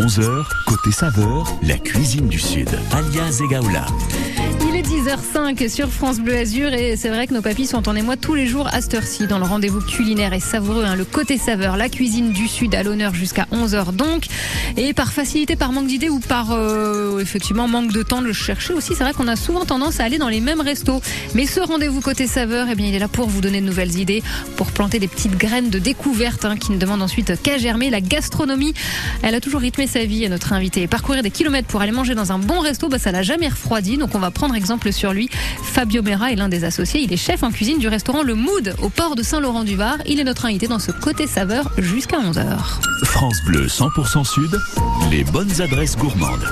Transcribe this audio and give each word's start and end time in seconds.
11h, 0.00 0.46
côté 0.66 0.92
saveur, 0.92 1.44
la 1.60 1.76
cuisine 1.76 2.26
du 2.26 2.38
Sud. 2.38 2.70
Alia 2.90 3.30
Zegaoula. 3.30 3.84
Il 4.80 4.86
est 4.86 5.02
10h05 5.02 5.68
sur 5.68 5.90
France 5.90 6.20
Bleu 6.20 6.36
Azur 6.36 6.72
et 6.72 6.96
c'est 6.96 7.10
vrai 7.10 7.26
que 7.26 7.34
nos 7.34 7.42
papis 7.42 7.66
sont 7.66 7.86
en 7.88 7.96
émoi 7.96 8.16
tous 8.16 8.34
les 8.34 8.46
jours 8.46 8.66
à 8.72 8.80
cette 8.80 8.94
heure-ci 8.94 9.26
dans 9.26 9.38
le 9.38 9.44
rendez-vous 9.44 9.80
culinaire 9.80 10.32
et 10.32 10.40
savoureux, 10.40 10.84
hein, 10.84 10.96
le 10.96 11.04
côté 11.04 11.36
saveur, 11.36 11.76
la 11.76 11.88
cuisine 11.88 12.32
du 12.32 12.48
Sud 12.48 12.74
à 12.74 12.82
l'honneur 12.82 13.14
jusqu'à 13.14 13.46
11h 13.52 13.94
donc. 13.94 14.26
Et 14.76 14.94
par 14.94 15.12
facilité, 15.12 15.54
par 15.56 15.72
manque 15.72 15.86
d'idées 15.86 16.08
ou 16.08 16.18
par 16.18 16.52
euh, 16.52 17.18
effectivement 17.18 17.68
manque 17.68 17.92
de 17.92 18.02
temps 18.02 18.22
de 18.22 18.26
le 18.26 18.32
chercher 18.32 18.72
aussi, 18.72 18.94
c'est 18.94 19.04
vrai 19.04 19.12
qu'on 19.12 19.28
a 19.28 19.36
souvent 19.36 19.66
tendance 19.66 20.00
à 20.00 20.04
aller 20.04 20.16
dans 20.16 20.28
les 20.28 20.40
mêmes 20.40 20.62
restos. 20.62 21.02
Mais 21.34 21.44
ce 21.44 21.60
rendez-vous 21.60 22.00
côté 22.00 22.26
saveur, 22.26 22.68
eh 22.70 22.74
bien, 22.74 22.86
il 22.86 22.94
est 22.94 23.00
là 23.00 23.08
pour 23.08 23.28
vous 23.28 23.42
donner 23.42 23.60
de 23.60 23.66
nouvelles 23.66 23.98
idées, 23.98 24.22
pour 24.56 24.68
planter 24.68 24.98
des 24.98 25.08
petites 25.08 25.36
graines 25.36 25.68
de 25.68 25.78
découverte 25.78 26.46
hein, 26.46 26.56
qui 26.56 26.72
ne 26.72 26.78
demandent 26.78 27.02
ensuite 27.02 27.42
qu'à 27.42 27.58
germer. 27.58 27.90
La 27.90 28.00
gastronomie, 28.00 28.72
elle 29.22 29.34
a 29.34 29.40
toujours 29.40 29.60
rythmé 29.60 29.86
sa 29.86 30.04
vie, 30.04 30.26
notre 30.30 30.54
invité. 30.54 30.86
Parcourir 30.86 31.22
des 31.22 31.30
kilomètres 31.30 31.68
pour 31.68 31.82
aller 31.82 31.92
manger 31.92 32.14
dans 32.14 32.32
un 32.32 32.38
bon 32.38 32.60
resto, 32.60 32.88
bah, 32.88 32.98
ça 32.98 33.12
l'a 33.12 33.22
jamais 33.22 33.48
refroidi. 33.48 33.98
Donc 33.98 34.14
on 34.14 34.20
va 34.20 34.30
prendre 34.30 34.54
exemple 34.54 34.69
sur 34.92 35.12
lui. 35.12 35.28
Fabio 35.64 36.02
Mera 36.02 36.30
est 36.32 36.36
l'un 36.36 36.48
des 36.48 36.62
associés. 36.64 37.00
Il 37.02 37.12
est 37.12 37.16
chef 37.16 37.42
en 37.42 37.50
cuisine 37.50 37.78
du 37.78 37.88
restaurant 37.88 38.22
Le 38.22 38.34
Mood 38.34 38.74
au 38.82 38.88
port 38.88 39.16
de 39.16 39.22
Saint-Laurent-du-Var. 39.22 39.98
Il 40.06 40.20
est 40.20 40.24
notre 40.24 40.46
invité 40.46 40.68
dans 40.68 40.78
ce 40.78 40.92
côté 40.92 41.26
saveur 41.26 41.70
jusqu'à 41.78 42.18
11h. 42.18 42.44
France 43.04 43.38
Bleu 43.46 43.66
100% 43.66 44.24
Sud, 44.24 44.56
les 45.10 45.24
bonnes 45.24 45.60
adresses 45.60 45.96
gourmandes. 45.96 46.44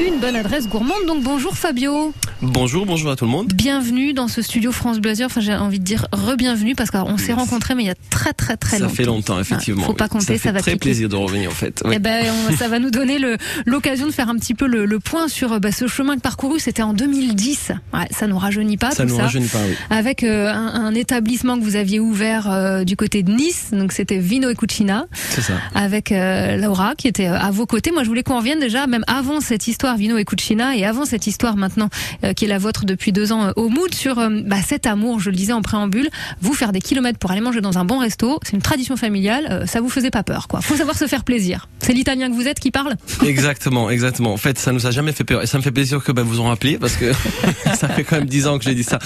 Et 0.00 0.06
une 0.08 0.20
bonne 0.20 0.36
adresse 0.36 0.68
gourmande. 0.68 1.04
Donc 1.06 1.22
bonjour 1.22 1.56
Fabio. 1.56 2.14
Bonjour, 2.42 2.86
bonjour 2.86 3.10
à 3.10 3.16
tout 3.16 3.26
le 3.26 3.30
monde. 3.30 3.52
Bienvenue 3.52 4.14
dans 4.14 4.26
ce 4.28 4.40
studio 4.40 4.72
France 4.72 4.98
Bleu 4.98 5.10
Azur. 5.10 5.26
Enfin, 5.26 5.42
j'ai 5.42 5.54
envie 5.54 5.78
de 5.78 5.84
dire 5.84 6.06
re-bienvenue 6.12 6.74
parce 6.74 6.90
qu'on 6.90 7.18
s'est 7.18 7.34
rencontrés, 7.34 7.74
mais 7.74 7.82
il 7.82 7.86
y 7.86 7.90
a 7.90 7.94
très 8.08 8.32
très 8.32 8.56
très 8.56 8.78
Ça 8.78 8.84
longtemps. 8.84 8.94
fait 8.94 9.04
longtemps, 9.04 9.40
effectivement. 9.40 9.82
Ah, 9.84 9.86
faut 9.88 9.92
pas 9.92 10.04
oui. 10.04 10.10
compter, 10.10 10.24
ça, 10.24 10.32
ça 10.34 10.38
fait 10.38 10.52
va 10.52 10.60
très 10.60 10.70
piquer. 10.72 10.80
plaisir 10.88 11.08
de 11.10 11.16
revenir, 11.16 11.50
en 11.50 11.54
fait. 11.54 11.82
Oui. 11.84 11.94
Eh 11.96 11.98
ben, 11.98 12.24
on- 12.50 12.56
ça 12.56 12.68
va 12.68 12.78
nous 12.78 12.90
donner 12.90 13.18
l'occasion 13.66 14.06
de 14.06 14.12
faire 14.12 14.30
un 14.30 14.36
petit 14.36 14.54
peu 14.54 14.66
le, 14.66 14.86
le 14.86 15.00
point 15.00 15.28
sur 15.28 15.52
euh, 15.52 15.58
bah, 15.58 15.70
ce 15.70 15.86
chemin 15.86 16.16
que 16.16 16.22
parcouru. 16.22 16.58
C'était 16.60 16.82
en 16.82 16.94
2010. 16.94 17.49
Ouais, 17.92 18.06
ça 18.10 18.26
nous 18.26 18.38
rajeunit 18.38 18.76
pas 18.76 18.90
ça 18.90 19.04
tout 19.04 19.10
nous 19.10 19.16
ça. 19.16 19.22
rajeunit 19.24 19.48
pas, 19.48 19.58
oui. 19.66 19.74
Avec 19.90 20.22
euh, 20.24 20.48
un, 20.52 20.74
un 20.86 20.94
établissement 20.94 21.58
que 21.58 21.62
vous 21.64 21.76
aviez 21.76 22.00
ouvert 22.00 22.50
euh, 22.50 22.84
du 22.84 22.96
côté 22.96 23.22
de 23.22 23.30
Nice, 23.32 23.68
donc 23.72 23.92
c'était 23.92 24.18
Vino 24.18 24.48
e 24.50 24.54
Cucina, 24.54 25.06
C'est 25.30 25.40
ça. 25.42 25.54
avec 25.74 26.12
euh, 26.12 26.56
Laura 26.56 26.94
qui 26.96 27.08
était 27.08 27.26
à 27.26 27.50
vos 27.50 27.66
côtés. 27.66 27.90
Moi, 27.92 28.02
je 28.04 28.08
voulais 28.08 28.22
qu'on 28.22 28.38
revienne 28.38 28.60
déjà, 28.60 28.86
même 28.86 29.04
avant 29.06 29.40
cette 29.40 29.66
histoire 29.68 29.96
Vino 29.96 30.16
e 30.18 30.22
Cucina 30.24 30.76
et 30.76 30.84
avant 30.84 31.04
cette 31.04 31.26
histoire 31.26 31.56
maintenant 31.56 31.88
qui 32.36 32.44
est 32.44 32.48
la 32.48 32.58
vôtre 32.58 32.84
depuis 32.84 33.12
deux 33.12 33.32
ans 33.32 33.52
au 33.56 33.68
Mood 33.68 33.94
sur 33.94 34.16
bah, 34.44 34.56
cet 34.66 34.86
amour, 34.86 35.20
je 35.20 35.30
le 35.30 35.36
disais 35.36 35.52
en 35.52 35.62
préambule, 35.62 36.08
vous 36.40 36.52
faire 36.54 36.72
des 36.72 36.80
kilomètres 36.80 37.18
pour 37.18 37.30
aller 37.30 37.40
manger 37.40 37.60
dans 37.60 37.78
un 37.78 37.84
bon 37.84 37.98
resto, 37.98 38.38
c'est 38.42 38.52
une 38.52 38.62
tradition 38.62 38.96
familiale, 38.96 39.64
ça 39.66 39.80
vous 39.80 39.88
faisait 39.88 40.10
pas 40.10 40.22
peur, 40.22 40.48
quoi. 40.48 40.60
Faut 40.60 40.76
savoir 40.76 40.96
se 40.96 41.06
faire 41.06 41.24
plaisir. 41.24 41.68
C'est 41.80 41.92
l'italien 41.92 42.28
que 42.30 42.34
vous 42.34 42.46
êtes 42.46 42.60
qui 42.60 42.70
parle? 42.70 42.94
Exactement, 43.24 43.90
exactement. 43.90 44.32
En 44.32 44.36
fait, 44.36 44.58
ça 44.58 44.72
nous 44.72 44.86
a 44.86 44.90
jamais 44.90 45.12
fait 45.12 45.24
peur. 45.24 45.42
Et 45.42 45.46
ça 45.46 45.56
me 45.58 45.62
fait 45.62 45.70
plaisir 45.72 46.02
que 46.02 46.12
ben, 46.12 46.22
vous 46.22 46.40
en 46.40 46.44
rappeliez 46.48 46.78
parce 46.78 46.96
que 46.96 47.06
ça 47.76 47.88
fait 47.88 48.04
quand 48.04 48.16
même 48.16 48.26
dix 48.26 48.46
ans 48.46 48.58
que 48.58 48.64
j'ai 48.64 48.74
dit 48.74 48.84
ça. 48.84 48.98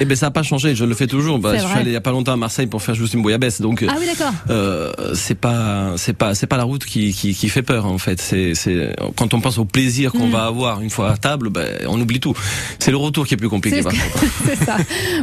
Et 0.00 0.04
ben 0.04 0.16
ça 0.16 0.26
n'a 0.26 0.30
pas 0.30 0.42
changé, 0.42 0.74
je 0.74 0.84
le 0.84 0.94
fais 0.94 1.06
toujours. 1.06 1.38
C'est 1.42 1.58
je 1.58 1.66
suis 1.66 1.78
allé 1.78 1.90
il 1.90 1.94
y 1.94 1.96
a 1.96 2.00
pas 2.00 2.10
longtemps 2.10 2.32
à 2.32 2.36
Marseille 2.36 2.66
pour 2.66 2.82
faire 2.82 2.94
juste 2.94 3.14
une 3.14 3.22
bouillabaisse. 3.22 3.60
Donc, 3.60 3.84
Ah 3.88 3.94
oui, 3.98 4.06
d'accord. 4.06 4.32
euh, 4.50 4.92
c'est 5.14 5.34
pas 5.34 5.94
c'est 5.96 6.12
pas 6.14 6.34
c'est 6.34 6.46
pas 6.46 6.56
la 6.56 6.64
route 6.64 6.84
qui, 6.84 7.12
qui, 7.12 7.34
qui 7.34 7.48
fait 7.48 7.62
peur 7.62 7.86
en 7.86 7.98
fait 7.98 8.20
c'est 8.20 8.54
c'est 8.54 8.94
quand 9.16 9.34
on 9.34 9.40
pense 9.40 9.58
au 9.58 9.64
plaisir 9.64 10.12
qu'on 10.12 10.26
Mm. 10.28 10.30
va 10.32 10.44
avoir 10.46 10.80
une 10.80 10.90
fois 10.90 11.10
à 11.10 11.16
table 11.16 11.50
ben 11.50 11.66
on 11.88 12.00
oublie 12.00 12.20
tout 12.20 12.34
c'est 12.78 12.90
le 12.90 12.96
retour 12.96 13.26
qui 13.26 13.34
est 13.34 13.36
plus 13.36 13.48
compliqué 13.48 13.82
C'est 14.46 14.64
ça. 14.64 14.76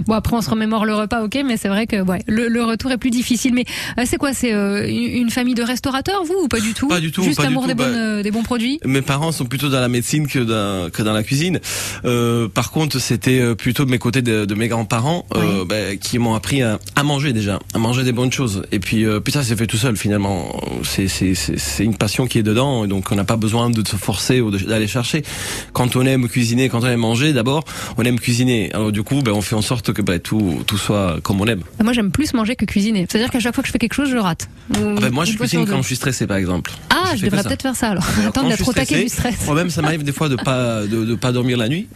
Bon 0.05 0.13
après 0.13 0.35
on 0.35 0.41
se 0.41 0.49
remémore 0.49 0.85
le 0.85 0.93
repas, 0.93 1.23
ok, 1.23 1.39
mais 1.45 1.57
c'est 1.57 1.67
vrai 1.69 1.87
que 1.87 2.01
ouais, 2.01 2.21
le, 2.27 2.47
le 2.47 2.63
retour 2.63 2.91
est 2.91 2.97
plus 2.97 3.09
difficile. 3.09 3.53
Mais 3.53 3.65
euh, 3.97 4.03
c'est 4.05 4.17
quoi 4.17 4.33
C'est 4.33 4.53
euh, 4.53 4.85
une 4.87 5.29
famille 5.29 5.55
de 5.55 5.63
restaurateurs 5.63 6.23
vous 6.25 6.43
ou 6.43 6.47
pas 6.47 6.59
du 6.59 6.73
tout 6.73 6.87
Pas 6.87 6.99
du 6.99 7.11
tout, 7.11 7.23
Juste 7.23 7.37
pas 7.37 7.43
du 7.43 7.47
amour 7.49 7.63
tout, 7.63 7.67
des, 7.69 7.73
bah- 7.75 7.83
euh, 7.85 8.23
des 8.23 8.31
bons 8.31 8.43
produits. 8.43 8.79
Mes 8.85 9.01
parents 9.01 9.31
sont 9.31 9.45
plutôt 9.45 9.69
dans 9.69 9.79
la 9.79 9.87
médecine 9.87 10.27
que 10.27 10.39
dans, 10.39 10.89
que 10.91 11.01
dans 11.01 11.13
la 11.13 11.23
cuisine. 11.23 11.59
Euh, 12.05 12.47
par 12.59 12.71
contre, 12.71 12.99
c'était 12.99 13.39
euh, 13.39 13.55
plutôt 13.55 13.85
de 13.85 13.89
mes 13.89 13.99
côtés 13.99 14.21
de, 14.21 14.43
de 14.43 14.53
mes 14.53 14.67
grands-parents 14.67 15.25
euh, 15.33 15.63
ben, 15.63 15.97
qui 15.97 16.19
m'ont 16.19 16.33
appris 16.35 16.61
à, 16.61 16.77
à 16.97 17.03
manger 17.03 17.31
déjà, 17.31 17.57
à 17.73 17.77
manger 17.79 18.03
des 18.03 18.11
bonnes 18.11 18.33
choses. 18.33 18.63
Et 18.73 18.79
puis, 18.79 19.05
euh, 19.05 19.21
puis 19.21 19.31
ça, 19.31 19.45
c'est 19.45 19.55
fait 19.55 19.65
tout 19.65 19.77
seul 19.77 19.95
finalement. 19.95 20.61
C'est 20.83 21.07
c'est 21.07 21.85
une 21.85 21.95
passion 21.95 22.27
qui 22.27 22.37
est 22.37 22.43
dedans, 22.43 22.83
et 22.83 22.89
donc 22.89 23.13
on 23.13 23.15
n'a 23.15 23.23
pas 23.23 23.37
besoin 23.37 23.69
de 23.69 23.87
se 23.87 23.95
forcer 23.95 24.41
ou 24.41 24.51
d'aller 24.51 24.87
chercher. 24.87 25.23
Quand 25.71 25.95
on 25.95 26.05
aime 26.05 26.27
cuisiner, 26.27 26.67
quand 26.67 26.83
on 26.83 26.87
aime 26.87 26.99
manger, 26.99 27.31
d'abord, 27.31 27.63
on 27.97 28.03
aime 28.03 28.19
cuisiner. 28.19 28.73
Alors 28.73 28.91
du 28.91 29.03
coup, 29.03 29.21
ben, 29.21 29.31
on 29.31 29.41
fait 29.41 29.55
en 29.55 29.61
sorte 29.61 29.93
que 29.93 30.01
ben, 30.01 30.19
tout 30.19 30.61
tout 30.67 30.77
soit 30.77 31.19
comme 31.23 31.39
on 31.39 31.45
aime. 31.47 31.61
Moi 31.81 31.93
j'aime 31.93 32.11
plus 32.11 32.33
manger 32.33 32.57
que 32.57 32.65
cuisiner. 32.65 33.07
C'est-à-dire 33.09 33.31
qu'à 33.31 33.39
chaque 33.39 33.55
fois 33.55 33.61
que 33.61 33.67
je 33.67 33.71
fais 33.71 33.79
quelque 33.79 33.93
chose, 33.95 34.09
je 34.09 34.17
rate. 34.17 34.49
Ou- 34.77 34.97
Ah 35.01 35.09
moi, 35.11 35.23
je 35.23 35.37
cuisine 35.37 35.65
quand 35.65 35.81
je 35.81 35.87
suis 35.87 35.95
stressé, 35.95 36.27
par 36.27 36.35
exemple. 36.35 36.71
Ah, 36.89 37.15
je 37.15 37.23
devrais 37.25 37.41
peut-être 37.43 37.61
faire 37.61 37.75
ça 37.77 37.91
alors. 37.91 38.03
Alors, 38.17 38.29
Attends 38.31 38.49
d'être 38.49 38.67
au 38.67 38.73
taquet 38.73 39.03
du 39.03 39.07
stress. 39.09 39.45
Moi-même, 39.45 39.69
ça 39.69 39.81
m'arrive 39.81 40.03
des 40.03 40.11
fois 40.11 40.27
de 40.27 40.35
pas 40.35 40.81
de, 40.81 41.05
de 41.05 41.15
pas 41.15 41.31
dormir 41.31 41.57
la 41.57 41.69
nuit. 41.69 41.87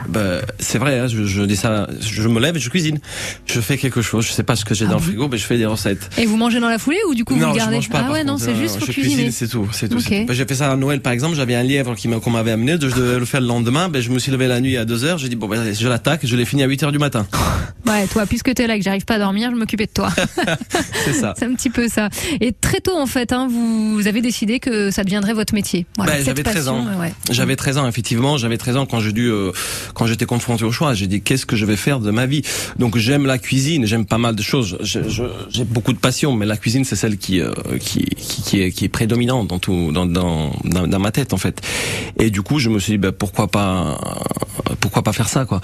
C'est 0.60 0.78
vrai, 0.78 1.00
hein, 1.00 1.08
je, 1.08 1.24
je 1.26 1.44
dis 1.44 1.56
ça. 1.56 1.88
Je 2.02 2.28
me 2.28 2.40
lève 2.40 2.56
et 2.56 2.60
je 2.60 2.70
cuisine. 2.70 3.00
Je 3.46 3.60
fais 3.62 3.78
quelque 3.78 4.02
chose. 4.02 4.26
Je 4.26 4.32
sais 4.32 4.44
pas 4.44 4.56
ce 4.56 4.66
que 4.66 4.74
j'ai 4.74 4.86
Ah 4.86 4.90
dans 4.92 4.96
le 4.98 5.02
frigo, 5.02 5.28
mais 5.28 5.38
je 5.38 5.46
fais 5.46 5.58
des 5.58 5.66
recettes. 5.66 6.10
Et 6.18 6.26
vous 6.26 6.38
mangez 6.38 6.60
dans 6.60 6.70
la 6.70 6.78
foulée 6.80 7.00
ou 7.10 7.16
du 7.16 7.24
coup 7.26 7.34
vous 7.36 7.40
le 7.42 7.52
je 7.52 7.58
gardez 7.58 7.76
mange 7.76 7.90
pas. 7.90 8.06
Ah 8.08 8.12
ouais, 8.12 8.24
non, 8.24 8.38
c'est 8.38 8.56
juste 8.56 8.76
je 8.76 8.80
pour 8.80 8.88
cuisine, 8.90 9.12
cuisiner. 9.14 9.32
c'est 9.32 9.48
tout, 9.48 9.68
c'est 9.72 9.90
tout. 9.90 10.00
c'est 10.00 10.22
tout. 10.22 10.28
Ben, 10.28 10.34
j'ai 10.34 10.46
fait 10.46 10.56
ça 10.56 10.72
à 10.72 10.76
Noël, 10.76 11.02
par 11.02 11.14
exemple. 11.14 11.36
J'avais 11.36 11.56
un 11.56 11.64
lièvre 11.64 11.96
qu'on 12.22 12.32
m'avait 12.32 12.52
amené. 12.52 12.74
Je 12.74 12.88
devais 12.88 13.20
le 13.20 13.26
faire 13.26 13.42
le 13.42 13.48
lendemain. 13.48 13.90
Ben, 13.90 14.02
je 14.02 14.10
me 14.10 14.20
suis 14.20 14.32
levé 14.32 14.48
la 14.48 14.60
nuit 14.62 14.78
à 14.78 14.86
2 14.86 15.04
heures. 15.06 15.18
J'ai 15.18 15.30
dit 15.30 15.36
bon, 15.36 15.48
ben, 15.48 15.74
je 15.74 15.88
l'attaque. 15.88 16.22
Je 16.26 16.36
l'ai 16.36 16.46
fini 16.46 16.64
à 16.64 16.68
8 16.68 16.84
heures 16.84 16.92
du 16.92 17.00
matin. 17.00 17.28
Ouais, 17.86 18.08
toi, 18.08 18.26
puisque 18.26 18.54
t'es 18.54 18.66
là 18.66 18.76
et 18.76 18.80
que 18.80 18.86
j'arrive 18.86 19.04
pas 19.04 19.16
à 19.16 19.20
dormir, 19.20 19.52
je 19.52 19.58
m'occupais 19.58 19.88
de 19.88 19.92
toi. 19.94 20.10
C'est 21.06 21.14
ça. 21.14 21.34
c'est 21.38 21.46
un 21.46 21.54
petit 21.54 21.70
peu 21.70 21.90
ça. 21.90 22.08
Et 22.40 22.54
très 22.54 22.80
tôt 22.80 22.96
en 22.98 23.06
fait, 23.06 23.34
hein, 23.34 23.48
vous 23.52 24.08
avez 24.08 24.22
décidé 24.22 24.60
que 24.60 24.90
ça 24.90 25.04
deviendrait 25.04 25.34
votre 25.34 25.54
métier. 25.54 25.86
Voilà, 25.98 26.14
Ben, 26.14 26.24
j'avais 26.26 26.44
13 26.44 26.56
passion, 26.56 26.74
ans. 26.76 26.88
euh, 26.88 27.00
ouais. 27.02 27.14
J'avais 27.30 27.56
13 27.58 27.78
ans, 27.80 27.88
effectivement. 27.88 28.38
J'avais 28.38 28.58
13 28.58 28.78
ans 28.78 28.86
quand 28.86 29.02
j'ai 29.02 29.12
dû, 29.12 29.28
euh, 29.30 29.52
quand 29.94 30.06
j'étais 30.08 30.26
confronté 30.26 30.43
au 30.52 30.72
choix. 30.72 30.94
J'ai 30.94 31.08
dit, 31.08 31.22
qu'est-ce 31.22 31.46
que 31.46 31.56
je 31.56 31.66
vais 31.66 31.76
faire 31.76 32.00
de 32.00 32.12
ma 32.12 32.26
vie? 32.26 32.42
Donc, 32.78 32.98
j'aime 32.98 33.26
la 33.26 33.38
cuisine, 33.38 33.86
j'aime 33.86 34.06
pas 34.06 34.18
mal 34.18 34.36
de 34.36 34.42
choses. 34.42 34.78
J'ai 34.82 35.64
beaucoup 35.64 35.94
de 35.94 35.98
passion, 35.98 36.36
mais 36.36 36.46
la 36.46 36.58
cuisine, 36.58 36.84
c'est 36.84 36.96
celle 36.96 37.18
qui, 37.18 37.42
euh, 37.42 37.54
qui, 37.80 38.06
qui, 38.06 38.62
est, 38.62 38.72
qui 38.72 38.86
est 38.86 38.90
prédominante 38.90 39.48
dans 39.48 39.60
tout, 39.60 39.92
dans, 39.92 40.06
dans, 40.06 40.52
dans, 40.64 41.00
ma 41.00 41.12
tête, 41.12 41.34
en 41.34 41.38
fait. 41.38 41.62
Et 42.20 42.30
du 42.30 42.42
coup, 42.42 42.60
je 42.60 42.70
me 42.70 42.80
suis 42.80 42.94
dit, 42.94 42.98
ben, 42.98 43.12
pourquoi 43.12 43.48
pas, 43.48 44.00
pourquoi 44.80 45.04
pas 45.04 45.14
faire 45.14 45.30
ça, 45.30 45.46
quoi? 45.46 45.62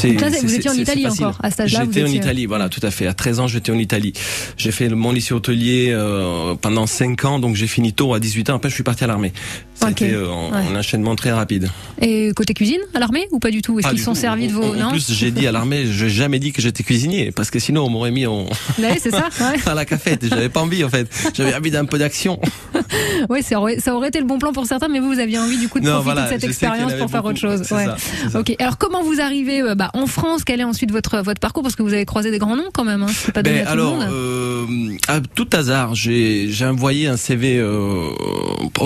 C'est, 0.00 0.12
vous 0.42 0.54
étiez 0.54 0.70
en 0.70 0.74
Italie 0.74 1.06
encore, 1.06 1.38
à 1.42 1.50
cet 1.50 1.60
âge-là, 1.60 1.80
J'étais 1.84 2.02
en 2.02 2.06
étiez- 2.06 2.18
Italie, 2.18 2.46
voilà, 2.46 2.68
tout 2.68 2.80
à 2.82 2.90
fait. 2.90 3.06
À 3.06 3.14
13 3.14 3.40
ans, 3.40 3.48
j'étais 3.48 3.72
en 3.72 3.78
Italie. 3.78 4.12
J'ai 4.56 4.70
fait 4.72 4.88
mon 4.88 5.12
lycée 5.12 5.34
hôtelier 5.34 5.88
euh, 5.92 6.54
pendant 6.60 6.86
5 6.86 7.24
ans, 7.24 7.38
donc 7.38 7.56
j'ai 7.56 7.66
fini 7.66 7.92
tôt 7.92 8.14
à 8.14 8.20
18 8.20 8.50
ans. 8.50 8.56
Après, 8.56 8.68
je 8.68 8.74
suis 8.74 8.84
parti 8.84 9.04
à 9.04 9.06
l'armée. 9.06 9.32
C'était 9.74 10.12
euh, 10.12 10.26
Ouais. 10.28 10.58
un 10.72 10.76
enchaînement 10.78 11.14
très 11.16 11.30
rapide. 11.32 11.68
Et 12.00 12.32
côté 12.34 12.52
cuisine, 12.54 12.80
à 12.94 12.98
l'armée 13.00 13.28
ou 13.30 13.38
pas 13.38 13.50
du 13.50 13.62
tout? 13.62 13.78
Est-ce 13.78 13.88
qu'ils 13.88 14.00
sont 14.00 14.12
tout. 14.12 14.18
servis 14.20 14.48
de 14.48 14.52
vos 14.52 14.74
En, 14.74 14.90
plus, 14.90 15.12
j'ai 15.12 15.30
dit 15.30 15.46
à 15.46 15.52
l'armée, 15.52 15.86
je 15.86 16.04
n'ai 16.04 16.10
jamais 16.10 16.38
dit 16.40 16.52
que 16.52 16.60
j'étais 16.62 16.82
cuisinier, 16.82 17.30
parce 17.32 17.50
que 17.50 17.58
sinon 17.58 17.84
on 17.84 17.88
m'aurait 17.88 18.10
mis 18.10 18.26
en, 18.26 18.44
Ouais, 18.78 18.98
c'est 19.00 19.10
ça. 19.10 19.28
Ouais, 19.40 19.56
à 19.66 19.74
la 19.74 19.84
cafette. 19.84 20.24
et 20.24 20.28
J'avais 20.28 20.48
pas 20.48 20.60
envie 20.60 20.82
en 20.84 20.88
fait. 20.88 21.08
J'avais 21.34 21.54
envie 21.54 21.70
d'un 21.70 21.84
peu 21.84 21.98
d'action. 21.98 22.40
ouais 23.30 23.42
ça, 23.42 23.60
aurait, 23.60 23.78
ça 23.78 23.94
aurait 23.94 24.08
été 24.08 24.18
le 24.20 24.26
bon 24.26 24.38
plan 24.38 24.52
pour 24.52 24.66
certains, 24.66 24.88
mais 24.88 24.98
vous, 25.00 25.12
vous 25.12 25.18
aviez 25.20 25.38
envie 25.38 25.58
du 25.58 25.68
coup 25.68 25.78
de 25.80 25.84
Non, 25.84 25.92
profiter 26.02 26.12
voilà, 26.12 26.26
de 26.26 26.32
cette 26.40 26.44
expérience 26.44 26.92
pour 26.94 27.10
faire 27.10 27.24
autre 27.24 27.38
chose. 27.38 27.62
Ça. 27.62 27.96
Ok. 28.34 28.54
Alors 28.58 28.78
comment 28.78 29.02
vous 29.02 29.20
arrivez 29.20 29.60
euh, 29.62 29.74
en 29.94 30.06
France 30.06 30.42
Quel 30.44 30.60
est 30.60 30.64
ensuite 30.64 30.90
votre 30.92 31.18
votre 31.22 31.40
parcours? 31.40 31.62
Parce 31.62 31.76
que 31.76 31.82
vous 31.82 31.92
avez 31.92 32.04
croisé 32.04 32.30
des 32.30 32.38
grands 32.38 32.56
noms 32.56 32.70
quand 32.72 32.84
même. 32.84 33.02
Hein. 33.02 33.06
Pas 33.34 33.42
Ben 33.42 33.64
tout 33.64 33.70
alors, 33.70 33.96
monde. 33.96 34.08
euh, 34.10 34.96
à 35.08 35.20
tout 35.20 35.48
hasard, 35.52 35.94
j'ai 35.94 36.48
j'ai 36.50 36.66
envoyé 36.66 37.06
un 37.08 37.16
CV 37.16 37.58
euh, 37.58 38.08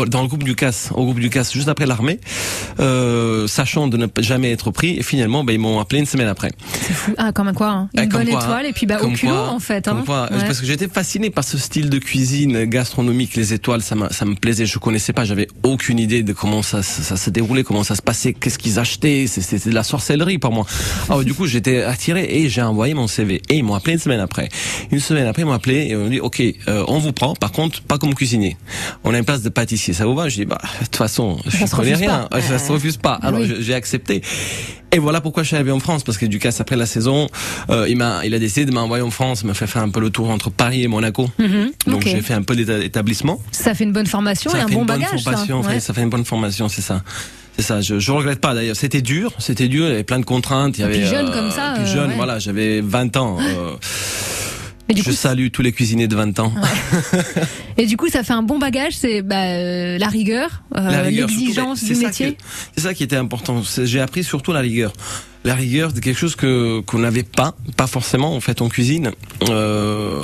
dans 0.09 0.23
le 0.23 0.29
groupe 0.29 0.43
du 0.45 0.55
CAS, 0.55 0.91
au 0.95 1.05
groupe 1.05 1.21
du 1.21 1.31
CAS 1.31 1.51
juste 1.53 1.69
après 1.69 1.87
l'armée, 1.87 2.21
euh, 2.81 3.47
sachant 3.47 3.89
de 3.89 3.97
ne 3.97 4.07
jamais 4.21 4.51
être 4.53 4.71
pris. 4.71 4.97
Et 4.99 5.03
finalement, 5.03 5.45
ben, 5.45 5.53
ils 5.53 5.59
m'ont 5.59 5.79
appelé 5.81 6.01
une 6.01 6.07
semaine 6.07 6.29
après. 6.29 6.51
C'est 6.81 6.93
fou. 6.93 7.13
Ah, 7.19 7.33
comme 7.33 7.53
quoi 7.53 7.69
hein. 7.69 7.89
Une 7.95 8.01
Ah, 8.01 8.07
comme 8.07 8.21
bonne 8.25 8.31
quoi, 8.33 8.43
étoile 8.43 8.67
hein. 8.67 8.69
et 8.69 8.73
puis 8.73 8.87
bah 8.87 8.99
au 9.03 9.09
culot 9.11 9.33
quoi- 9.33 9.49
en 9.51 9.59
fait. 9.61 9.89
Hein. 9.89 10.03
quoi, 10.05 10.23
Ouais. 10.33 10.39
parce 10.47 10.61
que 10.61 10.67
j'étais 10.67 10.89
fasciné 10.89 11.31
par 11.31 11.45
ce 11.45 11.59
style 11.59 11.91
de 11.91 11.99
cuisine 11.99 12.65
gastronomique, 12.65 13.37
les 13.37 13.53
étoiles, 13.53 13.83
ça, 13.83 13.97
ça 14.11 14.25
me 14.25 14.35
plaisait. 14.35 14.67
Je 14.67 14.79
connaissais 14.79 15.13
pas, 15.13 15.25
j'avais 15.25 15.49
aucune 15.63 15.99
idée 15.99 16.23
de 16.23 16.33
comment 16.33 16.63
ça, 16.63 16.83
ça, 16.83 17.03
ça 17.03 17.17
se 17.17 17.31
déroulait, 17.31 17.63
comment 17.65 17.85
ça 17.85 17.95
se 17.95 18.03
passait, 18.03 18.33
qu'est-ce 18.33 18.59
qu'ils 18.59 18.79
achetaient. 18.79 19.27
C'était 19.27 19.71
de 19.71 19.75
la 19.75 19.83
sorcellerie 19.83 20.39
pour 20.39 20.53
moi. 20.53 20.67
Alors 21.09 21.25
du 21.25 21.35
coup, 21.35 21.47
j'étais 21.47 21.83
attiré 21.83 22.25
et 22.31 22.49
j'ai 22.49 22.63
envoyé 22.63 22.95
mon 22.95 23.07
CV. 23.07 23.43
Et 23.49 23.57
ils 23.57 23.65
m'ont 23.65 23.75
appelé 23.75 23.95
une 23.95 23.99
semaine 23.99 24.21
après. 24.21 24.49
Une 24.91 25.01
semaine 25.01 25.27
après, 25.27 25.43
ils 25.43 25.47
m'ont 25.47 25.53
appelé 25.53 25.87
et 25.91 25.97
on 25.97 26.05
m'a 26.05 26.09
dit, 26.11 26.21
ok, 26.21 26.43
euh, 26.69 26.85
on 26.89 26.99
vous 26.99 27.13
prend. 27.13 27.35
Par 27.35 27.53
contre, 27.53 27.83
pas 27.83 27.99
comme 27.99 28.15
cuisinier. 28.15 28.57
On 29.05 29.13
a 29.15 29.19
une 29.19 29.25
place 29.25 29.43
de 29.43 29.49
pâtissier. 29.49 29.95
Ça 29.95 30.07
vous 30.07 30.15
va? 30.15 30.29
Je 30.29 30.37
dis, 30.37 30.45
bah, 30.45 30.59
de 30.81 30.85
toute 30.85 30.97
façon, 30.97 31.39
je 31.47 31.51
se 31.67 31.75
connais 31.75 31.93
refuse 31.95 32.09
rien. 32.09 32.29
pas. 32.31 32.41
Ça 32.41 32.59
se 32.59 32.73
refuse 32.73 32.97
pas. 32.97 33.15
Alors 33.23 33.41
Oui. 33.41 33.53
j'ai 33.61 33.75
accepté. 33.75 34.23
Et 34.95 34.99
voilà 34.99 35.23
pourquoi 35.23 35.43
je 35.43 35.49
suis 35.49 35.57
arrivé 35.57 35.71
en 35.71 35.81
France, 35.81 36.03
parce 36.05 36.19
que 36.19 36.27
Ducasse, 36.27 36.61
après 36.61 36.77
la 36.77 36.85
saison, 36.85 37.27
euh, 37.71 37.87
il 37.89 37.97
m'a, 37.97 38.27
il 38.27 38.35
a 38.35 38.39
décidé 38.39 38.67
de 38.67 38.73
m'envoyer 38.73 39.03
en 39.03 39.11
France, 39.11 39.41
il 39.43 39.47
m'a 39.47 39.55
fait 39.55 39.67
faire 39.67 39.81
un 39.83 39.89
peu 39.89 40.01
le 40.01 40.11
tour 40.11 40.29
entre 40.29 40.51
Paris 40.51 40.83
et 40.83 40.89
Monaco. 40.89 41.31
Mhm. 41.39 41.71
Donc 41.87 42.03
j'ai 42.07 42.21
fait 42.21 42.35
un 42.35 42.43
peu 42.43 42.55
d'établissement. 42.55 43.41
Ça 43.53 43.75
fait 43.75 43.85
une 43.85 43.93
bonne 43.93 44.07
formation 44.07 44.51
Ça 44.51 44.59
et 44.59 44.61
un 44.61 44.67
bon 44.67 44.85
bagage. 44.85 45.25
Ouais. 45.65 45.81
ça 45.81 45.95
fait 45.95 46.03
une 46.03 46.11
bonne 46.11 46.27
formation, 46.27 46.69
c'est 46.69 46.83
ça. 46.83 47.03
C'est 47.57 47.63
ça, 47.63 47.81
je, 47.81 47.99
je 47.99 48.13
regrette 48.13 48.41
pas 48.41 48.55
d'ailleurs. 48.55 48.77
C'était 48.77 49.03
dur, 49.03 49.33
c'était 49.39 49.69
dur, 49.69 49.87
il 49.87 49.91
y 49.91 49.93
avait 49.93 50.05
plein 50.05 50.21
de 50.21 50.25
contraintes. 50.25 50.79
Il 50.79 50.81
y 50.81 50.85
Et 50.85 50.89
puis 50.89 50.97
avait, 50.99 51.07
jeune 51.07 51.31
comme 51.31 51.51
ça, 51.51 51.75
euh, 51.77 51.87
jeune, 51.87 52.11
ouais. 52.11 52.17
voilà, 52.17 52.39
j'avais 52.39 52.81
20 52.81 53.17
ans. 53.17 53.39
euh, 53.41 53.77
Je 54.95 55.03
coup, 55.03 55.13
salue 55.13 55.49
tous 55.51 55.63
les 55.63 55.73
cuisiniers 55.73 56.09
de 56.09 56.17
20 56.17 56.39
ans. 56.41 56.53
et 57.79 57.87
du 57.87 57.97
coup, 57.97 58.09
ça 58.09 58.23
fait 58.23 58.33
un 58.35 58.43
bon 58.43 58.59
bagage, 58.59 58.95
c'est 58.95 59.23
bah, 59.23 59.45
euh, 59.45 59.97
la 59.97 60.09
rigueur, 60.09 60.63
euh, 60.77 61.09
l'exigence 61.11 61.83
du 61.85 61.95
métier. 61.95 62.37
C'est 62.77 62.83
ça 62.83 62.93
qui 62.95 63.03
était 63.03 63.17
important. 63.17 63.63
J'ai 63.85 64.01
appris 64.01 64.23
surtout 64.25 64.53
la 64.53 64.61
rigueur. 64.61 64.93
La 65.45 65.55
rigueur, 65.55 65.91
c'est 65.95 66.01
quelque 66.03 66.19
chose 66.19 66.37
que 66.37 66.81
qu'on 66.81 66.99
n'avait 66.99 67.23
pas, 67.23 67.55
pas 67.77 67.87
forcément 67.87 68.35
en 68.35 68.41
fait 68.41 68.61
en 68.61 68.69
cuisine. 68.69 69.13
Euh, 69.49 70.21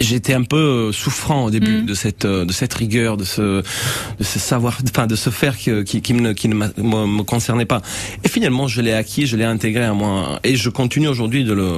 J'étais 0.00 0.34
un 0.34 0.42
peu 0.42 0.56
euh, 0.56 0.92
souffrant 0.92 1.44
au 1.44 1.50
début 1.50 1.82
Mm. 1.82 1.86
de 1.86 1.94
cette 1.94 2.24
euh, 2.24 2.44
de 2.44 2.52
cette 2.52 2.74
rigueur, 2.74 3.16
de 3.16 3.24
ce 3.24 3.62
de 3.62 4.24
ce 4.24 4.38
savoir, 4.38 4.78
enfin 4.90 5.06
de 5.06 5.16
ce 5.16 5.30
faire 5.30 5.56
qui 5.56 5.70
qui, 5.84 6.02
qui 6.02 6.14
me 6.14 6.32
qui 6.32 6.48
ne 6.48 6.54
me, 6.54 6.66
me 6.78 7.22
concernait 7.22 7.64
pas. 7.64 7.80
Et 8.24 8.28
finalement, 8.28 8.68
je 8.68 8.80
l'ai 8.80 8.92
acquis, 8.92 9.26
je 9.26 9.36
l'ai 9.36 9.44
intégré 9.44 9.84
à 9.84 9.92
moi, 9.92 10.40
et 10.44 10.56
je 10.56 10.68
continue 10.70 11.08
aujourd'hui 11.08 11.44
de 11.44 11.52
le 11.52 11.68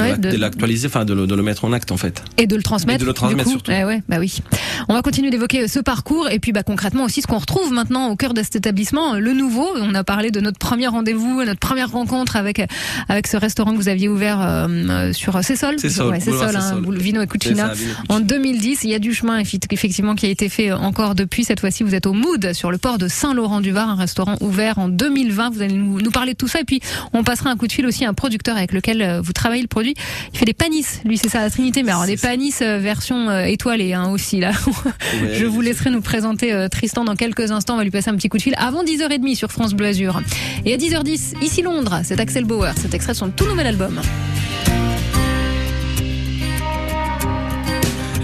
Ouais, 0.00 0.16
de- 0.18 0.30
de 0.30 0.36
l'actualiser, 0.36 0.86
enfin 0.88 1.04
de 1.04 1.14
le, 1.14 1.26
de 1.26 1.34
le 1.34 1.42
mettre 1.42 1.64
en 1.64 1.72
acte 1.72 1.92
en 1.92 1.96
fait. 1.96 2.22
Et 2.38 2.46
de 2.46 2.56
le 2.56 2.62
transmettre. 2.62 3.00
Et 3.00 3.04
de 3.04 3.06
le 3.06 3.12
transmettre 3.14 3.48
surtout. 3.48 3.72
Eh 3.72 3.84
ouais, 3.84 4.02
bah 4.08 4.16
oui. 4.18 4.40
On 4.88 4.94
va 4.94 5.02
continuer 5.02 5.30
d'évoquer 5.30 5.62
euh, 5.62 5.68
ce 5.68 5.78
parcours 5.80 6.28
et 6.30 6.38
puis 6.38 6.52
bah 6.52 6.62
concrètement 6.62 7.04
aussi 7.04 7.22
ce 7.22 7.26
qu'on 7.26 7.38
retrouve 7.38 7.72
maintenant 7.72 8.08
au 8.08 8.16
cœur 8.16 8.34
de 8.34 8.42
cet 8.42 8.56
établissement, 8.56 9.14
euh, 9.14 9.18
le 9.18 9.32
nouveau. 9.32 9.66
On 9.80 9.94
a 9.94 10.04
parlé 10.04 10.30
de 10.30 10.40
notre 10.40 10.58
premier 10.58 10.86
rendez-vous, 10.86 11.42
notre 11.44 11.60
première 11.60 11.90
rencontre 11.90 12.36
avec 12.36 12.60
euh, 12.60 12.66
avec 13.08 13.26
ce 13.26 13.36
restaurant 13.36 13.72
que 13.72 13.76
vous 13.76 13.88
aviez 13.88 14.08
ouvert 14.08 14.38
euh, 14.40 15.12
sur 15.12 15.42
Cessol. 15.44 15.78
Cessol, 15.78 16.10
ouais, 16.10 16.20
Cessol, 16.20 16.56
hein, 16.56 16.80
Vino 16.90 17.20
et 17.22 17.26
Cucina. 17.26 17.68
En 18.08 18.20
Cucina. 18.20 18.20
2010, 18.20 18.80
il 18.84 18.90
y 18.90 18.94
a 18.94 18.98
du 18.98 19.14
chemin 19.14 19.38
effectivement 19.38 20.14
qui 20.14 20.26
a 20.26 20.28
été 20.28 20.48
fait 20.48 20.72
encore 20.72 21.14
depuis. 21.14 21.44
Cette 21.44 21.60
fois-ci, 21.60 21.82
vous 21.82 21.94
êtes 21.94 22.06
au 22.06 22.12
Mood 22.12 22.52
sur 22.52 22.70
le 22.70 22.78
port 22.78 22.98
de 22.98 23.08
Saint-Laurent-du-Var, 23.08 23.88
un 23.88 23.94
restaurant 23.96 24.36
ouvert 24.40 24.78
en 24.78 24.88
2020. 24.88 25.50
Vous 25.50 25.62
allez 25.62 25.74
nous, 25.74 26.00
nous 26.00 26.10
parler 26.10 26.32
de 26.32 26.36
tout 26.36 26.48
ça 26.48 26.60
et 26.60 26.64
puis 26.64 26.80
on 27.12 27.22
passera 27.24 27.50
un 27.50 27.56
coup 27.56 27.66
de 27.66 27.72
fil 27.72 27.86
aussi 27.86 28.04
à 28.04 28.08
un 28.08 28.14
producteur 28.14 28.56
avec 28.56 28.72
lequel 28.72 29.20
vous 29.22 29.32
travaillez 29.32 29.62
le 29.62 29.68
produit. 29.68 29.85
Il 30.32 30.38
fait 30.38 30.44
des 30.44 30.54
panisses, 30.54 31.00
lui 31.04 31.18
c'est 31.18 31.28
ça 31.28 31.40
la 31.40 31.50
Trinité, 31.50 31.82
mais 31.82 31.92
alors 31.92 32.06
des 32.06 32.16
panisses 32.16 32.62
euh, 32.62 32.78
version 32.78 33.28
euh, 33.28 33.44
étoilée 33.44 33.92
hein, 33.92 34.10
aussi 34.10 34.40
là. 34.40 34.52
Je 35.32 35.44
vous 35.44 35.60
laisserai 35.60 35.90
nous 35.90 36.00
présenter 36.00 36.52
euh, 36.52 36.68
Tristan 36.68 37.04
dans 37.04 37.16
quelques 37.16 37.50
instants. 37.50 37.74
On 37.74 37.78
va 37.78 37.84
lui 37.84 37.90
passer 37.90 38.10
un 38.10 38.16
petit 38.16 38.28
coup 38.28 38.38
de 38.38 38.42
fil 38.42 38.54
avant 38.58 38.84
10h30 38.84 39.34
sur 39.34 39.50
France 39.50 39.74
Bleu 39.74 39.86
Azur. 39.86 40.20
Et 40.64 40.74
à 40.74 40.76
10h10, 40.76 41.42
ici 41.42 41.62
Londres, 41.62 42.00
c'est 42.04 42.20
Axel 42.20 42.44
Bauer. 42.44 42.72
Cet 42.76 42.94
extrait 42.94 43.12
de 43.12 43.18
son 43.18 43.30
tout 43.30 43.46
nouvel 43.46 43.66
album. 43.66 44.00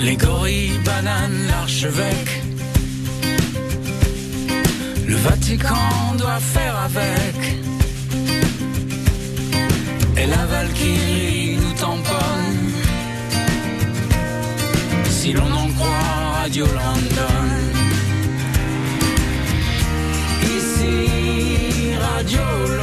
Les 0.00 0.17
gorilles, 0.17 0.81
bananes, 0.85 1.47
l'archevêque. 1.49 2.43
Le 5.06 5.14
Vatican 5.14 6.14
doit 6.19 6.41
faire 6.41 6.76
avec. 6.76 7.62
Et 10.17 10.26
la 10.26 10.47
Valkyrie 10.47 11.51
Si 15.22 15.32
l'on 15.32 15.52
en 15.52 15.69
croit 15.69 16.32
Radio 16.40 16.66
London. 16.66 17.44
Ici, 20.42 21.94
Radio 21.94 22.40
Londres. 22.40 22.81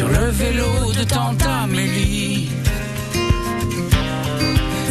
Sur 0.00 0.08
le 0.08 0.30
vélo 0.30 0.92
de 0.98 1.04
Tante 1.04 1.42
Amélie. 1.62 2.48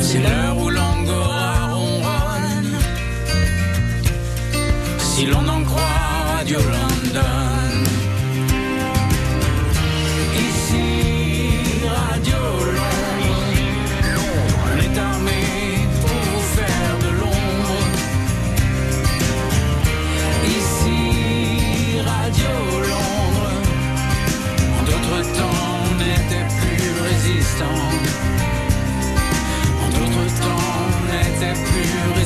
C'est 0.01 0.19
l'heure 0.19 0.55
où 0.61 0.69
l'angora 0.69 1.73
ronronne. 1.73 2.73
Si 4.99 5.25
l'on 5.25 5.47
en 5.47 5.63
croit 5.63 5.97
Radio 6.35 6.59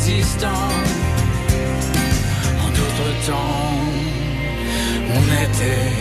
résistant. 0.06 0.48
En 2.62 2.70
d'autres 2.70 3.26
temps, 3.26 3.70
on 5.10 5.24
était 5.44 5.92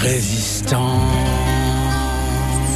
résistant. 0.00 0.98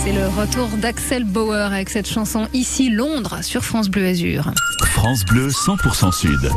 C'est 0.04 0.12
le 0.12 0.28
retour 0.28 0.68
d'Axel 0.76 1.24
Bauer 1.24 1.72
avec 1.72 1.90
cette 1.90 2.08
chanson 2.08 2.46
Ici 2.52 2.90
Londres 2.90 3.38
sur 3.42 3.64
France 3.64 3.88
Bleu 3.88 4.06
Azur. 4.06 4.52
France 4.84 5.24
Bleu 5.24 5.48
100% 5.48 6.12
Sud. 6.12 6.50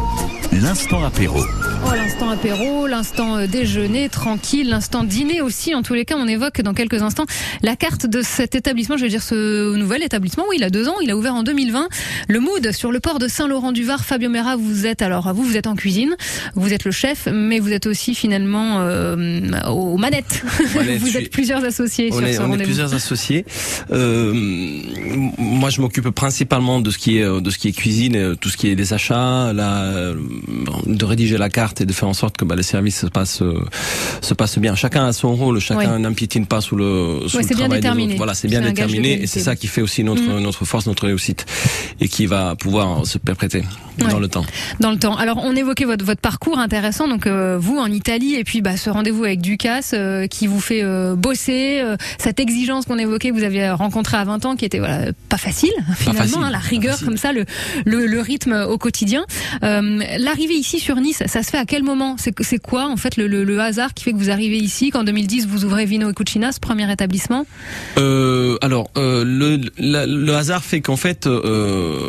L'instant 0.51 1.03
apéro. 1.03 1.39
Oh, 1.87 1.93
l'instant 1.95 2.18
apéro, 2.29 2.88
l'instant 2.88 3.38
euh, 3.38 3.48
déjeuner 3.48 4.09
tranquille, 4.09 4.69
l'instant 4.69 5.03
dîner 5.03 5.41
aussi. 5.41 5.74
En 5.74 5.81
tous 5.81 5.93
les 5.93 6.05
cas, 6.05 6.15
on 6.17 6.27
évoque 6.27 6.62
dans 6.62 6.74
quelques 6.74 7.01
instants 7.01 7.25
la 7.63 7.75
carte 7.75 8.05
de 8.05 8.21
cet 8.21 8.55
établissement. 8.55 8.98
Je 8.98 9.03
veux 9.03 9.09
dire 9.09 9.24
ce 9.24 9.75
nouvel 9.75 10.03
établissement. 10.03 10.45
Oui, 10.50 10.57
il 10.59 10.63
a 10.63 10.69
deux 10.69 10.88
ans. 10.88 10.95
Il 11.01 11.12
a 11.12 11.17
ouvert 11.17 11.36
en 11.36 11.43
2020. 11.43 11.88
Le 12.27 12.39
Mood 12.39 12.71
sur 12.71 12.91
le 12.91 13.00
port 13.00 13.19
de 13.19 13.27
Saint-Laurent-du-Var. 13.27 14.03
Fabio 14.03 14.29
Mera, 14.29 14.55
vous 14.55 14.86
êtes 14.86 15.01
alors 15.01 15.33
vous, 15.33 15.43
vous 15.43 15.57
êtes 15.57 15.67
en 15.67 15.75
cuisine, 15.75 16.15
vous 16.55 16.74
êtes 16.74 16.86
le 16.86 16.91
chef, 16.91 17.27
mais 17.31 17.59
vous 17.59 17.71
êtes 17.71 17.88
aussi 17.88 18.15
finalement 18.15 18.81
euh, 18.81 19.41
aux 19.67 19.98
manettes. 19.98 20.43
Manettes, 20.75 21.00
vous 21.01 21.17
êtes 21.17 21.31
plusieurs 21.31 21.63
associés 21.63 22.09
On 22.12 22.17
sur 22.17 22.27
est, 22.27 22.33
ce 22.33 22.41
on 22.41 22.59
est 22.59 22.63
plusieurs 22.63 22.93
associés. 22.93 23.45
Euh, 23.91 24.33
moi, 25.38 25.69
je 25.69 25.81
m'occupe 25.81 26.09
principalement 26.09 26.79
de 26.81 26.91
ce 26.91 26.98
qui 26.98 27.17
est 27.17 27.41
de 27.41 27.50
ce 27.50 27.57
qui 27.57 27.67
est 27.67 27.71
cuisine, 27.71 28.15
euh, 28.15 28.36
tout 28.36 28.50
ce 28.50 28.57
qui 28.57 28.67
est 28.67 28.75
des 28.75 28.93
achats, 28.93 29.53
la, 29.53 30.13
de 30.86 31.05
rédiger 31.05 31.38
la 31.38 31.50
carte 31.50 31.81
et 31.81 31.86
de 31.86 31.93
faire 31.93 32.09
en 32.09 32.13
sorte 32.19 32.38
que 32.38 32.45
bah, 32.45 32.55
les 32.55 32.63
services 32.63 32.99
se 32.99 33.07
passent 33.07 33.43
se 34.21 34.33
passent 34.33 34.59
bien. 34.59 34.75
Chacun 34.75 35.05
a 35.07 35.13
son 35.13 35.35
rôle, 35.35 35.59
chacun 35.59 35.99
n'empiétine 35.99 36.45
pas 36.45 36.61
sous 36.61 36.75
le 36.75 37.21
sous 37.27 37.38
Ouais, 37.38 37.43
le 37.49 37.55
travail 37.55 37.81
des 37.81 37.89
autres. 37.89 38.17
Voilà, 38.17 38.33
c'est 38.33 38.47
bien 38.47 38.61
déterminé 38.61 39.21
et 39.23 39.27
c'est 39.27 39.39
ça 39.39 39.55
qui 39.55 39.67
fait 39.67 39.81
aussi 39.81 40.03
notre 40.03 40.21
Mhm. 40.23 40.39
notre 40.39 40.65
force, 40.65 40.85
notre 40.88 41.05
réussite 41.05 41.45
et 42.01 42.07
qui 42.07 42.25
va 42.25 42.55
pouvoir 42.55 43.05
se 43.05 43.17
perpréter 43.17 43.63
Ouais. 44.01 44.07
dans 44.09 44.19
le 44.19 44.29
temps. 44.29 44.45
dans 44.79 44.91
le 44.91 44.97
temps. 44.97 45.17
Alors, 45.17 45.41
on 45.43 45.53
évoquait 45.57 45.83
votre, 45.83 46.05
votre 46.05 46.21
parcours 46.21 46.57
intéressant. 46.57 47.09
Donc, 47.09 47.27
euh, 47.27 47.57
vous 47.59 47.77
en 47.77 47.88
Italie, 47.91 48.35
et 48.35 48.45
puis 48.45 48.61
bah, 48.61 48.77
ce 48.77 48.89
rendez-vous 48.89 49.25
avec 49.25 49.41
Ducasse 49.41 49.91
euh, 49.93 50.25
qui 50.27 50.47
vous 50.47 50.61
fait 50.61 50.83
euh, 50.83 51.15
bosser, 51.17 51.81
euh, 51.83 51.97
cette 52.17 52.39
exigence 52.39 52.85
qu'on 52.85 52.97
évoquait, 52.97 53.29
que 53.29 53.33
vous 53.33 53.43
aviez 53.43 53.69
rencontrée 53.71 54.15
à 54.15 54.23
20 54.23 54.45
ans, 54.45 54.55
qui 54.55 54.63
était 54.63 54.79
voilà 54.79 55.11
pas 55.27 55.38
facile 55.38 55.71
finalement, 55.97 56.21
facile, 56.21 56.38
hein, 56.43 56.49
la 56.49 56.59
rigueur 56.59 56.97
comme 57.03 57.17
ça, 57.17 57.33
le, 57.33 57.43
le, 57.85 58.05
le 58.05 58.21
rythme 58.21 58.65
au 58.69 58.77
quotidien. 58.77 59.25
Euh, 59.63 59.99
L'arrivée 60.17 60.53
ici 60.55 60.79
sur 60.79 60.95
Nice, 60.95 61.21
ça 61.25 61.43
se 61.43 61.49
fait 61.49 61.57
à 61.57 61.65
quel 61.65 61.83
moment 61.83 62.08
C'est 62.17 62.33
c'est 62.43 62.57
quoi 62.59 62.87
en 62.87 62.97
fait 62.97 63.17
le, 63.17 63.27
le, 63.27 63.43
le 63.43 63.59
hasard 63.59 63.93
qui 63.93 64.03
fait 64.03 64.11
que 64.11 64.17
vous 64.17 64.29
arrivez 64.29 64.57
ici 64.57 64.89
Qu'en 64.89 65.03
2010 65.03 65.47
vous 65.47 65.65
ouvrez 65.65 65.85
Vino 65.85 66.09
et 66.09 66.13
Cucina, 66.13 66.51
ce 66.51 66.59
premier 66.59 66.91
établissement? 66.91 67.45
Euh, 67.97 68.57
alors, 68.61 68.89
euh, 68.97 69.23
le, 69.25 69.59
la- 69.77 70.05
le 70.05 70.35
hasard 70.35 70.63
fait 70.63 70.81
qu'en 70.81 70.95
fait, 70.95 71.27
euh, 71.27 71.99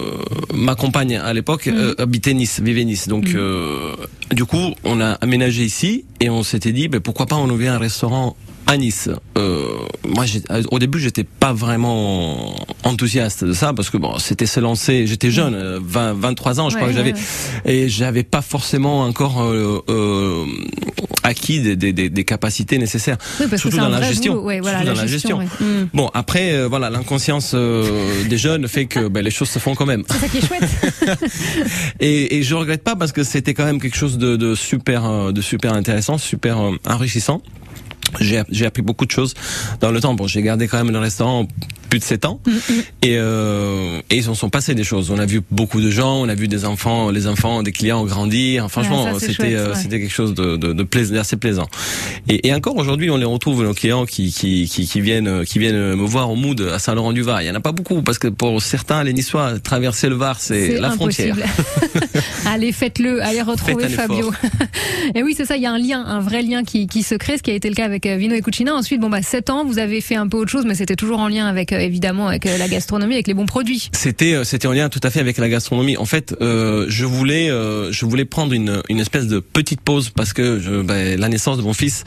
ma 0.54 0.74
compagne 0.74 1.16
à 1.16 1.32
l'époque 1.32 1.66
Mhm. 1.66 1.94
habitait 1.98 2.34
Nice, 2.34 2.60
vivait 2.60 2.84
Nice. 2.84 3.08
Donc, 3.08 3.28
Mhm. 3.28 3.96
du 4.32 4.44
coup, 4.44 4.74
on 4.84 5.00
a 5.00 5.12
aménagé 5.20 5.64
ici 5.64 6.04
et 6.20 6.30
on 6.30 6.42
s'était 6.42 6.72
dit, 6.72 6.88
ben, 6.88 7.00
pourquoi 7.00 7.26
pas 7.26 7.36
on 7.36 7.48
ouvrir 7.50 7.72
un 7.74 7.78
restaurant 7.78 8.36
à 8.70 8.76
Nice. 8.76 9.08
Euh, 9.36 9.64
moi, 10.06 10.26
j'ai- 10.26 10.42
au 10.70 10.78
début, 10.78 11.00
j'étais 11.00 11.24
pas 11.24 11.52
vraiment 11.52 12.54
enthousiaste 12.84 13.42
de 13.44 13.52
ça 13.52 13.72
parce 13.74 13.90
que 13.90 13.96
bon, 13.96 14.16
c'était 14.18 14.46
se 14.46 14.60
lancer. 14.60 15.06
J'étais 15.08 15.30
jeune, 15.32 15.54
euh, 15.54 15.80
20, 15.82 16.12
23 16.14 16.60
ans, 16.60 16.70
je 16.70 16.76
crois 16.76 16.88
que 16.88 16.94
j'avais, 16.94 17.12
ouais, 17.12 17.18
et 17.64 17.88
j'avais 17.88 18.22
pas 18.22 18.42
forcément 18.42 19.00
encore 19.02 19.42
euh, 19.42 19.82
euh, 19.88 20.44
acquis 21.24 21.60
des, 21.60 21.74
des, 21.74 21.92
des, 21.92 22.10
des 22.10 22.24
capacités 22.24 22.78
nécessaires. 22.78 23.16
Oui, 23.40 23.46
parce 23.50 23.60
Surtout 23.60 23.76
que 23.78 23.82
dans 23.82 23.88
la 23.88 24.02
gestion. 24.02 24.34
Ouais, 24.34 24.60
voilà, 24.60 24.78
Surtout 24.78 24.88
la 24.88 24.94
dans 24.94 25.00
la 25.02 25.06
gestion. 25.08 25.38
Mm. 25.40 25.88
Bon, 25.92 26.08
après, 26.14 26.52
euh, 26.52 26.68
voilà, 26.68 26.90
l'inconscience 26.90 27.52
euh, 27.54 28.24
des 28.28 28.38
jeunes 28.38 28.68
fait 28.68 28.86
que 28.86 29.08
ben, 29.08 29.24
les 29.24 29.30
choses 29.32 29.48
se 29.50 29.58
font 29.58 29.74
quand 29.74 29.86
même. 29.86 30.04
C'est 30.08 30.18
ça 30.18 30.28
qui 30.28 30.38
est 30.38 30.46
chouette. 30.46 31.18
Et, 32.00 32.36
et 32.38 32.42
je 32.44 32.54
regrette 32.54 32.82
pas 32.84 32.94
parce 32.96 33.12
que 33.12 33.24
c'était 33.24 33.52
quand 33.52 33.64
même 33.64 33.80
quelque 33.80 33.96
chose 33.96 34.16
de, 34.16 34.36
de 34.36 34.54
super, 34.54 35.04
euh, 35.06 35.32
de 35.32 35.40
super 35.40 35.74
intéressant, 35.74 36.18
super 36.18 36.58
euh, 36.60 36.76
enrichissant. 36.88 37.42
J'ai 38.20 38.66
appris 38.66 38.82
beaucoup 38.82 39.06
de 39.06 39.10
choses 39.10 39.34
dans 39.80 39.90
le 39.90 40.00
temps. 40.00 40.14
Bon, 40.14 40.26
j'ai 40.26 40.42
gardé 40.42 40.68
quand 40.68 40.78
même 40.78 40.92
le 40.92 40.98
restaurant 40.98 41.46
plus 41.90 41.98
de 41.98 42.04
7 42.04 42.24
ans 42.24 42.40
et, 43.02 43.16
euh, 43.18 44.00
et 44.10 44.16
ils 44.16 44.30
en 44.30 44.34
sont 44.34 44.48
passés 44.48 44.74
des 44.74 44.84
choses. 44.84 45.10
On 45.10 45.18
a 45.18 45.26
vu 45.26 45.42
beaucoup 45.50 45.80
de 45.80 45.90
gens, 45.90 46.22
on 46.22 46.28
a 46.28 46.34
vu 46.34 46.48
des 46.48 46.64
enfants, 46.64 47.10
les 47.10 47.26
enfants, 47.26 47.62
des 47.62 47.72
clients 47.72 48.04
grandir. 48.04 48.70
Franchement, 48.70 49.18
c'était 49.18 49.54
euh, 49.54 49.70
ouais. 49.70 49.74
c'était 49.74 50.00
quelque 50.00 50.12
chose 50.12 50.34
de, 50.34 50.56
de, 50.56 50.72
de 50.72 50.82
plais- 50.82 51.10
d'assez 51.10 51.36
plaisant. 51.36 51.68
Et, 52.28 52.48
et 52.48 52.54
encore 52.54 52.76
aujourd'hui, 52.76 53.10
on 53.10 53.16
les 53.16 53.24
retrouve 53.24 53.62
nos 53.62 53.74
clients 53.74 54.06
qui, 54.06 54.32
qui, 54.32 54.68
qui, 54.68 54.86
qui 54.86 55.00
viennent 55.00 55.44
qui 55.44 55.58
viennent 55.58 55.94
me 55.94 56.06
voir 56.06 56.30
au 56.30 56.36
Mood 56.36 56.60
à 56.60 56.78
Saint-Laurent-du-Var. 56.78 57.42
Il 57.42 57.48
y 57.48 57.50
en 57.50 57.54
a 57.54 57.60
pas 57.60 57.72
beaucoup 57.72 58.02
parce 58.02 58.18
que 58.18 58.28
pour 58.28 58.62
certains, 58.62 59.04
les 59.04 59.12
Niçois, 59.12 59.58
traverser 59.58 60.08
le 60.08 60.14
Var, 60.14 60.40
c'est 60.40 60.78
la 60.78 60.90
frontière. 60.90 61.36
allez, 62.46 62.72
faites-le, 62.72 63.22
allez 63.22 63.42
retrouver 63.42 63.88
Faites 63.88 63.96
Fabio. 63.96 64.32
et 65.14 65.22
oui, 65.22 65.34
c'est 65.36 65.44
ça, 65.44 65.56
il 65.56 65.62
y 65.62 65.66
a 65.66 65.72
un 65.72 65.78
lien, 65.78 66.04
un 66.04 66.20
vrai 66.20 66.42
lien 66.42 66.64
qui, 66.64 66.86
qui 66.86 67.02
se 67.02 67.14
crée, 67.14 67.36
ce 67.38 67.42
qui 67.42 67.50
a 67.50 67.54
été 67.54 67.68
le 67.68 67.74
cas 67.74 67.84
avec 67.84 68.06
euh, 68.06 68.16
Vino 68.16 68.34
et 68.34 68.42
Cucina. 68.42 68.74
Ensuite, 68.74 69.00
bon 69.00 69.08
bah 69.10 69.22
7 69.22 69.50
ans, 69.50 69.64
vous 69.64 69.78
avez 69.78 70.00
fait 70.00 70.14
un 70.16 70.28
peu 70.28 70.36
autre 70.38 70.50
chose, 70.50 70.64
mais 70.66 70.74
c'était 70.74 70.96
toujours 70.96 71.18
en 71.20 71.28
lien 71.28 71.46
avec 71.46 71.72
euh, 71.72 71.79
évidemment 71.80 72.28
avec 72.28 72.46
euh, 72.46 72.58
la 72.58 72.68
gastronomie, 72.68 73.14
avec 73.14 73.26
les 73.26 73.34
bons 73.34 73.46
produits. 73.46 73.90
C'était 73.92 74.34
euh, 74.34 74.44
c'était 74.44 74.68
en 74.68 74.72
lien 74.72 74.88
tout 74.88 75.00
à 75.02 75.10
fait 75.10 75.20
avec 75.20 75.38
la 75.38 75.48
gastronomie. 75.48 75.96
En 75.96 76.04
fait, 76.04 76.34
euh, 76.40 76.86
je 76.88 77.04
voulais 77.04 77.50
euh, 77.50 77.92
je 77.92 78.04
voulais 78.06 78.24
prendre 78.24 78.52
une 78.52 78.82
une 78.88 79.00
espèce 79.00 79.26
de 79.26 79.40
petite 79.40 79.80
pause 79.80 80.10
parce 80.10 80.32
que 80.32 80.60
je, 80.60 80.82
ben, 80.82 81.18
la 81.18 81.28
naissance 81.28 81.56
de 81.58 81.62
mon 81.62 81.72
fils 81.72 82.04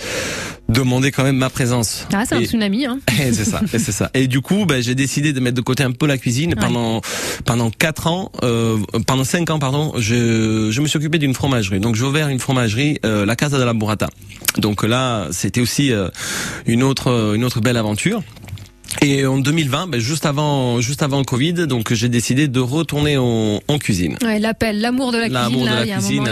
demandait 0.69 1.11
quand 1.11 1.23
même 1.23 1.37
ma 1.37 1.49
présence. 1.49 2.07
Ah, 2.13 2.23
c'est 2.27 2.35
un 2.35 2.43
tsunami, 2.43 2.85
hein. 2.85 2.99
et 3.21 3.33
c'est 3.33 3.45
ça, 3.45 3.61
et 3.73 3.79
c'est 3.79 3.91
ça. 3.91 4.09
Et 4.13 4.27
du 4.27 4.41
coup, 4.41 4.65
ben, 4.65 4.81
j'ai 4.81 4.95
décidé 4.95 5.33
de 5.33 5.39
mettre 5.39 5.55
de 5.55 5.61
côté 5.61 5.83
un 5.83 5.91
peu 5.91 6.07
la 6.07 6.17
cuisine 6.17 6.55
pendant 6.55 7.01
pendant 7.45 7.69
quatre 7.69 8.07
ans, 8.07 8.31
euh, 8.43 8.77
pendant 9.05 9.23
cinq 9.23 9.49
ans 9.49 9.59
pardon. 9.59 9.93
Je 9.97 10.69
je 10.71 10.81
me 10.81 10.87
suis 10.87 10.97
occupé 10.97 11.19
d'une 11.19 11.33
fromagerie. 11.33 11.79
Donc 11.79 11.95
j'ai 11.95 12.03
ouvert 12.03 12.29
une 12.29 12.39
fromagerie, 12.39 12.99
euh, 13.05 13.25
la 13.25 13.35
Casa 13.35 13.57
de 13.57 13.63
la 13.63 13.73
Burrata. 13.73 14.09
Donc 14.57 14.83
là, 14.83 15.27
c'était 15.31 15.61
aussi 15.61 15.91
euh, 15.91 16.09
une 16.65 16.83
autre 16.83 17.33
une 17.35 17.43
autre 17.43 17.59
belle 17.59 17.77
aventure. 17.77 18.23
Et 19.01 19.25
en 19.25 19.37
2020, 19.37 19.87
ben, 19.87 19.99
juste 19.99 20.25
avant 20.25 20.79
juste 20.81 21.03
avant 21.03 21.17
le 21.19 21.23
Covid, 21.25 21.67
donc 21.67 21.93
j'ai 21.93 22.09
décidé 22.09 22.47
de 22.47 22.59
retourner 22.59 23.17
en, 23.17 23.59
en 23.67 23.77
cuisine. 23.77 24.17
Ouais, 24.23 24.39
l'appel, 24.39 24.79
l'amour 24.79 25.11
de 25.11 25.17
la 25.17 25.27
L'amour 25.27 25.65
cuisine, 25.65 25.65
de 25.65 25.69
là, 25.69 25.75
la 25.79 25.85
il 25.85 25.89
y 25.89 25.91
a 25.91 25.97
cuisine 25.97 26.27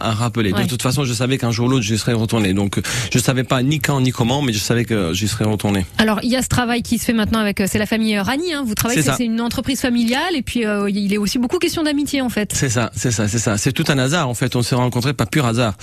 à, 0.00 0.08
à 0.08 0.12
rappeler. 0.12 0.52
Ouais. 0.52 0.62
De 0.64 0.68
toute 0.68 0.82
façon, 0.82 1.04
je 1.04 1.12
savais 1.12 1.38
qu'un 1.38 1.50
jour 1.50 1.66
ou 1.66 1.70
l'autre, 1.70 1.84
j'y 1.84 1.98
serais 1.98 2.12
retourné. 2.12 2.52
Donc, 2.54 2.80
je 3.12 3.18
savais 3.18 3.44
pas 3.44 3.62
ni 3.62 3.80
quand 3.80 4.00
ni 4.00 4.10
comment, 4.10 4.42
mais 4.42 4.52
je 4.52 4.58
savais 4.58 4.84
que 4.84 5.12
j'y 5.12 5.28
serais 5.28 5.44
retourné. 5.44 5.84
Alors, 5.98 6.20
il 6.22 6.30
y 6.30 6.36
a 6.36 6.42
ce 6.42 6.48
travail 6.48 6.82
qui 6.82 6.98
se 6.98 7.04
fait 7.04 7.12
maintenant 7.12 7.40
avec, 7.40 7.60
euh, 7.60 7.66
c'est 7.68 7.78
la 7.78 7.86
famille 7.86 8.16
euh, 8.16 8.22
Rani, 8.22 8.52
hein. 8.52 8.64
Vous 8.66 8.74
travaillez, 8.74 9.02
C'est 9.02 9.24
une 9.24 9.40
entreprise 9.40 9.80
familiale, 9.80 10.34
et 10.34 10.42
puis 10.42 10.64
euh, 10.64 10.88
il 10.90 11.12
est 11.12 11.18
aussi 11.18 11.38
beaucoup 11.38 11.58
question 11.58 11.82
d'amitié, 11.82 12.22
en 12.22 12.28
fait. 12.28 12.52
C'est 12.54 12.68
ça, 12.68 12.90
c'est 12.96 13.10
ça, 13.10 13.28
c'est 13.28 13.38
ça. 13.38 13.58
C'est 13.58 13.72
tout 13.72 13.84
un 13.88 13.98
hasard 13.98 14.28
en 14.28 14.34
fait. 14.34 14.56
On 14.56 14.62
s'est 14.62 14.74
rencontrés 14.74 15.14
pas 15.14 15.26
pur 15.26 15.46
hasard. 15.46 15.74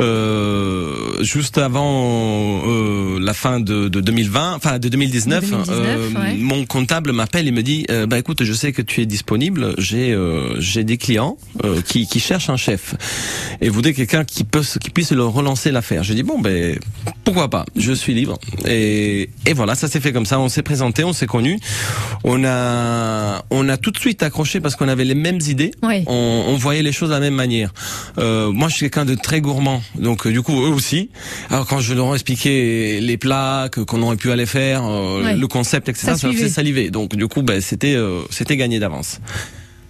Euh, 0.00 1.22
juste 1.22 1.58
avant 1.58 2.62
euh, 2.66 3.18
la 3.20 3.34
fin 3.34 3.60
de, 3.60 3.88
de 3.88 4.00
2020, 4.00 4.54
enfin 4.54 4.78
de 4.78 4.88
2019, 4.88 5.41
2019, 5.50 5.78
euh, 5.78 6.08
ouais. 6.20 6.34
mon 6.38 6.64
comptable 6.66 7.12
m'appelle 7.12 7.46
et 7.48 7.52
me 7.52 7.62
dit 7.62 7.84
euh, 7.90 8.06
bah 8.06 8.18
écoute, 8.18 8.42
je 8.44 8.52
sais 8.52 8.72
que 8.72 8.82
tu 8.82 9.00
es 9.00 9.06
disponible. 9.06 9.74
J'ai 9.78 10.12
euh, 10.12 10.60
j'ai 10.60 10.84
des 10.84 10.96
clients 10.96 11.36
euh, 11.64 11.80
qui 11.82 12.06
qui 12.06 12.20
cherchent 12.20 12.50
un 12.50 12.56
chef 12.56 12.94
et 13.60 13.68
voulaient 13.68 13.94
quelqu'un 13.94 14.24
qui 14.24 14.44
peut 14.44 14.62
qui 14.80 14.90
puisse 14.90 15.12
leur 15.12 15.32
relancer 15.32 15.70
l'affaire. 15.70 16.02
J'ai 16.02 16.14
dit 16.14 16.22
bon 16.22 16.38
ben 16.40 16.78
pourquoi 17.24 17.48
pas. 17.48 17.64
Je 17.76 17.92
suis 17.92 18.14
libre 18.14 18.38
et 18.66 19.30
et 19.46 19.52
voilà, 19.52 19.74
ça 19.74 19.88
s'est 19.88 20.00
fait 20.00 20.12
comme 20.12 20.26
ça. 20.26 20.38
On 20.40 20.48
s'est 20.48 20.62
présenté, 20.62 21.04
on 21.04 21.12
s'est 21.12 21.26
connus. 21.26 21.58
On 22.24 22.44
a 22.44 23.44
on 23.50 23.68
a 23.68 23.76
tout 23.76 23.90
de 23.90 23.98
suite 23.98 24.22
accroché 24.22 24.60
parce 24.60 24.76
qu'on 24.76 24.88
avait 24.88 25.04
les 25.04 25.14
mêmes 25.14 25.40
idées 25.48 25.72
Ouais. 25.82 26.04
on, 26.06 26.44
on 26.48 26.56
voyait 26.56 26.82
les 26.82 26.92
choses 26.92 27.08
de 27.10 27.14
la 27.14 27.20
même 27.20 27.34
manière. 27.34 27.72
Euh, 28.18 28.50
moi, 28.52 28.68
je 28.68 28.74
suis 28.74 28.90
quelqu'un 28.90 29.04
de 29.04 29.14
très 29.14 29.40
gourmand, 29.40 29.82
donc 29.96 30.26
euh, 30.26 30.30
du 30.32 30.42
coup, 30.42 30.62
eux 30.64 30.68
aussi. 30.68 31.10
Alors 31.50 31.66
quand 31.66 31.80
je 31.80 31.94
leur 31.94 32.10
ai 32.12 32.14
expliqué 32.14 33.00
les 33.00 33.16
plats 33.16 33.68
qu'on 33.86 34.02
aurait 34.02 34.16
pu 34.16 34.30
aller 34.30 34.46
faire, 34.46 34.82
euh, 34.84 35.22
Ouais. 35.22 35.31
Le 35.36 35.46
concept, 35.46 35.88
etc., 35.88 36.06
Ça 36.06 36.16
ça, 36.16 36.28
me 36.28 36.32
faisait 36.32 36.48
saliver. 36.48 36.90
Donc 36.90 37.16
du 37.16 37.26
coup, 37.28 37.42
ben, 37.42 37.60
c'était 37.60 37.94
euh, 37.94 38.22
c'était 38.30 38.56
gagné 38.56 38.78
d'avance. 38.78 39.20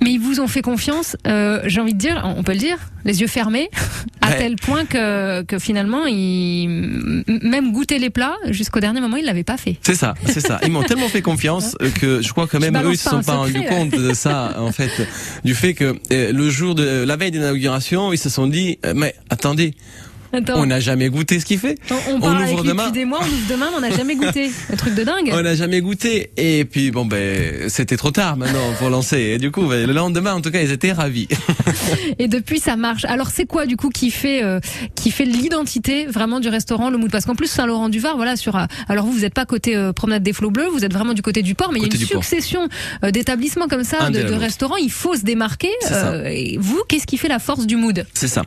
Mais 0.03 0.11
ils 0.15 0.19
vous 0.19 0.41
ont 0.41 0.49
fait 0.49 0.63
confiance, 0.63 1.17
euh, 1.29 1.61
j'ai 1.67 1.81
envie 1.81 1.95
de 1.95 1.99
dire, 1.99 2.21
on 2.37 2.43
peut 2.43 2.55
le 2.55 2.59
dire, 2.59 2.77
les 3.05 3.21
yeux 3.21 3.29
fermés, 3.29 3.71
à 4.21 4.31
Ouais. 4.31 4.39
tel 4.39 4.57
point 4.57 4.85
que, 4.85 5.43
que 5.43 5.61
finalement, 5.61 6.07
ils, 6.07 7.23
même 7.29 7.71
goûter 7.71 8.01
les 8.01 8.11
plats, 8.11 8.35
jusqu'au 8.51 8.81
dernier 8.81 9.01
moment, 9.01 9.17
ils 9.17 9.25
l'avaient 9.25 9.45
pas 9.45 9.57
fait. 9.57 9.77
C'est 9.81 9.95
ça, 9.95 10.15
c'est 10.27 10.41
ça. 10.41 10.59
Ils 10.65 10.73
m'ont 10.73 10.83
tellement 10.83 11.07
fait 11.07 11.23
confiance 11.23 11.77
euh, 11.83 11.89
que 11.91 12.21
je 12.21 12.33
crois 12.33 12.49
que 12.49 12.57
même 12.57 12.77
eux 12.79 12.91
ils 12.91 12.97
se 12.99 13.05
pas 13.05 13.11
sont 13.11 13.23
pas 13.23 13.37
rendus 13.37 13.63
compte 13.69 13.91
de 13.91 14.13
ça 14.13 14.57
en 14.59 14.73
fait, 14.73 14.91
du 15.45 15.55
fait 15.55 15.75
que 15.75 15.95
euh, 16.11 16.33
le 16.33 16.51
jour 16.51 16.75
de 16.75 17.05
la 17.05 17.15
veille 17.17 17.31
d'inauguration, 17.31 18.13
ils 18.13 18.19
se 18.19 18.29
sont 18.29 18.49
dit 18.49 18.81
mais 18.97 19.15
attendez, 19.31 19.75
Attends, 20.33 20.61
on 20.61 20.67
n'a 20.67 20.81
jamais 20.81 21.09
goûté 21.09 21.41
ce 21.41 21.45
qu'il 21.45 21.59
fait. 21.59 21.79
on, 21.91 22.15
on 22.15 22.21
parle 22.21 22.35
ouvre 22.37 22.43
avec 22.45 22.63
demain. 22.65 22.87
depuis 22.87 22.93
des 23.01 23.05
mois, 23.05 23.21
on 23.23 23.27
ouvre 23.27 23.49
demain, 23.51 23.67
mais 23.71 23.77
on 23.77 23.81
n'a 23.81 23.97
jamais 23.97 24.17
goûté. 24.17 24.51
Un 24.73 24.77
truc 24.77 24.95
de 24.95 25.05
dingue. 25.05 25.31
On 25.33 25.43
n'a 25.43 25.55
jamais 25.55 25.81
goûté. 25.81 26.31
Et 26.37 26.65
puis 26.65 26.91
bon 26.91 27.05
ben 27.05 27.69
c'était 27.69 27.97
trop 27.97 28.11
tard 28.11 28.37
maintenant 28.37 28.73
pour 28.79 28.91
lancer. 28.91 29.19
Et 29.19 29.39
du 29.39 29.51
coup 29.51 29.67
ben, 29.67 29.87
le 29.87 29.93
lendemain 29.93 30.35
en 30.35 30.41
tout 30.41 30.51
cas 30.51 30.63
ils 30.63 30.71
étaient 30.73 30.93
ravis. 30.93 31.29
Et 32.19 32.29
depuis, 32.29 32.61
ça 32.61 32.77
marche. 32.77 33.05
Alors, 33.05 33.31
c'est 33.31 33.47
quoi, 33.47 33.67
du 33.67 33.77
coup, 33.77 33.89
qui 33.89 34.11
fait, 34.11 34.43
euh, 34.43 34.61
qui 34.95 35.11
fait 35.11 35.25
l'identité 35.25 36.07
vraiment 36.07 36.41
du 36.41 36.49
restaurant 36.49 36.91
Le 36.91 36.99
Mood? 36.99 37.11
Parce 37.11 37.25
qu'en 37.25 37.35
plus, 37.35 37.49
Saint-Laurent-du-Var, 37.49 38.17
voilà, 38.17 38.37
sur. 38.37 38.57
euh, 38.57 38.65
Alors, 38.89 39.07
vous, 39.07 39.13
vous 39.13 39.21
n'êtes 39.21 39.35
pas 39.35 39.45
côté 39.47 39.77
euh, 39.77 39.93
promenade 39.93 40.23
des 40.23 40.33
Flots 40.33 40.51
Bleus, 40.51 40.69
vous 40.69 40.85
êtes 40.85 40.93
vraiment 40.93 41.15
du 41.15 41.23
côté 41.23 41.43
du 41.43 41.55
port, 41.55 41.73
mais 41.73 41.79
il 41.79 41.83
y 41.83 41.85
a 41.85 41.87
une 41.87 41.99
du 41.99 42.05
succession 42.07 42.69
d'établissements 43.03 43.69
comme 43.69 43.85
ça, 43.85 44.11
de, 44.11 44.33
restaurants. 44.35 44.77
Il 44.77 44.91
faut 44.91 45.15
se 45.17 45.23
démarquer. 45.23 45.71
Euh, 45.91 46.25
et 46.27 46.59
vous, 46.61 46.81
qu'est-ce 46.89 47.07
qui 47.07 47.17
fait 47.17 47.29
la 47.29 47.39
force 47.39 47.67
du 47.67 47.77
Mood? 47.77 48.07
C'est 48.15 48.29
ça. 48.29 48.43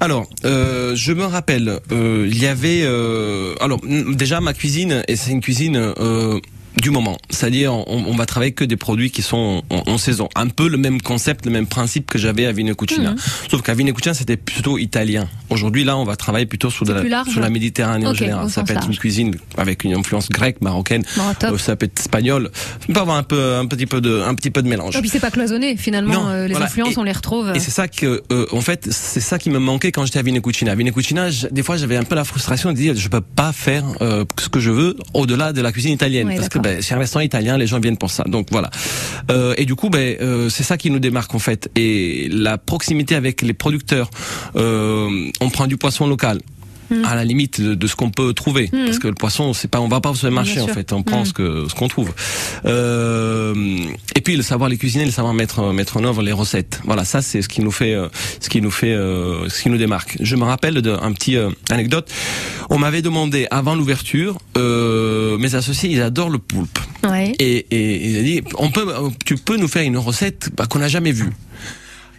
Alors, 0.00 0.28
je 0.42 1.12
me 1.12 1.23
rappelle, 1.28 1.80
euh, 1.92 2.28
il 2.30 2.40
y 2.40 2.46
avait, 2.46 2.82
euh, 2.84 3.54
alors 3.60 3.80
déjà 3.80 4.40
ma 4.40 4.54
cuisine, 4.54 5.02
et 5.08 5.16
c'est 5.16 5.30
une 5.30 5.40
cuisine 5.40 5.76
euh, 5.76 6.40
du 6.80 6.90
moment, 6.90 7.18
c'est-à-dire 7.30 7.72
on, 7.74 8.04
on 8.06 8.16
va 8.16 8.26
travailler 8.26 8.52
que 8.52 8.64
des 8.64 8.76
produits 8.76 9.10
qui 9.10 9.22
sont 9.22 9.62
en, 9.70 9.82
en 9.86 9.98
saison, 9.98 10.28
un 10.34 10.48
peu 10.48 10.68
le 10.68 10.76
même 10.78 11.00
concept, 11.00 11.46
le 11.46 11.52
même 11.52 11.66
principe 11.66 12.08
que 12.10 12.18
j'avais 12.18 12.46
à 12.46 12.52
Vino 12.52 12.74
Cucina. 12.74 13.12
Mhm. 13.12 13.16
Sauf 13.50 13.62
qu'à 13.62 13.74
Vino 13.74 13.92
Cucina 13.92 14.14
c'était 14.14 14.36
plutôt 14.36 14.78
italien. 14.78 15.28
Aujourd'hui 15.50 15.84
là, 15.84 15.96
on 15.96 16.04
va 16.04 16.16
travailler 16.16 16.46
plutôt 16.46 16.70
sur, 16.70 16.84
la, 16.86 17.02
large. 17.02 17.28
sur 17.30 17.40
la 17.40 17.50
Méditerranée 17.50 18.06
en 18.06 18.14
général. 18.14 18.50
Ça 18.50 18.62
peut 18.64 18.72
être 18.72 18.86
une 18.88 18.96
cuisine 18.96 19.36
avec 19.56 19.84
une 19.84 19.94
influence 19.94 20.28
grecque, 20.28 20.60
marocaine, 20.60 21.04
Bon, 21.16 21.22
euh, 21.44 21.58
ça 21.58 21.76
peut 21.76 21.86
être 21.86 21.98
espagnol. 22.00 22.50
On 22.88 22.92
peut 22.92 23.00
avoir 23.00 23.16
un 23.16 23.22
peu, 23.22 23.56
un 23.56 23.66
petit 23.66 23.86
peu 23.86 24.00
de, 24.00 24.20
un 24.20 24.34
petit 24.34 24.50
peu 24.50 24.62
de 24.62 24.68
mélange. 24.68 24.96
Et 24.96 25.00
puis, 25.00 25.08
c'est 25.08 25.20
pas 25.20 25.30
cloisonné, 25.30 25.76
finalement. 25.76 26.12
Non, 26.12 26.28
euh, 26.28 26.46
les 26.46 26.52
voilà. 26.54 26.66
influences, 26.66 26.94
Et- 26.94 26.98
on 26.98 27.02
les 27.04 27.12
retrouve. 27.12 27.52
Et 27.54 27.60
c'est 27.60 27.70
ça 27.70 27.88
que, 27.88 28.22
euh, 28.32 28.46
en 28.52 28.60
fait, 28.60 28.88
c'est 28.90 29.20
ça 29.20 29.38
qui 29.38 29.50
me 29.50 29.58
manquait 29.58 29.92
quand 29.92 30.04
j'étais 30.06 30.18
à 30.18 30.22
Vine 30.22 30.40
Cucina. 30.40 30.72
À 30.72 30.74
Vine 30.74 30.92
Cucina, 30.92 31.30
je- 31.30 31.46
des 31.48 31.62
fois, 31.62 31.76
j'avais 31.76 31.96
un 31.96 32.04
peu 32.04 32.14
la 32.14 32.24
frustration 32.24 32.72
de 32.72 32.76
dire, 32.76 32.94
je 32.96 33.08
peux 33.08 33.20
pas 33.20 33.52
faire 33.52 33.84
euh, 34.00 34.24
ce 34.40 34.48
que 34.48 34.60
je 34.60 34.70
veux 34.70 34.96
au-delà 35.14 35.52
de 35.52 35.60
la 35.60 35.70
cuisine 35.72 35.92
italienne, 35.92 36.26
Ouais, 36.28 36.36
parce 36.36 36.48
que 36.48 36.58
Ben, 36.64 36.80
c'est 36.80 36.94
un 36.94 36.98
restaurant 36.98 37.22
italien, 37.22 37.58
les 37.58 37.66
gens 37.66 37.78
viennent 37.78 37.98
pour 37.98 38.10
ça. 38.10 38.24
Donc 38.24 38.48
voilà. 38.50 38.70
Euh, 39.30 39.54
et 39.58 39.66
du 39.66 39.74
coup, 39.74 39.90
ben, 39.90 40.16
euh, 40.22 40.48
c'est 40.48 40.62
ça 40.62 40.78
qui 40.78 40.90
nous 40.90 40.98
démarque 40.98 41.34
en 41.34 41.38
fait. 41.38 41.70
Et 41.76 42.28
la 42.32 42.56
proximité 42.56 43.14
avec 43.14 43.42
les 43.42 43.52
producteurs. 43.52 44.08
Euh, 44.56 45.30
on 45.42 45.50
prend 45.50 45.66
du 45.66 45.76
poisson 45.76 46.06
local. 46.06 46.40
Hmm. 46.90 47.02
à 47.04 47.14
la 47.14 47.24
limite 47.24 47.60
de, 47.62 47.74
de 47.74 47.86
ce 47.86 47.96
qu'on 47.96 48.10
peut 48.10 48.34
trouver. 48.34 48.68
Parce 48.68 48.98
que 48.98 49.08
le 49.08 49.14
poisson 49.14 49.54
c'est 49.54 49.68
pas 49.68 49.80
on 49.80 49.88
va 49.88 50.00
pas 50.00 50.14
sur 50.14 50.28
le 50.28 50.34
marché 50.34 50.60
en 50.60 50.66
fait. 50.68 50.92
On 50.92 51.02
prend 51.02 51.22
Mm. 51.22 51.26
ce 51.26 51.32
que 51.32 51.66
ce 51.68 51.74
qu'on 51.74 51.88
trouve. 51.88 52.12
Euh, 52.66 53.54
et 54.16 54.20
puis 54.20 54.36
le 54.36 54.42
savoir 54.42 54.68
les 54.68 54.76
cuisiner 54.76 55.04
le 55.04 55.10
savoir 55.10 55.32
mettre 55.34 55.72
mettre 55.72 55.96
en 55.96 56.04
œuvre 56.04 56.22
les 56.22 56.32
recettes. 56.32 56.80
Voilà 56.84 57.04
ça 57.04 57.22
c'est 57.22 57.42
ce 57.42 57.48
qui 57.48 57.60
nous 57.62 57.70
fait 57.70 57.94
euh, 57.94 58.08
ce 58.40 58.48
qui 58.48 58.60
nous 58.60 58.70
fait 58.70 58.92
euh, 58.92 59.48
ce 59.48 59.62
qui 59.62 59.70
nous 59.70 59.78
démarque. 59.78 60.16
Je 60.20 60.36
me 60.36 60.44
rappelle 60.44 60.80
d'un 60.82 61.12
petit 61.12 61.36
euh, 61.36 61.50
anecdote. 61.70 62.10
On 62.70 62.78
m'avait 62.78 63.02
demandé 63.02 63.46
avant 63.50 63.74
l'ouverture 63.74 64.38
euh, 64.56 65.38
mes 65.38 65.54
associés 65.54 65.90
ils 65.90 66.02
adorent 66.02 66.30
le 66.30 66.38
poulpe. 66.38 66.78
Ouais. 67.04 67.32
et, 67.38 67.66
et 67.70 68.08
il 68.10 68.18
a 68.18 68.22
dit 68.22 68.42
on 68.58 68.70
peut 68.70 68.86
tu 69.24 69.36
peux 69.36 69.56
nous 69.56 69.68
faire 69.68 69.82
une 69.82 69.98
recette 69.98 70.50
bah, 70.56 70.66
qu'on 70.66 70.78
n'a 70.80 70.88
jamais 70.88 71.12
vue 71.12 71.30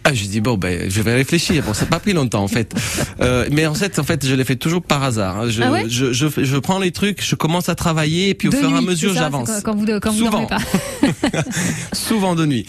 ah, 0.08 0.14
je 0.14 0.24
dis 0.26 0.40
bon 0.40 0.56
ben 0.56 0.88
je 0.88 1.02
vais 1.02 1.14
réfléchir. 1.14 1.62
Bon, 1.64 1.74
ça 1.74 1.84
n'a 1.84 1.90
pas 1.90 1.98
pris 2.00 2.12
longtemps 2.12 2.42
en 2.42 2.48
fait. 2.48 2.72
Euh, 3.22 3.48
mais 3.50 3.66
en 3.66 3.72
fait, 3.74 3.98
en 3.98 4.04
fait, 4.04 4.26
je 4.26 4.34
l'ai 4.34 4.44
fait 4.44 4.56
toujours 4.56 4.82
par 4.82 5.02
hasard. 5.02 5.38
hein. 5.40 5.48
Je, 5.48 5.62
Ah 5.62 5.72
ouais 5.72 5.84
je, 5.88 6.12
je, 6.12 6.26
je 6.36 6.56
prends 6.58 6.78
les 6.78 6.90
trucs, 6.92 7.24
je 7.24 7.34
commence 7.34 7.70
à 7.70 7.74
travailler 7.74 8.28
et 8.28 8.34
puis 8.34 8.48
au 8.48 8.50
De 8.50 8.56
fur 8.56 8.70
et 8.70 8.74
à 8.76 8.80
mesure 8.82 9.14
j'avance. 9.14 9.50
Quand 9.64 9.74
vous, 9.74 9.86
quand 10.00 10.10
vous 10.12 10.18
Souvent. 10.26 10.30
dormez 10.42 10.46
pas. 10.48 11.42
Souvent 11.94 12.34
de 12.34 12.44
nuit. 12.44 12.66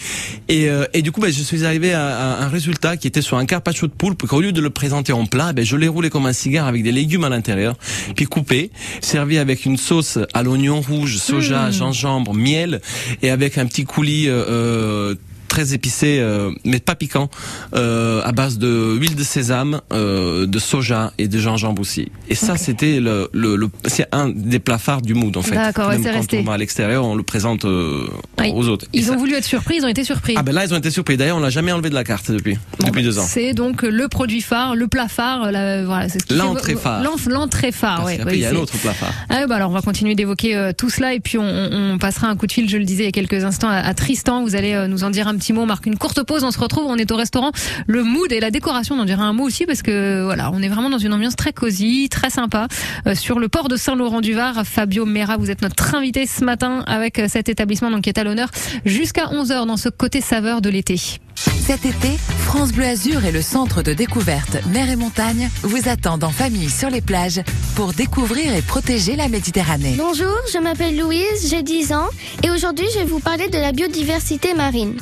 Et, 0.48 0.68
euh, 0.70 0.86
et 0.94 1.02
du 1.02 1.12
coup, 1.12 1.20
ben, 1.20 1.30
je 1.30 1.42
suis 1.42 1.66
arrivé 1.66 1.92
à, 1.92 2.16
à 2.38 2.44
un 2.44 2.48
résultat 2.48 2.96
qui 2.96 3.06
était 3.06 3.20
sur 3.20 3.36
un 3.36 3.44
carpaccio 3.44 3.86
de 3.88 3.92
poulpe 3.92 4.26
qu'au 4.26 4.40
lieu 4.40 4.52
de 4.52 4.60
le 4.62 4.70
présenter 4.70 5.12
en 5.12 5.26
plat, 5.26 5.52
ben, 5.52 5.64
je 5.64 5.76
l'ai 5.76 5.88
roulé 5.88 6.08
comme 6.08 6.24
un 6.26 6.32
cigare 6.32 6.66
avec 6.66 6.82
des 6.82 6.92
légumes 6.92 7.24
à 7.24 7.28
l'intérieur, 7.28 7.76
puis 8.16 8.24
coupé, 8.24 8.70
servi 9.02 9.36
avec 9.38 9.66
une 9.66 9.76
sauce 9.76 10.18
à 10.32 10.42
l'oignon 10.42 10.80
rouge, 10.80 11.18
soja, 11.18 11.68
Mm. 11.68 11.72
gingembre, 11.72 12.34
miel, 12.34 12.80
et 13.22 13.30
avec 13.30 13.58
un 13.58 13.66
petit 13.66 13.84
coulis 13.84 14.28
euh, 14.28 14.44
euh, 14.48 15.14
très 15.48 15.74
épicé, 15.74 16.18
euh, 16.20 16.50
mais 16.64 16.78
pas 16.78 16.94
piquant, 16.94 17.28
euh, 17.74 18.20
à 18.24 18.32
base 18.32 18.58
de 18.58 18.96
huile 18.98 19.16
de 19.16 19.22
sésame, 19.24 19.80
euh, 19.92 20.46
de 20.46 20.58
soja 20.58 21.12
et 21.18 21.26
de 21.28 21.38
gingembre 21.38 21.80
aussi. 21.80 22.10
Et 22.28 22.34
ça, 22.34 22.56
c'était 22.56 23.00
le, 23.00 23.28
le, 23.32 23.56
le- 23.56 23.68
c'est 23.86 24.06
un 24.12 24.28
des 24.28 24.58
plats 24.58 24.78
phares 24.78 25.02
du 25.02 25.14
mood 25.14 25.36
en 25.36 25.42
fait. 25.42 25.54
D'accord, 25.54 25.88
ouais, 25.88 25.96
c'est 26.02 26.10
quand 26.10 26.16
resté. 26.16 26.38
on 26.40 26.44
va 26.44 26.52
à 26.54 26.58
l'extérieur, 26.58 27.04
on 27.04 27.14
le 27.14 27.22
présente 27.22 27.64
aux 27.64 28.68
autres. 28.68 28.86
Et 28.92 28.98
Ils 28.98 29.04
ça- 29.04 29.12
ont 29.12 29.16
voulu 29.16 29.34
être 29.34 29.44
surpris, 29.44 29.76
ils 29.78 29.84
ont 29.84 29.88
été 29.88 30.04
surpris. 30.04 30.34
ah 30.36 30.42
ben 30.42 30.54
là 30.54 30.64
ils 30.64 30.72
ont 30.74 30.78
été 30.78 30.90
surpris. 30.90 31.16
D'ailleurs 31.16 31.36
on 31.36 31.40
l'a 31.40 31.50
jamais 31.50 31.72
enlevé 31.72 31.90
de 31.90 31.94
la 31.94 32.04
carte 32.04 32.30
depuis 32.30 32.54
Bon, 32.78 32.86
depuis 32.88 33.02
bah, 33.02 33.08
deux 33.08 33.18
ans. 33.18 33.24
C'est 33.26 33.52
donc 33.54 33.82
le 33.82 34.08
produit 34.08 34.40
phare, 34.40 34.76
le 34.76 34.86
plat 34.88 35.08
phare, 35.08 35.50
la- 35.50 35.84
voilà, 35.84 36.08
c'est 36.08 36.30
L'entrée 36.32 36.74
phare. 36.76 37.02
l'en- 37.02 37.16
L'entrée 37.28 37.72
phare, 37.72 37.98
Parce 38.02 38.08
ouais. 38.16 38.24
ouais, 38.24 38.34
il 38.34 38.40
y 38.40 38.44
a 38.46 38.52
l'autre 38.52 38.76
plat 38.78 38.92
phare. 38.94 39.12
Ah, 39.28 39.46
bah 39.46 39.56
alors 39.56 39.70
on 39.70 39.74
va 39.74 39.82
continuer 39.82 40.14
d'évoquer 40.14 40.70
tout 40.76 40.90
cela 40.90 41.14
et 41.14 41.20
puis 41.20 41.38
on, 41.38 41.98
passera 41.98 42.28
un 42.28 42.36
coup 42.36 42.46
de 42.46 42.52
fil, 42.52 42.68
je 42.68 42.76
le 42.76 42.84
disais 42.84 43.02
il 43.02 43.06
y 43.06 43.08
a 43.08 43.12
quelques 43.12 43.44
instants, 43.44 43.68
à, 43.68 43.76
à 43.78 43.94
Tristan. 43.94 44.42
Vous 44.44 44.54
allez 44.54 44.86
nous 44.88 45.04
en 45.04 45.10
dire 45.10 45.26
un 45.28 45.34
petit 45.38 45.52
mot. 45.52 45.62
On 45.62 45.66
marque 45.66 45.86
une 45.86 45.96
courte 45.96 46.22
pause, 46.22 46.44
on 46.44 46.50
se 46.50 46.58
retrouve. 46.58 46.84
On 46.86 46.96
est 46.96 47.10
au 47.10 47.16
restaurant. 47.16 47.52
Le 47.86 48.02
mood 48.02 48.30
et 48.32 48.40
la 48.40 48.50
décoration, 48.50 48.96
on 48.96 49.00
en 49.00 49.04
dirait 49.04 49.22
un 49.22 49.32
mot 49.32 49.44
aussi 49.44 49.66
parce 49.66 49.82
que 49.82 50.22
voilà, 50.24 50.50
on 50.52 50.60
est 50.62 50.68
vraiment 50.68 50.90
dans 50.90 50.98
une 50.98 51.12
ambiance 51.12 51.36
très 51.36 51.52
cosy, 51.52 52.08
très 52.10 52.30
sympa. 52.30 52.68
Euh, 53.06 53.14
sur 53.14 53.38
le 53.38 53.48
port 53.48 53.68
de 53.68 53.76
Saint-Laurent-du-Var, 53.76 54.64
Fabio 54.64 55.06
Mera, 55.06 55.36
vous 55.36 55.50
êtes 55.50 55.62
notre 55.62 55.94
invité 55.94 56.26
ce 56.26 56.44
matin 56.44 56.84
avec 56.86 57.18
euh, 57.18 57.26
cet 57.28 57.48
établissement 57.48 57.90
donc 57.90 58.02
qui 58.02 58.10
est 58.10 58.18
à 58.18 58.24
l'honneur 58.24 58.48
jusqu'à 58.84 59.26
11h 59.26 59.66
dans 59.66 59.76
ce 59.76 59.88
côté 59.88 60.20
saveur 60.20 60.60
de 60.60 60.70
l'été. 60.70 60.96
Cet 61.38 61.86
été, 61.86 62.18
France 62.40 62.72
Bleu 62.72 62.86
Azur 62.86 63.24
et 63.24 63.30
le 63.30 63.42
centre 63.42 63.82
de 63.82 63.92
découverte 63.92 64.56
Mer 64.72 64.90
et 64.90 64.96
Montagne 64.96 65.48
vous 65.62 65.88
attendent 65.88 66.24
en 66.24 66.30
famille 66.30 66.68
sur 66.68 66.90
les 66.90 67.00
plages 67.00 67.42
pour 67.76 67.92
découvrir 67.92 68.52
et 68.56 68.62
protéger 68.62 69.14
la 69.14 69.28
Méditerranée. 69.28 69.94
Bonjour, 69.96 70.34
je 70.52 70.58
m'appelle 70.58 70.98
Louise, 70.98 71.48
j'ai 71.48 71.62
10 71.62 71.92
ans 71.92 72.08
et 72.42 72.50
aujourd'hui 72.50 72.86
je 72.92 72.98
vais 73.00 73.04
vous 73.04 73.20
parler 73.20 73.48
de 73.48 73.58
la 73.58 73.70
biodiversité 73.70 74.52
marine. 74.54 74.96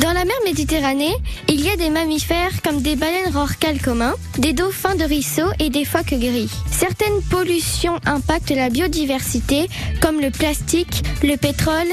Dans 0.00 0.12
la 0.12 0.24
mer 0.24 0.36
Méditerranée, 0.44 1.14
il 1.48 1.60
y 1.60 1.68
a 1.68 1.76
des 1.76 1.90
mammifères 1.90 2.62
comme 2.62 2.80
des 2.80 2.96
baleines 2.96 3.34
rorquales 3.34 3.80
communs, 3.80 4.14
des 4.38 4.54
dauphins 4.54 4.94
de 4.94 5.04
ruisseau 5.04 5.46
et 5.58 5.68
des 5.68 5.84
phoques 5.84 6.14
gris. 6.14 6.50
Certaines 6.70 7.20
pollutions 7.28 7.98
impactent 8.06 8.50
la 8.50 8.70
biodiversité 8.70 9.68
comme 10.00 10.20
le 10.20 10.30
plastique, 10.30 11.04
le 11.22 11.36
pétrole 11.36 11.88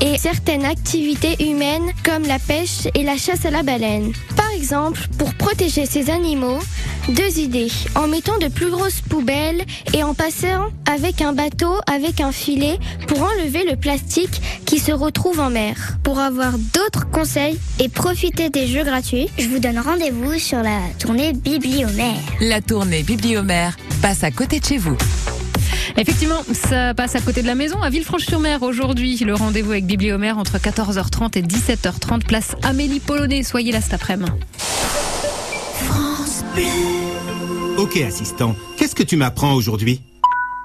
et 0.00 0.18
certaines 0.18 0.64
activités 0.64 1.36
humaines 1.48 1.92
comme 2.04 2.24
la 2.24 2.40
pêche 2.40 2.88
et 2.94 3.04
la 3.04 3.13
chasse 3.16 3.44
à 3.44 3.50
la 3.50 3.62
baleine. 3.62 4.12
Par 4.36 4.50
exemple, 4.50 5.00
pour 5.18 5.34
protéger 5.34 5.86
ces 5.86 6.10
animaux, 6.10 6.58
deux 7.08 7.38
idées. 7.38 7.70
En 7.94 8.08
mettant 8.08 8.38
de 8.38 8.48
plus 8.48 8.70
grosses 8.70 9.00
poubelles 9.00 9.64
et 9.92 10.02
en 10.02 10.14
passant 10.14 10.68
avec 10.90 11.22
un 11.22 11.32
bateau 11.32 11.74
avec 11.86 12.20
un 12.20 12.32
filet 12.32 12.78
pour 13.06 13.22
enlever 13.22 13.64
le 13.68 13.76
plastique 13.76 14.40
qui 14.64 14.78
se 14.78 14.92
retrouve 14.92 15.40
en 15.40 15.50
mer. 15.50 15.98
Pour 16.02 16.18
avoir 16.18 16.52
d'autres 16.58 17.10
conseils 17.10 17.58
et 17.78 17.88
profiter 17.88 18.50
des 18.50 18.66
jeux 18.66 18.84
gratuits, 18.84 19.28
je 19.38 19.48
vous 19.48 19.58
donne 19.58 19.78
rendez-vous 19.78 20.38
sur 20.38 20.62
la 20.62 20.80
tournée 20.98 21.32
Bibliomère. 21.32 22.14
La 22.40 22.60
tournée 22.60 23.02
Bibliomère 23.02 23.76
passe 24.02 24.24
à 24.24 24.30
côté 24.30 24.60
de 24.60 24.64
chez 24.64 24.78
vous. 24.78 24.96
Effectivement, 25.96 26.42
ça 26.52 26.94
passe 26.94 27.14
à 27.14 27.20
côté 27.20 27.42
de 27.42 27.46
la 27.46 27.54
maison, 27.54 27.80
à 27.82 27.90
Villefranche-sur-Mer 27.90 28.62
aujourd'hui. 28.62 29.16
Le 29.24 29.34
rendez-vous 29.34 29.72
avec 29.72 29.86
Bibliomère 29.86 30.38
entre 30.38 30.58
14h30 30.58 31.38
et 31.38 31.42
17h30, 31.42 32.24
place 32.24 32.56
Amélie 32.62 33.00
Polonais. 33.00 33.42
Soyez 33.42 33.72
là 33.72 33.80
cet 33.80 33.94
après-midi. 33.94 34.30
Ok 37.78 37.96
assistant, 37.96 38.54
qu'est-ce 38.76 38.94
que 38.94 39.02
tu 39.02 39.16
m'apprends 39.16 39.54
aujourd'hui? 39.54 40.00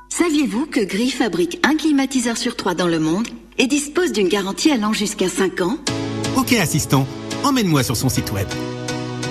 Saviez-vous 0.09 0.67
que 0.67 0.81
Gris 0.81 1.09
fabrique 1.11 1.59
un 1.63 1.75
climatiseur 1.75 2.37
sur 2.37 2.55
trois 2.55 2.75
dans 2.75 2.87
le 2.87 2.99
monde 2.99 3.27
et 3.57 3.67
dispose 3.67 4.11
d'une 4.11 4.27
garantie 4.27 4.71
allant 4.71 4.93
jusqu'à 4.93 5.29
5 5.29 5.61
ans? 5.61 5.77
Ok 6.37 6.53
assistant, 6.53 7.07
emmène-moi 7.43 7.83
sur 7.83 7.97
son 7.97 8.09
site 8.09 8.31
web. 8.31 8.47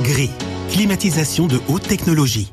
Gris, 0.02 0.30
climatisation 0.72 1.46
de 1.46 1.60
haute 1.68 1.86
technologie. 1.86 2.50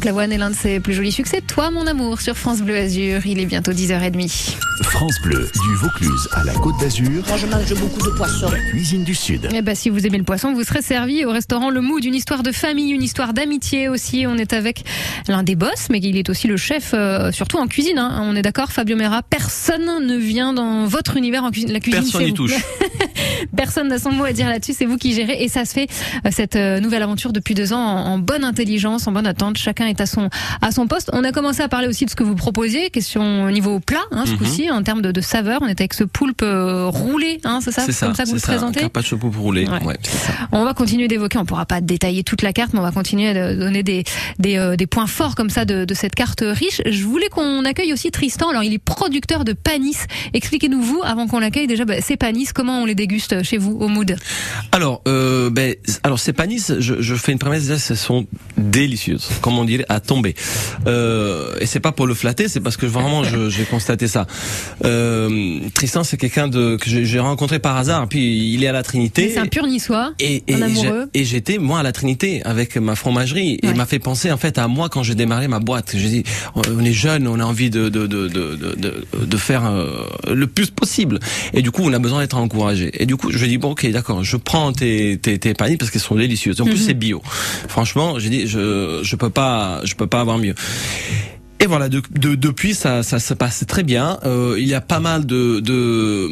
Marc 0.00 0.06
Lavoine 0.06 0.32
est 0.32 0.38
l'un 0.38 0.48
de 0.48 0.54
ses 0.54 0.80
plus 0.80 0.94
jolis 0.94 1.12
succès. 1.12 1.42
Toi, 1.46 1.70
mon 1.70 1.86
amour, 1.86 2.22
sur 2.22 2.34
France 2.34 2.62
Bleu 2.62 2.74
Azur. 2.74 3.26
Il 3.26 3.38
est 3.38 3.44
bientôt 3.44 3.72
10h30. 3.72 4.54
France 4.82 5.20
Bleu, 5.22 5.46
du 5.52 5.74
Vaucluse 5.76 6.26
à 6.32 6.42
la 6.42 6.54
Côte 6.54 6.72
d'Azur, 6.80 7.22
Moi, 7.28 7.36
je 7.36 7.44
mange 7.46 7.74
beaucoup 7.74 8.00
de 8.00 8.16
poissons. 8.16 8.48
la 8.50 8.58
cuisine 8.70 9.04
du 9.04 9.14
Sud. 9.14 9.50
Eh 9.52 9.60
ben, 9.60 9.74
si 9.74 9.90
vous 9.90 10.06
aimez 10.06 10.16
le 10.16 10.24
poisson, 10.24 10.54
vous 10.54 10.64
serez 10.64 10.80
servi 10.80 11.26
au 11.26 11.30
restaurant 11.32 11.68
Le 11.68 11.82
Mood. 11.82 12.02
Une 12.02 12.14
histoire 12.14 12.42
de 12.42 12.50
famille, 12.50 12.92
une 12.92 13.02
histoire 13.02 13.34
d'amitié 13.34 13.90
aussi. 13.90 14.24
On 14.26 14.38
est 14.38 14.54
avec 14.54 14.84
l'un 15.28 15.42
des 15.42 15.54
boss, 15.54 15.88
mais 15.90 15.98
il 16.02 16.16
est 16.16 16.30
aussi 16.30 16.46
le 16.48 16.56
chef, 16.56 16.92
euh, 16.94 17.30
surtout 17.30 17.58
en 17.58 17.66
cuisine. 17.66 17.98
hein. 17.98 18.22
On 18.24 18.34
est 18.36 18.42
d'accord, 18.42 18.72
Fabio 18.72 18.96
Mera. 18.96 19.20
Personne 19.22 20.06
ne 20.06 20.16
vient 20.16 20.54
dans 20.54 20.86
votre 20.86 21.18
univers 21.18 21.44
en 21.44 21.50
cuisine. 21.50 21.72
La 21.72 21.80
cuisine, 21.80 22.00
Personne 22.04 22.22
n'y 22.22 22.30
vous. 22.30 22.36
touche. 22.36 22.54
Personne 23.56 23.88
n'a 23.88 23.98
son 23.98 24.10
mot 24.12 24.24
à 24.24 24.32
dire 24.32 24.48
là-dessus, 24.48 24.72
c'est 24.76 24.84
vous 24.86 24.96
qui 24.96 25.12
gérez 25.14 25.42
et 25.42 25.48
ça 25.48 25.64
se 25.64 25.72
fait 25.72 25.88
euh, 26.26 26.30
cette 26.32 26.56
euh, 26.56 26.80
nouvelle 26.80 27.02
aventure 27.02 27.32
depuis 27.32 27.54
deux 27.54 27.72
ans 27.72 27.78
en, 27.80 28.18
bonne 28.18 28.44
intelligence, 28.44 29.06
en 29.06 29.12
bonne 29.12 29.26
attente. 29.26 29.56
Chacun 29.58 29.86
est 29.86 30.00
à 30.00 30.06
son 30.06 30.28
à 30.62 30.70
son 30.72 30.86
poste. 30.86 31.10
On 31.12 31.24
a 31.24 31.32
commencé 31.32 31.62
à 31.62 31.68
parler 31.68 31.88
aussi 31.88 32.04
de 32.04 32.10
ce 32.10 32.16
que 32.16 32.22
vous 32.24 32.34
proposiez, 32.34 32.90
question 32.90 33.44
au 33.44 33.50
niveau 33.50 33.80
plat, 33.80 33.98
hein, 34.12 34.24
ce 34.26 34.32
Mhm. 34.32 34.38
coup-ci 34.38 34.70
en 34.70 34.82
termes 34.82 35.02
de, 35.02 35.10
de 35.12 35.20
saveur. 35.20 35.60
On 35.62 35.66
était 35.68 35.82
avec 35.82 35.94
ce 35.94 36.04
poulpe 36.04 36.42
euh, 36.42 36.86
roulé, 36.86 37.40
hein, 37.44 37.60
c'est 37.62 37.72
ça, 37.72 37.82
C'est 37.86 37.98
comme 38.06 38.14
ça 38.14 38.24
que 38.24 38.28
vous 38.28 38.34
le 38.34 38.40
c'est 38.40 38.46
ça, 38.46 38.52
un 38.52 38.56
présentez. 38.56 38.80
carpaccio 38.80 39.16
pour 39.16 39.34
rouler. 39.36 39.66
Ouais. 39.66 39.82
Ouais, 39.84 39.96
c'est 40.02 40.16
ça. 40.18 40.32
On 40.52 40.64
va 40.64 40.74
continuer 40.74 41.08
d'évoquer, 41.08 41.38
on 41.38 41.44
pourra 41.44 41.66
pas 41.66 41.80
détailler 41.80 42.22
toute 42.22 42.42
la 42.42 42.52
carte, 42.52 42.72
mais 42.72 42.80
on 42.80 42.82
va 42.82 42.92
continuer 42.92 43.28
à 43.28 43.54
donner 43.54 43.82
des, 43.82 44.04
des, 44.38 44.56
euh, 44.56 44.76
des 44.76 44.86
points 44.86 45.06
forts 45.06 45.34
comme 45.34 45.50
ça 45.50 45.64
de, 45.64 45.84
de 45.84 45.94
cette 45.94 46.14
carte 46.14 46.42
riche. 46.46 46.80
Je 46.86 47.04
voulais 47.04 47.28
qu'on 47.28 47.64
accueille 47.64 47.92
aussi 47.92 48.10
Tristan. 48.10 48.48
Alors, 48.50 48.62
il 48.62 48.72
est 48.74 48.78
producteur 48.78 49.44
de 49.44 49.52
panis. 49.52 49.96
Expliquez-nous, 50.34 50.80
vous, 50.82 51.00
avant 51.04 51.26
qu'on 51.26 51.38
l'accueille, 51.40 51.66
déjà, 51.66 51.84
bah, 51.84 52.00
ces 52.00 52.16
panis, 52.16 52.46
comment 52.54 52.82
on 52.82 52.84
les 52.84 52.94
déguste 53.10 53.42
chez 53.42 53.58
vous, 53.58 53.72
au 53.80 53.88
Mood 53.88 54.14
Alors, 54.70 55.02
euh, 55.08 55.50
ben, 55.50 55.74
alors 56.04 56.20
ces 56.20 56.32
panis, 56.32 56.62
je, 56.78 57.00
je 57.00 57.14
fais 57.16 57.32
une 57.32 57.38
promesse 57.40 57.66
ce 57.78 57.94
sont 57.96 58.26
délicieuses, 58.56 59.28
comme 59.42 59.58
on 59.58 59.64
dirait, 59.64 59.84
à 59.88 59.98
tomber. 59.98 60.34
Euh, 60.86 61.54
et 61.60 61.66
c'est 61.66 61.80
pas 61.80 61.90
pour 61.90 62.06
le 62.06 62.14
flatter, 62.14 62.46
c'est 62.48 62.60
parce 62.60 62.76
que 62.76 62.86
vraiment, 62.86 63.24
j'ai 63.24 63.64
constaté 63.64 64.06
ça. 64.06 64.26
Euh, 64.84 65.58
Tristan, 65.74 66.04
c'est 66.04 66.16
quelqu'un 66.16 66.46
de 66.48 66.76
que 66.76 66.88
j'ai- 67.04 67.20
rencontré 67.20 67.58
par 67.58 67.76
hasard, 67.76 68.06
puis 68.08 68.54
il 68.54 68.64
est 68.64 68.68
à 68.68 68.72
la 68.72 68.82
Trinité. 68.82 69.30
C'est 69.34 69.40
un 69.40 69.46
pur 69.46 69.66
niçois. 69.66 70.12
Et, 70.20 70.42
et, 70.46 70.54
Un 70.54 70.60
et 70.60 70.62
amoureux. 70.62 71.08
j'ai- 71.14 71.20
et 71.20 71.24
j'étais 71.24 71.58
moi 71.58 71.80
à 71.80 71.82
la 71.82 71.92
Trinité 71.92 72.42
avec 72.44 72.76
ma 72.76 72.94
fromagerie 72.94 73.54
et 73.54 73.60
il 73.66 73.74
m'a 73.74 73.84
fait 73.86 73.98
penser 73.98 74.30
en 74.32 74.38
fait 74.38 74.56
à 74.56 74.68
moi 74.68 74.88
quand 74.88 75.02
j'ai 75.02 75.14
démarré 75.14 75.48
ma 75.48 75.58
boîte. 75.58 75.92
J'ai 75.96 76.08
dit 76.08 76.24
on 76.54 76.82
est 76.84 76.92
jeune, 76.92 77.26
on 77.26 77.38
a 77.40 77.44
envie 77.44 77.68
de 77.68 77.88
de 77.90 78.06
de 78.06 78.28
de 78.28 78.54
de, 78.56 78.74
de, 78.76 79.24
de 79.26 79.36
faire 79.36 79.66
euh, 79.66 80.06
le 80.32 80.46
plus 80.46 80.70
possible 80.70 81.18
et 81.52 81.60
du 81.62 81.70
coup 81.70 81.82
on 81.84 81.92
a 81.92 81.98
besoin 81.98 82.20
d'être 82.20 82.38
encouragé. 82.38 82.90
Et 83.00 83.06
du 83.06 83.16
coup 83.16 83.32
je 83.32 83.44
dis 83.46 83.56
bon 83.58 83.70
ok 83.70 83.90
d'accord, 83.90 84.22
je 84.22 84.36
prends 84.36 84.72
tes 84.72 85.18
tes 85.18 85.38
tes 85.38 85.54
paniers 85.54 85.76
parce 85.78 85.90
qu'elles 85.90 86.02
sont 86.02 86.14
délicieuses. 86.16 86.60
En 86.60 86.64
plus 86.64 86.74
Mhm. 86.80 86.86
c'est 86.86 86.94
bio. 86.94 87.22
Franchement 87.68 88.18
j'ai 88.18 88.28
dit 88.30 88.46
je 88.46 89.00
je 89.02 89.16
peux 89.16 89.30
pas 89.30 89.80
je 89.84 89.94
peux 89.94 90.06
pas 90.06 90.20
avoir 90.20 90.36
mieux. 90.38 90.54
Et 91.62 91.66
voilà, 91.66 91.90
de, 91.90 92.00
de- 92.18 92.36
depuis 92.36 92.72
ça, 92.74 93.02
ça 93.02 93.18
se 93.18 93.34
passe 93.34 93.64
très 93.68 93.82
bien. 93.82 94.18
Euh, 94.24 94.54
il 94.58 94.66
y 94.66 94.72
a 94.72 94.80
pas 94.80 94.98
mal 94.98 95.26
de, 95.26 95.60
de, 95.60 96.28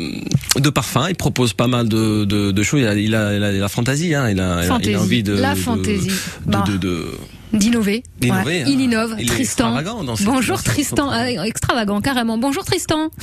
de 0.58 0.70
parfums. 0.70 1.04
Il 1.10 1.16
propose 1.16 1.52
pas 1.52 1.66
mal 1.66 1.86
de, 1.86 2.24
de, 2.24 2.50
de 2.50 2.62
choses. 2.62 2.80
Il 2.80 2.86
a, 2.86 2.94
il 2.94 3.14
a, 3.14 3.34
il 3.36 3.42
a 3.44 3.52
la 3.52 3.68
fantaisie. 3.68 4.14
Hein. 4.14 4.30
Il, 4.30 4.40
a, 4.40 4.54
il 4.54 4.60
a- 4.60 4.62
il 4.64 4.68
Fantaisie. 4.68 4.94
a 4.94 5.00
envie 5.02 5.22
de 5.22 5.34
La 5.34 5.52
de- 5.54 5.58
fantaisie. 5.58 6.08
de, 6.46 6.50
Bah. 6.50 6.64
de, 6.66 6.78
de- 6.78 7.10
D'innover. 7.52 8.02
hein. 8.30 8.42
Il 8.66 8.80
innove. 8.80 9.16
Il 9.18 9.26
Tristan. 9.28 9.78
Bonjour 10.24 10.62
Tristan. 10.62 11.08
Ah, 11.10 11.30
extravagant, 11.46 12.00
carrément. 12.00 12.38
Bonjour 12.38 12.64
Tristan. 12.64 13.08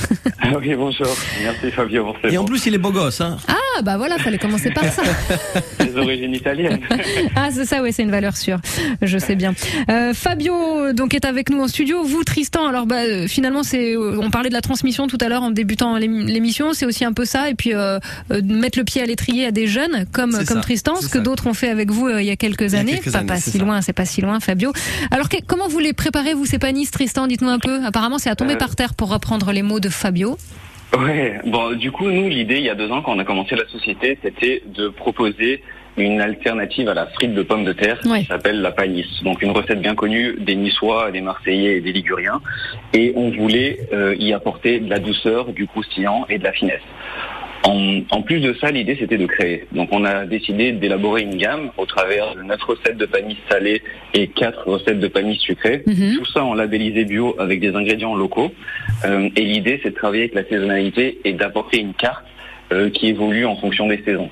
Ah 0.48 0.58
oui, 0.60 0.74
bonjour. 0.76 1.08
Merci 1.42 1.70
Fabio 1.72 2.14
Et 2.24 2.38
en 2.38 2.44
plus, 2.44 2.66
il 2.66 2.74
est 2.74 2.78
beau 2.78 2.92
gosse. 2.92 3.20
Hein. 3.20 3.36
Ah 3.48 3.82
bah 3.82 3.96
voilà, 3.96 4.16
fallait 4.18 4.38
commencer 4.38 4.70
par 4.70 4.84
ça. 4.84 5.02
Les 5.80 5.96
origines 5.96 6.34
italiennes. 6.34 6.80
Ah 7.34 7.48
c'est 7.52 7.64
ça, 7.64 7.82
ouais, 7.82 7.90
c'est 7.92 8.02
une 8.02 8.10
valeur 8.10 8.36
sûre. 8.36 8.58
Je 9.02 9.18
sais 9.18 9.34
bien. 9.34 9.54
Euh, 9.90 10.14
Fabio 10.14 10.54
euh, 10.54 10.92
donc 10.92 11.14
est 11.14 11.24
avec 11.24 11.50
nous 11.50 11.60
en 11.62 11.68
studio. 11.68 12.04
Vous 12.04 12.22
Tristan, 12.24 12.66
alors 12.66 12.86
bah 12.86 13.00
euh, 13.06 13.26
finalement 13.26 13.62
c'est, 13.62 13.94
euh, 13.96 14.18
on 14.20 14.30
parlait 14.30 14.48
de 14.48 14.54
la 14.54 14.60
transmission 14.60 15.06
tout 15.06 15.18
à 15.20 15.28
l'heure 15.28 15.42
en 15.42 15.50
débutant 15.50 15.96
l'ém- 15.98 16.26
l'émission, 16.26 16.72
c'est 16.72 16.86
aussi 16.86 17.04
un 17.04 17.12
peu 17.12 17.24
ça 17.24 17.50
et 17.50 17.54
puis 17.54 17.74
euh, 17.74 17.98
euh, 18.30 18.40
mettre 18.44 18.78
le 18.78 18.84
pied 18.84 19.02
à 19.02 19.06
l'étrier 19.06 19.46
à 19.46 19.50
des 19.50 19.66
jeunes 19.66 20.06
comme 20.12 20.32
comme 20.32 20.44
ça, 20.44 20.60
Tristan, 20.60 20.94
ce 21.00 21.08
que 21.08 21.18
d'autres 21.18 21.46
ont 21.46 21.54
fait 21.54 21.68
avec 21.70 21.90
vous 21.90 22.06
euh, 22.06 22.22
il 22.22 22.26
y 22.26 22.30
a 22.30 22.36
quelques 22.36 22.62
Il 22.62 22.72
y 22.72 22.76
a 22.76 22.80
années. 22.80 22.92
quelques 23.00 23.12
pas 23.12 23.18
années, 23.18 23.26
pas 23.28 23.36
si 23.40 23.50
ça. 23.52 23.58
loin, 23.58 23.80
c'est 23.82 23.92
pas 23.92 24.04
si 24.06 24.15
loin, 24.22 24.40
Fabio. 24.40 24.72
Alors 25.10 25.28
que- 25.28 25.44
comment 25.46 25.68
vous 25.68 25.78
les 25.78 25.92
préparez 25.92 26.34
vous 26.34 26.46
ces 26.46 26.58
panisses, 26.58 26.90
Tristan? 26.90 27.26
Dites-nous 27.26 27.48
un 27.48 27.58
peu. 27.58 27.84
Apparemment 27.84 28.18
c'est 28.18 28.30
à 28.30 28.36
tomber 28.36 28.54
Euh, 28.54 28.58
par 28.58 28.74
terre 28.76 28.94
pour 28.94 29.10
reprendre 29.12 29.52
les 29.52 29.62
mots 29.62 29.80
de 29.80 29.88
Fabio. 29.88 30.36
Ouais, 30.98 31.40
bon, 31.44 31.72
du 31.76 31.90
coup, 31.90 32.08
nous, 32.10 32.28
l'idée, 32.28 32.56
il 32.58 32.62
y 32.64 32.70
a 32.70 32.74
deux 32.74 32.90
ans, 32.90 33.02
quand 33.02 33.12
on 33.14 33.18
a 33.18 33.24
commencé 33.24 33.54
la 33.56 33.66
société, 33.68 34.18
c'était 34.22 34.62
de 34.66 34.88
proposer 34.88 35.62
une 35.98 36.20
alternative 36.20 36.88
à 36.90 36.94
la 36.94 37.06
frite 37.06 37.34
de 37.34 37.42
pommes 37.42 37.64
de 37.64 37.72
terre 37.72 37.98
Ouais. 38.04 38.20
qui 38.20 38.26
s'appelle 38.26 38.60
la 38.60 38.70
panisse. 38.70 39.22
Donc 39.22 39.40
une 39.42 39.50
recette 39.50 39.80
bien 39.80 39.94
connue 39.94 40.36
des 40.38 40.54
Niçois, 40.54 41.10
des 41.10 41.22
Marseillais 41.22 41.76
et 41.78 41.80
des 41.80 41.92
Liguriens. 41.92 42.40
Et 42.92 43.12
on 43.16 43.30
voulait 43.30 43.78
euh, 43.94 44.14
y 44.18 44.32
apporter 44.34 44.78
de 44.78 44.90
la 44.90 44.98
douceur, 44.98 45.46
du 45.52 45.66
croustillant 45.66 46.26
et 46.28 46.38
de 46.38 46.44
la 46.44 46.52
finesse. 46.52 46.82
En, 47.66 48.00
en 48.10 48.22
plus 48.22 48.38
de 48.38 48.54
ça, 48.54 48.70
l'idée 48.70 48.96
c'était 48.98 49.18
de 49.18 49.26
créer. 49.26 49.66
Donc 49.72 49.88
on 49.90 50.04
a 50.04 50.24
décidé 50.24 50.70
d'élaborer 50.70 51.22
une 51.22 51.36
gamme 51.36 51.70
au 51.76 51.84
travers 51.84 52.36
de 52.36 52.42
neuf 52.42 52.62
recettes 52.62 52.96
de 52.96 53.06
panisse 53.06 53.38
salées 53.50 53.82
et 54.14 54.28
quatre 54.28 54.68
recettes 54.68 55.00
de 55.00 55.08
panisse 55.08 55.40
sucrées. 55.40 55.82
Mhm. 55.84 56.16
Tout 56.18 56.26
ça 56.26 56.44
en 56.44 56.54
labellisé 56.54 57.04
bio 57.04 57.34
avec 57.40 57.58
des 57.58 57.74
ingrédients 57.74 58.14
locaux. 58.14 58.52
Euh, 59.04 59.28
et 59.34 59.42
l'idée, 59.42 59.80
c'est 59.82 59.90
de 59.90 59.96
travailler 59.96 60.22
avec 60.22 60.34
la 60.34 60.44
saisonnalité 60.44 61.18
et 61.24 61.32
d'apporter 61.32 61.80
une 61.80 61.94
carte 61.94 62.24
euh, 62.72 62.88
qui 62.90 63.08
évolue 63.08 63.46
en 63.46 63.56
fonction 63.56 63.88
des 63.88 64.00
saisons. 64.04 64.30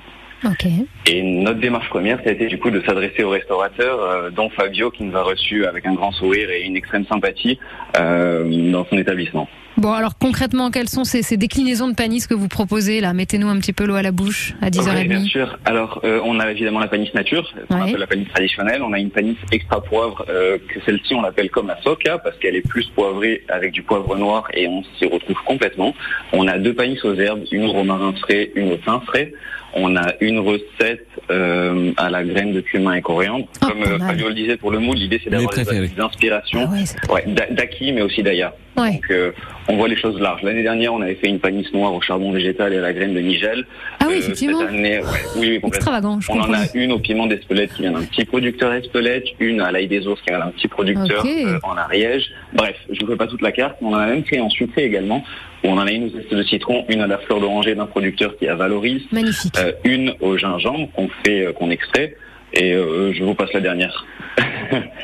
Et 1.06 1.22
notre 1.22 1.58
démarche 1.58 1.88
première, 1.88 2.18
ça 2.22 2.30
a 2.30 2.32
été 2.32 2.46
du 2.46 2.58
coup 2.58 2.70
de 2.70 2.82
s'adresser 2.82 3.24
aux 3.24 3.30
restaurateurs, 3.30 4.00
euh, 4.00 4.30
dont 4.30 4.50
Fabio, 4.50 4.90
qui 4.90 5.02
nous 5.02 5.16
a 5.16 5.22
reçus 5.22 5.64
avec 5.66 5.86
un 5.86 5.94
grand 5.94 6.12
sourire 6.12 6.50
et 6.50 6.62
une 6.62 6.76
extrême 6.76 7.04
sympathie 7.06 7.58
euh, 7.98 8.70
dans 8.70 8.84
son 8.84 8.98
établissement. 8.98 9.48
Bon 9.76 9.92
alors 9.92 10.16
concrètement 10.18 10.70
quelles 10.70 10.88
sont 10.88 11.02
ces, 11.02 11.22
ces 11.22 11.36
déclinaisons 11.36 11.88
de 11.88 11.94
panisses 11.94 12.28
que 12.28 12.34
vous 12.34 12.46
proposez 12.48 13.00
là? 13.00 13.12
Mettez-nous 13.12 13.48
un 13.48 13.58
petit 13.58 13.72
peu 13.72 13.84
l'eau 13.86 13.96
à 13.96 14.02
la 14.02 14.12
bouche 14.12 14.54
à 14.62 14.70
10h30. 14.70 14.98
Oui, 14.98 15.08
bien 15.08 15.24
sûr. 15.24 15.58
Alors, 15.64 16.00
euh, 16.04 16.20
on 16.24 16.38
a 16.38 16.48
évidemment 16.50 16.78
la 16.78 16.86
panisse 16.86 17.12
nature, 17.12 17.52
qu'on 17.68 17.74
Ouais. 17.76 17.82
appelle 17.88 17.96
la 18.00 18.06
panisse 18.06 18.28
traditionnelle. 18.28 18.82
On 18.82 18.92
a 18.92 18.98
une 19.00 19.10
panisse 19.10 19.36
extra 19.50 19.82
poivre, 19.82 20.24
euh, 20.28 20.58
que 20.68 20.78
celle-ci, 20.86 21.14
on 21.14 21.22
l'appelle 21.22 21.50
comme 21.50 21.66
la 21.66 21.80
soca, 21.82 22.18
parce 22.18 22.36
qu'elle 22.38 22.54
est 22.54 22.66
plus 22.66 22.86
poivrée 22.94 23.42
avec 23.48 23.72
du 23.72 23.82
poivre 23.82 24.16
noir 24.16 24.46
et 24.54 24.68
on 24.68 24.84
s'y 24.96 25.06
retrouve 25.06 25.36
complètement. 25.44 25.92
On 26.32 26.46
a 26.46 26.58
deux 26.58 26.74
panisses 26.74 27.04
aux 27.04 27.14
herbes, 27.14 27.42
une 27.50 27.64
au 27.64 27.72
romarin 27.72 28.12
frais, 28.20 28.52
une 28.54 28.72
au 28.72 28.76
thym 28.76 29.00
frais. 29.06 29.32
On 29.76 29.96
a 29.96 30.12
une 30.20 30.38
recette 30.38 31.04
euh, 31.32 31.90
à 31.96 32.08
la 32.08 32.22
graine 32.22 32.52
de 32.52 32.60
cumin 32.60 32.92
et 32.94 33.02
coriandre. 33.02 33.46
Ah, 33.60 33.66
Comme 33.66 33.82
euh. 33.82 33.98
Fabio 33.98 34.28
le 34.28 34.34
disait 34.34 34.56
pour 34.56 34.70
le 34.70 34.78
moule, 34.78 34.96
l'idée 34.98 35.20
c'est 35.24 35.30
d'avoir 35.30 35.52
des, 35.52 35.90
inspirations. 36.00 36.68
Ah 36.68 36.72
ouais, 36.72 37.12
Ouais, 37.12 37.24
d'Aki, 37.50 37.90
mais 37.90 38.02
aussi 38.02 38.22
d'Aya. 38.22 38.54
ouais. 38.76 38.92
Donc, 38.92 39.10
euh, 39.10 39.32
on 39.68 39.76
voit 39.76 39.88
les 39.88 39.96
choses 39.96 40.20
larges. 40.20 40.42
L'année 40.42 40.62
dernière, 40.62 40.92
on 40.94 41.00
avait 41.00 41.14
fait 41.14 41.28
une 41.28 41.38
panisse 41.40 41.72
noire 41.72 41.94
au 41.94 42.00
charbon 42.00 42.32
végétal 42.32 42.72
et 42.72 42.78
à 42.78 42.80
la 42.82 42.92
graine 42.92 43.14
de 43.14 43.20
nigel. 43.20 43.64
Ah 44.00 44.06
oui 44.08 44.14
Euh, 44.14 44.18
effectivement. 44.18 44.58
Cette 44.60 44.68
année, 44.68 44.98
ouais, 44.98 45.04
oui, 45.36 45.40
oui, 45.40 45.60
complètement. 45.60 45.68
Extravagant, 45.68 46.20
je 46.20 46.30
On 46.32 46.40
en 46.40 46.52
a 46.52 46.64
une 46.74 46.92
au 46.92 46.98
piment 46.98 47.26
d'Espelette 47.26 47.72
qui 47.74 47.82
vient 47.82 47.92
d'un 47.92 48.02
petit 48.04 48.24
producteur 48.24 48.72
Espelette, 48.74 49.24
une 49.40 49.60
à 49.60 49.72
l'ail 49.72 49.88
des 49.88 50.06
ours 50.06 50.20
qui 50.20 50.30
vient 50.30 50.40
d'un 50.40 50.50
petit 50.50 50.68
producteur 50.68 51.24
euh, 51.26 51.58
en 51.62 51.76
Ariège. 51.76 52.30
Bref, 52.52 52.76
je 52.90 53.02
ne 53.02 53.06
fais 53.10 53.16
pas 53.16 53.26
toute 53.26 53.42
la 53.42 53.52
carte, 53.52 53.76
mais 53.80 53.88
on 53.88 53.92
en 53.92 53.98
a 53.98 54.06
même 54.06 54.22
créé 54.22 54.40
en 54.40 54.50
sucré 54.50 54.84
également, 54.84 55.24
où 55.64 55.68
on 55.68 55.78
en 55.78 55.86
a 55.86 55.90
une 55.90 56.04
aux 56.04 56.10
zestes 56.10 56.34
de 56.34 56.42
citron, 56.42 56.84
une 56.88 57.00
à 57.00 57.06
la 57.06 57.18
fleur 57.18 57.40
d'oranger 57.40 57.74
d'un 57.74 57.86
producteur 57.86 58.36
qui 58.36 58.44
est 58.44 58.48
à 58.48 58.54
Valoris, 58.56 59.02
Magnifique. 59.12 59.54
euh, 59.58 59.72
une 59.84 60.14
au 60.20 60.36
gingembre 60.36 60.88
qu'on 60.94 61.08
fait, 61.24 61.46
euh, 61.46 61.52
qu'on 61.52 61.70
extrait, 61.70 62.16
et 62.56 62.72
euh, 62.72 63.12
je 63.12 63.22
vous 63.24 63.34
passe 63.34 63.52
la 63.52 63.60
dernière. 63.60 64.04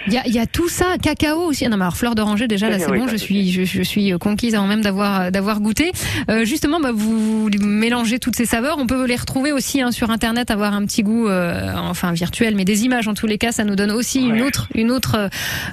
Il 0.09 0.13
y 0.15 0.17
a, 0.17 0.23
il 0.27 0.35
y 0.35 0.39
a 0.39 0.47
tout 0.47 0.69
ça, 0.69 0.97
cacao 1.01 1.43
aussi. 1.43 1.65
Non, 1.69 1.77
mais 1.77 1.83
alors 1.85 1.97
fleur 1.97 2.15
d'oranger 2.15 2.49
déjà 2.49 2.69
là 2.71 2.79
c'est 2.79 2.91
oui, 2.91 2.99
bon, 3.01 3.07
je 3.09 3.17
suis 3.17 3.53
je, 3.53 3.63
je 3.65 3.83
suis 3.83 4.11
conquise 4.19 4.55
avant 4.55 4.67
même 4.67 4.81
d'avoir 4.81 5.31
d'avoir 5.31 5.61
goûté. 5.61 5.93
Euh, 6.31 6.45
justement, 6.45 6.81
bah, 6.81 6.91
vous 6.93 7.49
mélangez 7.61 8.19
toutes 8.19 8.35
ces 8.35 8.47
saveurs. 8.47 8.79
On 8.79 8.87
peut 8.87 9.07
les 9.07 9.15
retrouver 9.17 9.53
aussi 9.53 9.81
hein, 9.83 9.93
sur 9.93 10.11
internet, 10.11 10.51
avoir 10.51 10.73
un 10.75 10.85
petit 10.87 11.03
goût, 11.03 11.29
euh, 11.29 11.73
enfin 11.77 12.13
virtuel, 12.13 12.55
mais 12.57 12.65
des 12.65 12.85
images 12.85 13.07
en 13.07 13.15
tous 13.15 13.27
les 13.27 13.39
cas, 13.39 13.53
ça 13.53 13.65
nous 13.65 13.77
donne 13.77 13.91
aussi 13.93 14.23
une 14.27 14.43
autre 14.43 14.69
une 14.75 14.91
autre 14.91 15.29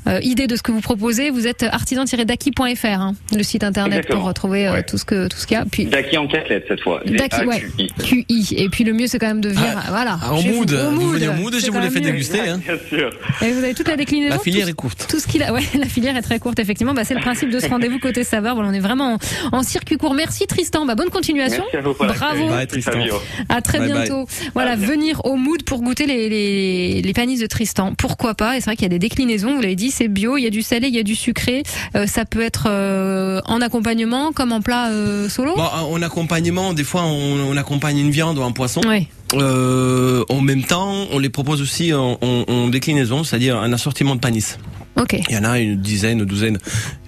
euh, 0.07 0.19
idée 0.21 0.45
de 0.47 0.55
ce 0.55 0.61
que 0.61 0.71
vous 0.73 0.81
proposez. 0.81 1.29
Vous 1.31 1.47
êtes 1.47 1.63
artisan-daki.fr, 1.63 2.85
hein, 2.85 3.15
le 3.35 3.43
site 3.43 3.63
internet 3.63 3.99
Exactement. 3.99 4.19
pour 4.19 4.27
retrouver 4.27 4.67
euh, 4.67 4.73
Ouais. 4.73 4.83
tout 4.83 4.97
ce 4.97 5.05
que 5.05 5.27
tout 5.27 5.37
ce 5.37 5.47
qu'il 5.47 5.57
y 5.57 5.59
a. 5.59 5.65
Puis 5.65 5.85
Daki 5.85 6.17
en 6.17 6.27
quatre 6.27 6.49
lettres 6.49 6.65
cette 6.67 6.81
fois. 6.81 7.01
Daki, 7.05 7.45
ouais. 7.45 7.63
QI. 8.03 8.25
Et 8.57 8.69
puis 8.69 8.83
le 8.83 8.93
mieux 8.93 9.07
c'est 9.07 9.17
quand 9.19 9.27
même 9.27 9.41
de 9.41 9.49
venir, 9.49 9.73
Ah, 9.77 9.83
voilà. 9.89 10.19
Ah, 10.21 10.33
en 10.33 10.41
mood, 10.43 10.71
au 10.71 10.91
vous 10.91 11.09
venez 11.11 11.27
en 11.29 11.33
mood, 11.35 11.55
Je 11.67 11.71
vous 11.71 11.77
quand 11.77 11.83
l'ai 11.83 11.89
même 11.89 11.93
fait 11.93 11.99
mieux. 12.01 12.11
déguster. 12.11 12.39
Hein. 12.39 12.59
Bien 12.63 12.77
sûr. 12.89 13.09
Et 13.41 13.51
vous 13.51 13.63
avez 13.63 13.73
toute 13.73 13.87
la 13.87 13.95
déclinaison. 13.95 14.35
La 14.35 14.39
filière 14.39 14.65
tout- 14.65 14.71
est 14.71 14.73
courte. 14.73 15.07
tout 15.09 15.19
ce 15.19 15.27
qu'il 15.27 15.43
a, 15.43 15.53
ouais, 15.53 15.61
la 15.79 15.85
filière 15.85 16.17
est 16.17 16.21
très 16.21 16.39
courte 16.39 16.59
effectivement. 16.59 16.93
Bah, 16.93 17.03
c'est 17.03 17.13
le 17.13 17.21
principe 17.21 17.49
de 17.49 17.59
ce 17.59 17.67
rendez-vous 17.67 17.99
côté 17.99 18.23
saveur. 18.23 18.55
Voilà, 18.55 18.69
on 18.69 18.73
est 18.73 18.79
vraiment 18.79 19.17
en, 19.51 19.57
en 19.57 19.63
circuit 19.63 19.97
court. 19.97 20.13
Merci 20.13 20.47
Tristan. 20.47 20.85
Bah, 20.85 20.95
bonne 20.95 21.09
continuation. 21.09 21.63
Merci 21.73 21.77
à 21.77 21.81
vous 21.81 21.93
pour 21.93 22.05
Bravo. 22.05 22.49
Bye, 22.49 22.67
Tristan. 22.67 22.91
À 23.49 23.61
très 23.61 23.79
Bye, 23.79 23.89
bye. 23.91 23.97
bientôt. 24.07 24.27
Voilà, 24.53 24.75
venir 24.75 25.21
au 25.25 25.35
mood 25.35 25.63
pour 25.63 25.81
goûter 25.81 26.05
les, 26.05 26.29
les, 26.29 27.01
les 27.01 27.13
panisses 27.13 27.39
de 27.41 27.47
Tristan. 27.47 27.93
Pourquoi 27.97 28.33
pas? 28.35 28.57
Et 28.57 28.59
c'est 28.61 28.65
vrai 28.65 28.75
qu'il 28.75 28.83
y 28.83 28.87
a 28.87 28.89
des 28.89 28.99
déclinaisons. 28.99 29.55
Vous 29.55 29.61
l'avez 29.61 29.75
dit, 29.75 29.91
c'est 29.91 30.07
bio. 30.07 30.37
Il 30.37 30.43
y 30.43 30.47
a 30.47 30.51
du 30.51 30.61
salé, 30.61 30.87
il 30.87 30.95
y 30.95 30.99
a 30.99 31.03
du 31.03 31.15
sucré. 31.15 31.63
Euh, 31.95 32.07
ça 32.07 32.25
peut 32.25 32.41
être 32.41 32.67
euh, 32.69 33.41
en 33.45 33.61
accompagnement 33.61 34.31
comme 34.31 34.51
en 34.51 34.61
plat 34.61 34.89
euh, 34.89 35.29
solo? 35.29 35.55
Bon, 35.55 35.63
en 35.63 36.01
accompagnement, 36.01 36.73
des 36.73 36.83
fois, 36.83 37.03
on, 37.03 37.49
on 37.51 37.57
accompagne 37.57 37.97
une 37.97 38.11
viande 38.11 38.37
ou 38.37 38.43
un 38.43 38.51
poisson. 38.51 38.81
Ouais. 38.87 39.07
Euh, 39.33 40.23
en 40.29 40.41
même 40.41 40.63
temps, 40.63 40.93
on 41.11 41.19
les 41.19 41.29
propose 41.29 41.61
aussi 41.61 41.93
en, 41.93 42.17
en- 42.21 42.43
en 42.47 42.67
déclinaison, 42.67 43.23
c'est-à-dire 43.23 43.57
un 43.57 43.73
assortiment 43.73 44.15
de 44.15 44.19
panis. 44.21 44.55
Ok. 44.99 45.15
Il 45.29 45.35
y 45.35 45.37
en 45.37 45.43
a 45.43 45.59
une 45.59 45.75
dizaine, 45.75 46.19
une 46.19 46.25
douzaine. 46.25 46.57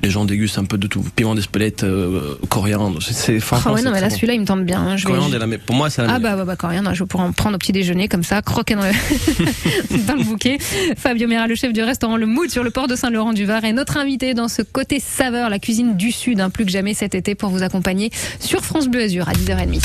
Les 0.03 0.11
gens 0.11 0.23
dégustent 0.23 0.59
un 0.59 0.65
peu 0.65 0.77
de 0.77 0.85
tout. 0.85 1.03
Piment 1.15 1.33
d'Espelette, 1.33 1.83
euh, 1.83 2.35
coriandre. 2.47 3.01
C'est- 3.01 3.13
C'est 3.13 3.37
Ah 3.37 3.39
franchement. 3.41 3.73
ouais, 3.73 3.81
non, 3.81 3.91
mais 3.91 3.99
là, 4.01 4.09
bon. 4.09 4.15
celui-là, 4.15 4.33
il 4.33 4.41
me 4.41 4.45
tente 4.45 4.63
bien. 4.63 4.79
hein. 4.79 4.95
Je 4.97 5.07
vais- 5.07 5.13
Coriandre 5.13 5.35
la 5.39 5.47
me- 5.47 5.57
Pour 5.57 5.75
moi, 5.75 5.89
c'est 5.89 6.03
la 6.05 6.13
Ah 6.13 6.19
bah, 6.19 6.35
bah, 6.35 6.45
bah 6.45 6.55
coriandre, 6.55 6.93
je 6.93 7.03
pourrais 7.03 7.23
en 7.23 7.31
prendre 7.31 7.55
au 7.55 7.57
petit 7.57 7.71
déjeuner 7.71 8.07
comme 8.07 8.23
ça, 8.23 8.43
croquer 8.43 8.75
dans 8.75 8.83
le, 8.83 8.91
dans 10.07 10.15
le 10.15 10.23
bouquet. 10.23 10.59
Fabio 10.97 11.27
Mera, 11.27 11.47
le 11.47 11.55
chef 11.55 11.73
du 11.73 11.81
restaurant 11.81 12.17
Le 12.17 12.27
Mood 12.27 12.51
sur 12.51 12.63
le 12.63 12.69
port 12.69 12.87
de 12.87 12.95
Saint-Laurent-du-Var, 12.95 13.63
est 13.65 13.73
notre 13.73 13.97
invité 13.97 14.35
dans 14.35 14.49
ce 14.49 14.61
côté 14.61 14.99
saveur, 14.99 15.49
la 15.49 15.57
cuisine 15.57 15.95
du 15.97 16.11
Sud, 16.11 16.41
hein, 16.41 16.51
plus 16.51 16.65
que 16.65 16.71
jamais 16.71 16.93
cet 16.93 17.15
été 17.15 17.33
pour 17.33 17.49
vous 17.49 17.63
accompagner 17.63 18.11
sur 18.39 18.63
France 18.63 18.87
Bleu 18.87 19.01
Azur 19.03 19.27
à 19.27 19.33
10h30. 19.33 19.81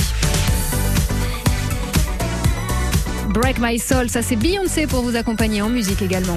Break 3.35 3.59
My 3.59 3.81
Soul, 3.81 4.09
ça 4.09 4.23
c'est 4.23 4.37
Beyoncé 4.37 4.87
pour 4.87 5.03
vous 5.03 5.17
accompagner 5.17 5.61
en 5.61 5.69
musique 5.69 6.01
également. 6.01 6.37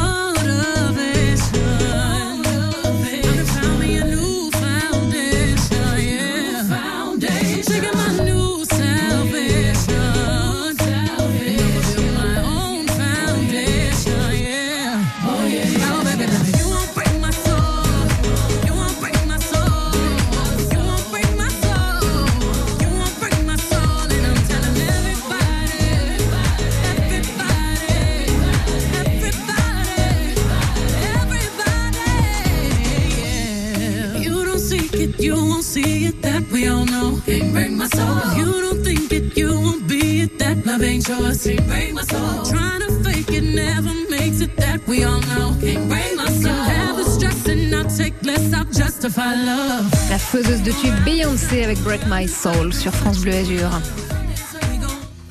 Yours. 41.11 41.43
Can't 41.43 41.67
break 41.67 41.93
my 41.93 42.03
soul. 42.03 42.43
Trying 42.43 42.81
to 42.81 42.91
fake 43.03 43.31
it 43.31 43.43
never 43.43 43.93
makes 44.09 44.41
it. 44.41 44.55
That 44.57 44.79
we 44.87 45.03
all 45.03 45.21
know. 45.21 45.55
Can't 45.61 45.87
break 45.89 46.15
my 46.15 46.29
soul. 46.29 46.51
Have 46.51 46.97
the 46.97 47.05
stress 47.05 47.47
and 47.47 47.73
I'll 47.73 47.85
take 47.85 48.13
less. 48.23 48.53
I'll 48.53 48.65
justify 48.65 49.35
love. 49.35 49.89
La 50.09 50.17
faiseuse 50.17 50.63
de 50.63 50.71
tube 50.71 50.95
Beyoncé 51.05 51.63
avec 51.63 51.79
Break 51.79 52.01
My 52.07 52.27
Soul 52.27 52.73
sur 52.73 52.93
France 52.93 53.19
Bleu 53.19 53.33
Azur. 53.33 53.69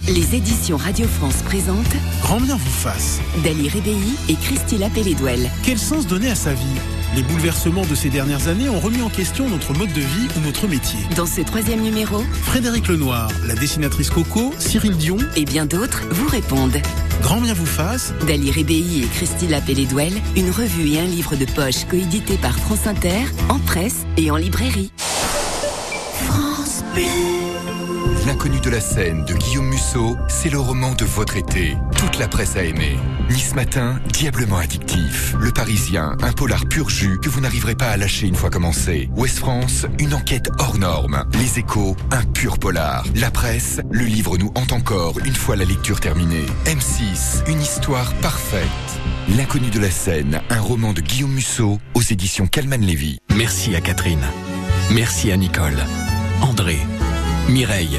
Les 0.09 0.35
éditions 0.35 0.77
Radio 0.77 1.07
France 1.07 1.43
présentent 1.45 1.97
Grand 2.23 2.40
bien 2.40 2.57
vous 2.57 2.71
fasse. 2.71 3.21
Dali 3.45 3.69
Rébéi 3.69 4.16
et 4.29 4.35
Christine 4.35 4.88
Pelledwell. 4.93 5.49
Quel 5.62 5.79
sens 5.79 6.07
donner 6.07 6.31
à 6.31 6.35
sa 6.35 6.53
vie? 6.53 7.00
Les 7.16 7.23
bouleversements 7.25 7.85
de 7.85 7.94
ces 7.96 8.09
dernières 8.09 8.46
années 8.46 8.68
ont 8.68 8.79
remis 8.79 9.03
en 9.03 9.09
question 9.09 9.49
notre 9.49 9.73
mode 9.75 9.92
de 9.92 10.01
vie 10.01 10.29
ou 10.37 10.40
notre 10.40 10.68
métier. 10.68 11.01
Dans 11.16 11.27
ce 11.27 11.40
troisième 11.40 11.81
numéro, 11.81 12.20
Frédéric 12.44 12.87
Lenoir, 12.87 13.29
la 13.49 13.57
dessinatrice 13.57 14.11
Coco, 14.11 14.55
Cyril 14.59 14.96
Dion 14.96 15.18
et 15.35 15.44
bien 15.44 15.66
d'autres 15.66 16.03
vous 16.11 16.29
répondent. 16.29 16.81
Grand 17.20 17.40
bien 17.40 17.53
vous 17.53 17.66
fasse. 17.66 18.14
Dali 18.29 18.53
Rébéi 18.53 19.03
et 19.03 19.07
Christine 19.07 19.61
Pelledwell, 19.66 20.12
une 20.37 20.51
revue 20.51 20.92
et 20.92 21.01
un 21.01 21.07
livre 21.07 21.35
de 21.35 21.46
poche 21.46 21.85
coédité 21.85 22.37
par 22.37 22.57
France 22.57 22.87
Inter, 22.87 23.25
en 23.49 23.59
presse 23.59 24.07
et 24.16 24.31
en 24.31 24.37
librairie. 24.37 24.92
France 26.29 26.85
L'inconnu 28.31 28.61
de 28.61 28.71
la 28.71 28.81
scène 28.81 29.25
de 29.25 29.35
Guillaume 29.35 29.66
Musso, 29.66 30.16
c'est 30.29 30.51
le 30.51 30.61
roman 30.61 30.93
de 30.95 31.05
votre 31.05 31.37
été. 31.37 31.77
Toute 31.99 32.16
la 32.16 32.29
presse 32.29 32.55
a 32.55 32.62
aimé. 32.62 32.97
Nice 33.29 33.57
Matin, 33.57 33.99
diablement 34.12 34.59
addictif. 34.59 35.35
Le 35.40 35.51
Parisien, 35.51 36.16
un 36.23 36.31
polar 36.31 36.64
pur 36.66 36.88
jus 36.88 37.19
que 37.21 37.29
vous 37.29 37.40
n'arriverez 37.40 37.75
pas 37.75 37.88
à 37.88 37.97
lâcher 37.97 38.29
une 38.29 38.37
fois 38.37 38.49
commencé. 38.49 39.11
Ouest 39.16 39.38
France, 39.38 39.87
une 39.99 40.14
enquête 40.14 40.49
hors 40.61 40.79
norme. 40.79 41.25
Les 41.40 41.59
échos, 41.59 41.97
un 42.12 42.23
pur 42.23 42.61
polar. 42.61 43.05
La 43.16 43.33
presse, 43.33 43.81
le 43.90 44.05
livre 44.05 44.38
nous 44.38 44.53
hante 44.55 44.73
encore 44.73 45.19
une 45.25 45.35
fois 45.35 45.57
la 45.57 45.64
lecture 45.64 45.99
terminée. 45.99 46.47
M6, 46.66 47.51
une 47.51 47.61
histoire 47.61 48.14
parfaite. 48.23 48.62
L'inconnu 49.37 49.71
de 49.71 49.81
la 49.81 49.90
scène, 49.90 50.40
un 50.51 50.61
roman 50.61 50.93
de 50.93 51.01
Guillaume 51.01 51.33
Musso 51.33 51.81
aux 51.95 52.03
éditions 52.03 52.47
Calman 52.47 52.81
Lévy. 52.81 53.19
Merci 53.35 53.75
à 53.75 53.81
Catherine. 53.81 54.25
Merci 54.93 55.33
à 55.33 55.37
Nicole, 55.37 55.79
André, 56.43 56.79
Mireille 57.49 57.99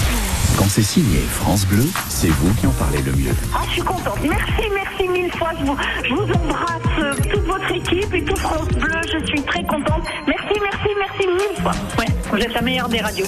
Quand 0.57 0.69
c'est 0.69 0.81
signé 0.83 1.19
France 1.19 1.65
Bleu, 1.65 1.85
c'est 2.09 2.27
vous 2.29 2.53
qui 2.55 2.67
en 2.67 2.71
parlez 2.71 3.01
le 3.01 3.13
mieux. 3.13 3.35
Ah, 3.53 3.61
je 3.67 3.71
suis 3.71 3.81
contente. 3.81 4.17
Merci, 4.23 4.63
merci 4.73 5.07
mille 5.07 5.31
fois. 5.33 5.49
Je 5.59 5.65
vous, 5.65 5.77
je 6.03 6.13
vous 6.13 6.33
embrasse, 6.33 6.99
euh, 6.99 7.13
toute 7.31 7.45
votre 7.45 7.71
équipe 7.71 8.13
et 8.13 8.23
tout 8.23 8.35
France 8.35 8.67
Bleu. 8.69 9.01
Je 9.11 9.25
suis 9.27 9.41
très 9.43 9.63
contente. 9.63 10.03
Merci, 10.27 10.59
merci, 10.61 10.89
merci 10.99 11.27
mille 11.27 11.61
fois. 11.61 11.73
Ouais, 11.97 12.07
vous 12.31 12.37
êtes 12.37 12.53
la 12.53 12.61
meilleure 12.61 12.89
des 12.89 12.99
radios. 13.01 13.25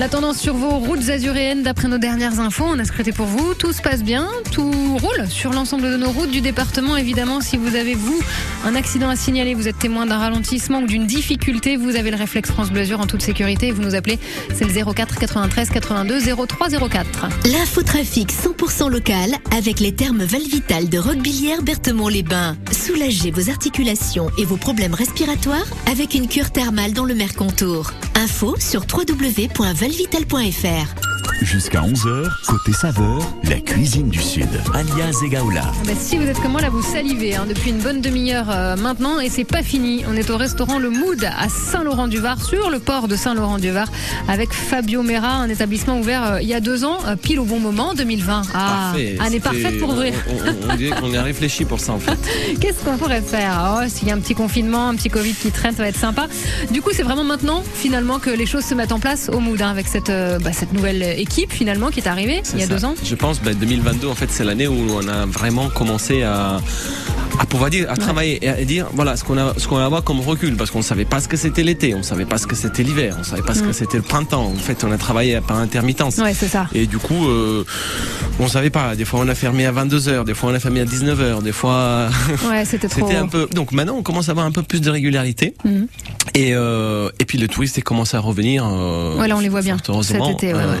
La 0.00 0.08
tendance 0.08 0.38
sur 0.38 0.54
vos 0.54 0.78
routes 0.78 1.10
azuréennes, 1.10 1.62
d'après 1.62 1.86
nos 1.86 1.98
dernières 1.98 2.40
infos, 2.40 2.64
on 2.66 2.78
a 2.78 2.86
scruté 2.86 3.12
pour 3.12 3.26
vous. 3.26 3.52
Tout 3.52 3.74
se 3.74 3.82
passe 3.82 4.02
bien, 4.02 4.26
tout 4.50 4.96
roule 4.96 5.28
sur 5.28 5.52
l'ensemble 5.52 5.90
de 5.90 5.96
nos 5.98 6.10
routes 6.10 6.30
du 6.30 6.40
département. 6.40 6.96
Évidemment, 6.96 7.42
si 7.42 7.58
vous 7.58 7.76
avez, 7.76 7.94
vous, 7.94 8.18
un 8.64 8.76
accident 8.76 9.10
à 9.10 9.16
signaler, 9.16 9.52
vous 9.52 9.68
êtes 9.68 9.78
témoin 9.78 10.06
d'un 10.06 10.16
ralentissement 10.16 10.78
ou 10.78 10.86
d'une 10.86 11.06
difficulté, 11.06 11.76
vous 11.76 11.96
avez 11.96 12.10
le 12.10 12.16
réflexe 12.16 12.50
France 12.50 12.70
Bleu 12.70 12.82
en 12.94 13.06
toute 13.06 13.20
sécurité 13.20 13.66
et 13.66 13.72
vous 13.72 13.82
nous 13.82 13.94
appelez. 13.94 14.18
C'est 14.54 14.64
le 14.64 14.72
04 14.72 15.18
93 15.18 15.68
82 15.68 16.46
03 16.46 16.68
04. 16.88 17.28
L'infotrafic 17.52 18.32
100% 18.32 18.88
local 18.88 19.34
avec 19.54 19.80
les 19.80 19.94
termes 19.94 20.22
Valvital 20.22 20.88
de 20.88 20.96
Roquebillière 20.96 21.60
Berthemont-les-Bains. 21.60 22.56
Soulagez 22.72 23.32
vos 23.32 23.50
articulations 23.50 24.30
et 24.38 24.46
vos 24.46 24.56
problèmes 24.56 24.94
respiratoires 24.94 25.66
avec 25.92 26.14
une 26.14 26.26
cure 26.26 26.52
thermale 26.52 26.94
dans 26.94 27.04
le 27.04 27.14
Mercontour. 27.14 27.92
Info 28.14 28.54
sur 28.58 28.86
www.valvital.fr. 29.90 31.29
Jusqu'à 31.42 31.80
11h, 31.80 32.28
côté 32.46 32.72
saveur, 32.72 33.18
la 33.44 33.58
cuisine 33.60 34.08
du 34.10 34.20
Sud. 34.20 34.46
Alias 34.74 35.16
Egaola. 35.24 35.62
Bah, 35.86 35.92
si 35.98 36.18
vous 36.18 36.24
êtes 36.24 36.38
comme 36.40 36.52
moi, 36.52 36.60
là, 36.60 36.68
vous 36.68 36.82
salivez 36.82 37.34
hein, 37.34 37.46
depuis 37.48 37.70
une 37.70 37.78
bonne 37.78 38.02
demi-heure 38.02 38.48
euh, 38.50 38.76
maintenant 38.76 39.20
et 39.20 39.30
c'est 39.30 39.44
pas 39.44 39.62
fini. 39.62 40.04
On 40.08 40.14
est 40.16 40.28
au 40.28 40.36
restaurant 40.36 40.78
Le 40.78 40.90
Mood 40.90 41.24
à 41.24 41.48
Saint-Laurent-du-Var, 41.48 42.42
sur 42.44 42.68
le 42.68 42.78
port 42.78 43.08
de 43.08 43.16
Saint-Laurent-du-Var, 43.16 43.88
avec 44.28 44.52
Fabio 44.52 45.02
Mera, 45.02 45.30
un 45.36 45.48
établissement 45.48 45.98
ouvert 45.98 46.24
euh, 46.24 46.42
il 46.42 46.48
y 46.48 46.52
a 46.54 46.60
deux 46.60 46.84
ans, 46.84 46.98
euh, 47.06 47.16
pile 47.16 47.40
au 47.40 47.44
bon 47.44 47.58
moment, 47.58 47.94
2020. 47.94 48.42
Ah, 48.52 48.90
Parfait. 48.92 49.16
année 49.18 49.30
C'était- 49.30 49.40
parfaite 49.40 49.78
pour 49.80 49.90
ouvrir. 49.90 50.12
On, 50.28 50.32
on- 50.68 50.72
on 50.72 50.76
dirait 50.76 51.00
qu'on 51.00 51.10
y 51.10 51.16
a 51.16 51.22
réfléchi 51.22 51.64
pour 51.64 51.80
ça 51.80 51.92
en 51.94 51.98
fait. 51.98 52.18
Qu'est-ce 52.60 52.84
qu'on 52.84 52.98
pourrait 52.98 53.22
faire? 53.22 53.78
Oh, 53.80 53.88
S'il 53.88 54.08
y 54.08 54.10
a 54.10 54.14
un 54.14 54.20
petit 54.20 54.34
confinement, 54.34 54.88
un 54.88 54.94
petit 54.94 55.08
Covid 55.08 55.32
qui 55.34 55.50
traîne, 55.50 55.74
ça 55.74 55.82
va 55.82 55.88
être 55.88 55.98
sympa. 55.98 56.26
Du 56.70 56.82
coup, 56.82 56.90
c'est 56.92 57.02
vraiment 57.02 57.24
maintenant, 57.24 57.62
finalement, 57.74 58.18
que 58.18 58.30
les 58.30 58.46
choses 58.46 58.64
se 58.64 58.74
mettent 58.74 58.92
en 58.92 59.00
place 59.00 59.30
au 59.32 59.40
Mood, 59.40 59.60
hein, 59.62 59.70
avec 59.70 59.88
cette, 59.88 60.10
euh, 60.10 60.38
bah, 60.38 60.52
cette 60.52 60.72
nouvelle 60.74 61.02
équipe, 61.02 61.29
finalement, 61.48 61.90
qui 61.90 62.00
est 62.00 62.08
arrivée 62.08 62.42
il 62.54 62.60
y 62.60 62.62
a 62.62 62.66
deux 62.66 62.84
ans. 62.84 62.94
Je 63.02 63.14
pense 63.14 63.40
ben, 63.40 63.54
2022 63.54 64.08
en 64.08 64.14
fait 64.14 64.30
c'est 64.30 64.44
l'année 64.44 64.68
où 64.68 64.76
on 64.92 65.06
a 65.08 65.26
vraiment 65.26 65.68
commencé 65.68 66.22
à 66.22 66.60
à 67.38 67.46
pouvoir 67.46 67.70
dire 67.70 67.86
à 67.90 67.96
travailler 67.96 68.38
et 68.44 68.48
à 68.48 68.64
dire 68.64 68.86
voilà 68.92 69.16
ce 69.16 69.24
qu'on 69.24 69.38
a 69.38 69.54
ce 69.56 69.66
qu'on 69.68 69.76
va 69.76 69.84
avoir 69.84 70.02
comme 70.04 70.20
recul 70.20 70.56
parce 70.56 70.70
qu'on 70.70 70.82
savait 70.82 71.04
pas 71.04 71.20
ce 71.20 71.28
que 71.28 71.36
c'était 71.36 71.62
l'été, 71.62 71.94
on 71.94 72.02
savait 72.02 72.24
pas 72.24 72.38
ce 72.38 72.46
que 72.46 72.54
c'était 72.56 72.82
l'hiver, 72.82 73.16
on 73.20 73.24
savait 73.24 73.42
pas 73.42 73.54
ce 73.54 73.60
Mm. 73.62 73.66
que 73.66 73.72
c'était 73.72 73.96
le 73.98 74.02
printemps. 74.02 74.46
En 74.46 74.54
fait, 74.54 74.82
on 74.84 74.92
a 74.92 74.98
travaillé 74.98 75.40
par 75.40 75.58
intermittence. 75.58 76.16
Ouais, 76.18 76.34
c'est 76.34 76.48
ça. 76.48 76.66
Et 76.74 76.86
du 76.86 76.98
coup, 76.98 77.28
euh, 77.28 77.64
on 78.38 78.48
savait 78.48 78.70
pas. 78.70 78.96
Des 78.96 79.04
fois, 79.04 79.20
on 79.22 79.28
a 79.28 79.34
fermé 79.34 79.66
à 79.66 79.72
22h, 79.72 80.24
des 80.24 80.34
fois, 80.34 80.50
on 80.50 80.54
a 80.54 80.60
fermé 80.60 80.80
à 80.80 80.84
19h, 80.84 81.42
des 81.42 81.52
fois. 81.52 82.08
Ouais, 82.48 82.64
c'était 82.64 82.88
trop. 82.88 83.06
C'était 83.06 83.18
un 83.18 83.26
peu. 83.28 83.48
Donc 83.54 83.72
maintenant, 83.72 83.96
on 83.96 84.02
commence 84.02 84.28
à 84.28 84.32
avoir 84.32 84.46
un 84.46 84.50
peu 84.52 84.62
plus 84.62 84.80
de 84.80 84.90
régularité. 84.90 85.54
Mhm. 85.64 85.86
Et, 86.34 86.54
euh, 86.54 87.10
et 87.18 87.24
puis 87.24 87.38
les 87.38 87.48
touristes 87.48 87.76
ils 87.76 87.82
commencent 87.84 88.14
à 88.14 88.20
revenir. 88.20 88.64
euh, 88.66 89.18
Ouais, 89.18 89.28
là, 89.28 89.36
on 89.36 89.40
les 89.40 89.48
voit 89.48 89.62
bien 89.62 89.76
cet 90.02 90.16
été. 90.28 90.54
Ouais, 90.54 90.60
ouais. 90.64 90.78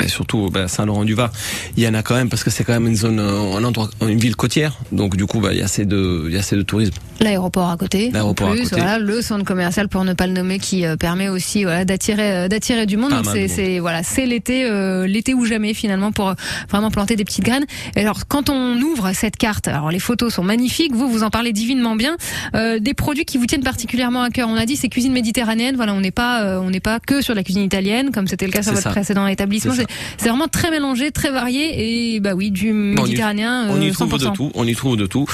Ben, 0.00 0.08
surtout 0.08 0.48
ben, 0.50 0.66
Saint-Laurent-du-Var, 0.66 1.30
il 1.76 1.82
y 1.82 1.88
en 1.88 1.92
a 1.92 2.02
quand 2.02 2.14
même 2.14 2.30
parce 2.30 2.42
que 2.42 2.48
c'est 2.50 2.64
quand 2.64 2.72
même 2.72 2.86
une 2.86 2.96
zone, 2.96 3.20
euh, 3.20 3.56
un 3.58 3.64
endroit, 3.64 3.90
une 4.00 4.18
ville 4.18 4.34
côtière. 4.34 4.78
Donc 4.92 5.14
du 5.14 5.26
coup, 5.26 5.40
ben, 5.40 5.52
il 5.52 5.58
y 5.58 5.62
a 5.62 5.66
assez 5.66 5.84
de, 5.84 6.24
il 6.26 6.32
y 6.32 6.36
a 6.36 6.40
assez 6.40 6.56
de 6.56 6.62
tourisme. 6.62 6.94
L'aéroport 7.20 7.68
à 7.68 7.76
côté. 7.76 8.10
L'aéroport 8.10 8.48
à 8.48 8.52
plus, 8.52 8.62
côté. 8.62 8.76
Voilà, 8.76 8.98
le 8.98 9.20
centre 9.20 9.44
commercial 9.44 9.88
pour 9.88 10.04
ne 10.04 10.14
pas 10.14 10.26
le 10.26 10.32
nommer 10.32 10.58
qui 10.58 10.86
euh, 10.86 10.96
permet 10.96 11.28
aussi 11.28 11.64
voilà, 11.64 11.84
d'attirer 11.84 12.32
euh, 12.32 12.48
d'attirer 12.48 12.86
du 12.86 12.96
monde. 12.96 13.10
Pas 13.10 13.22
Donc 13.22 13.36
c'est 13.48 13.78
voilà, 13.78 14.02
c'est 14.02 14.24
l'été 14.24 14.64
euh, 14.64 15.06
l'été 15.06 15.34
ou 15.34 15.44
jamais 15.44 15.74
finalement 15.74 16.12
pour 16.12 16.34
vraiment 16.70 16.90
planter 16.90 17.16
des 17.16 17.24
petites 17.24 17.44
graines. 17.44 17.66
Et 17.94 18.00
alors 18.00 18.26
quand 18.26 18.48
on 18.48 18.80
ouvre 18.80 19.12
cette 19.12 19.36
carte, 19.36 19.68
alors 19.68 19.90
les 19.90 19.98
photos 19.98 20.32
sont 20.32 20.42
magnifiques, 20.42 20.94
vous 20.94 21.10
vous 21.10 21.22
en 21.22 21.30
parlez 21.30 21.52
divinement 21.52 21.94
bien, 21.94 22.16
euh, 22.54 22.78
des 22.78 22.94
produits 22.94 23.26
qui 23.26 23.36
vous 23.36 23.44
tiennent 23.44 23.62
particulièrement 23.62 24.22
à 24.22 24.30
cœur. 24.30 24.48
On 24.48 24.56
a 24.56 24.64
dit 24.64 24.76
c'est 24.76 24.88
cuisine 24.88 25.12
méditerranéenne, 25.12 25.76
voilà, 25.76 25.92
on 25.92 26.00
n'est 26.00 26.10
pas 26.10 26.42
euh, 26.42 26.60
on 26.60 26.70
n'est 26.70 26.80
pas 26.80 27.00
que 27.00 27.20
sur 27.20 27.34
la 27.34 27.42
cuisine 27.42 27.62
italienne 27.62 28.12
comme 28.12 28.28
c'était 28.28 28.46
le 28.46 28.52
cas 28.52 28.62
sur 28.62 28.72
votre 28.72 28.82
ça. 28.82 28.90
précédent 28.90 29.26
établissement. 29.26 29.74
C'est 30.18 30.28
vraiment 30.28 30.48
très 30.48 30.70
mélangé, 30.70 31.10
très 31.10 31.30
varié 31.30 32.14
et 32.14 32.20
bah 32.20 32.34
oui, 32.34 32.50
du 32.50 32.72
Bon, 32.94 33.02
méditerranéen 33.02 33.68
On 33.70 33.80
y 33.80 33.88
euh, 33.88 33.92
trouve 33.92 34.18
de 34.18 34.26
100%. 34.26 34.32
tout. 34.34 34.50
On 34.54 34.66
y 34.66 34.74
trouve 34.74 34.96
de 34.96 35.06
tout. 35.06 35.26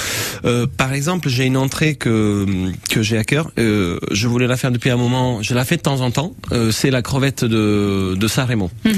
Euh, 0.45 0.67
par 0.67 0.93
exemple, 0.93 1.29
j'ai 1.29 1.45
une 1.45 1.57
entrée 1.57 1.95
que 1.95 2.47
que 2.91 3.03
j'ai 3.03 3.19
à 3.19 3.25
cœur. 3.25 3.51
Euh, 3.59 3.99
je 4.11 4.29
voulais 4.29 4.47
la 4.47 4.57
faire 4.57 4.71
depuis 4.71 4.91
un 4.91 4.97
moment. 4.97 5.43
Je 5.43 5.55
la 5.55 5.65
fais 5.65 5.77
de 5.77 5.83
temps 5.83 6.01
en 6.01 6.11
temps. 6.11 6.33
Euh, 6.53 6.71
c'est 6.71 6.91
la 6.91 7.03
crevette 7.03 7.45
de 7.45 8.15
de 8.17 8.29
Saint-Rémy. 8.29 8.69
Mhm. 8.85 8.95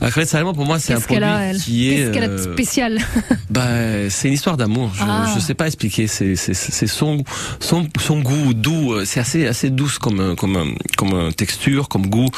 La 0.00 0.10
crevette 0.10 0.28
Saint-Rémy, 0.28 0.52
pour 0.54 0.64
moi, 0.66 0.78
c'est 0.78 0.92
un 0.92 0.96
Qu'est-ce 0.96 1.08
qu'elle 1.08 1.20
produit 1.22 1.36
a, 1.42 1.46
elle 1.50 1.58
qui 1.58 1.88
est. 1.90 1.96
Qu'est-ce 1.96 2.10
qu'elle 2.12 2.24
a 2.24 2.28
de 2.28 2.32
euh, 2.32 2.52
spécial 2.52 2.98
bah, 3.50 4.08
c'est 4.10 4.28
une 4.28 4.34
histoire 4.34 4.56
d'amour. 4.56 4.90
Je, 4.94 5.02
Ah. 5.06 5.32
je 5.34 5.40
sais 5.40 5.54
pas 5.54 5.66
expliquer. 5.66 6.06
C'est 6.06 6.36
c'est 6.36 6.54
c'est 6.54 6.86
son 6.86 7.24
son 7.60 7.86
son 8.00 8.20
goût 8.20 8.54
doux. 8.54 8.94
C'est 9.04 9.20
assez 9.20 9.46
assez 9.46 9.70
douce 9.70 9.98
comme 9.98 10.36
comme 10.36 10.74
comme 10.96 11.32
texture, 11.34 11.88
comme 11.88 12.06
goût. 12.06 12.28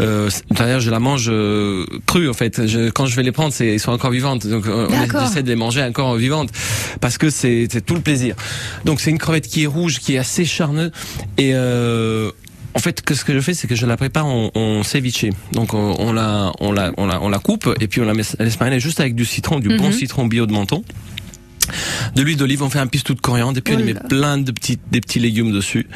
Euh, 0.00 0.28
D'ailleurs, 0.50 0.80
je 0.80 0.90
la 0.90 0.98
mange 1.00 1.30
en 2.28 2.32
fait. 2.34 2.66
Je, 2.66 2.90
quand 2.90 3.06
je 3.06 3.16
vais 3.16 3.22
les 3.22 3.32
prendre, 3.32 3.52
c'est 3.52 3.74
ils 3.74 3.80
sont 3.80 3.92
encore 3.92 4.10
vivantes. 4.10 4.46
Donc 4.46 4.64
on 4.66 5.24
essaie 5.24 5.42
de 5.42 5.48
les 5.48 5.56
manger 5.56 5.82
encore 5.82 6.14
vivantes 6.16 6.50
parce 7.00 7.18
que 7.18 7.30
c'est 7.30 7.68
c'est 7.70 7.84
tout 7.84 7.94
le 7.94 8.00
plaisir. 8.00 8.34
Donc 8.84 9.00
c'est 9.00 9.10
une 9.10 9.18
crevette 9.18 9.46
qui 9.48 9.64
est 9.64 9.66
rouge, 9.66 9.98
qui 9.98 10.14
est 10.14 10.18
assez 10.18 10.44
charneuse 10.44 10.92
et 11.38 11.52
euh, 11.54 12.30
en 12.74 12.78
fait, 12.78 13.02
que 13.02 13.14
ce 13.14 13.22
que 13.24 13.34
je 13.34 13.40
fais, 13.40 13.52
c'est 13.52 13.66
que 13.68 13.74
je 13.74 13.84
la 13.84 13.98
prépare 13.98 14.24
en, 14.24 14.50
en 14.54 14.82
ceviche. 14.82 15.26
Donc, 15.52 15.74
on, 15.74 15.94
on 15.98 16.10
la, 16.10 16.52
on 16.58 16.72
la, 16.72 16.90
on 16.96 17.04
la, 17.06 17.20
on 17.22 17.28
la 17.28 17.38
coupe 17.38 17.68
et 17.80 17.86
puis 17.86 18.00
on 18.00 18.06
la 18.06 18.14
laisse 18.14 18.58
mariner 18.58 18.80
juste 18.80 18.98
avec 18.98 19.14
du 19.14 19.26
citron, 19.26 19.60
du 19.60 19.76
bon 19.76 19.88
Mhm. 19.88 19.92
citron 19.92 20.24
bio 20.26 20.46
de 20.46 20.52
menton. 20.52 20.82
De 22.14 22.22
l'huile 22.22 22.36
d'olive, 22.36 22.62
on 22.62 22.70
fait 22.70 22.78
un 22.78 22.86
pistou 22.86 23.14
de 23.14 23.20
coriandre 23.20 23.58
et 23.58 23.60
puis 23.60 23.74
on 23.74 23.78
y 23.78 23.82
met 23.84 23.92
là. 23.94 24.00
plein 24.00 24.38
de 24.38 24.50
petits, 24.52 24.78
des 24.90 25.00
petits 25.00 25.18
légumes 25.20 25.52
dessus. 25.52 25.86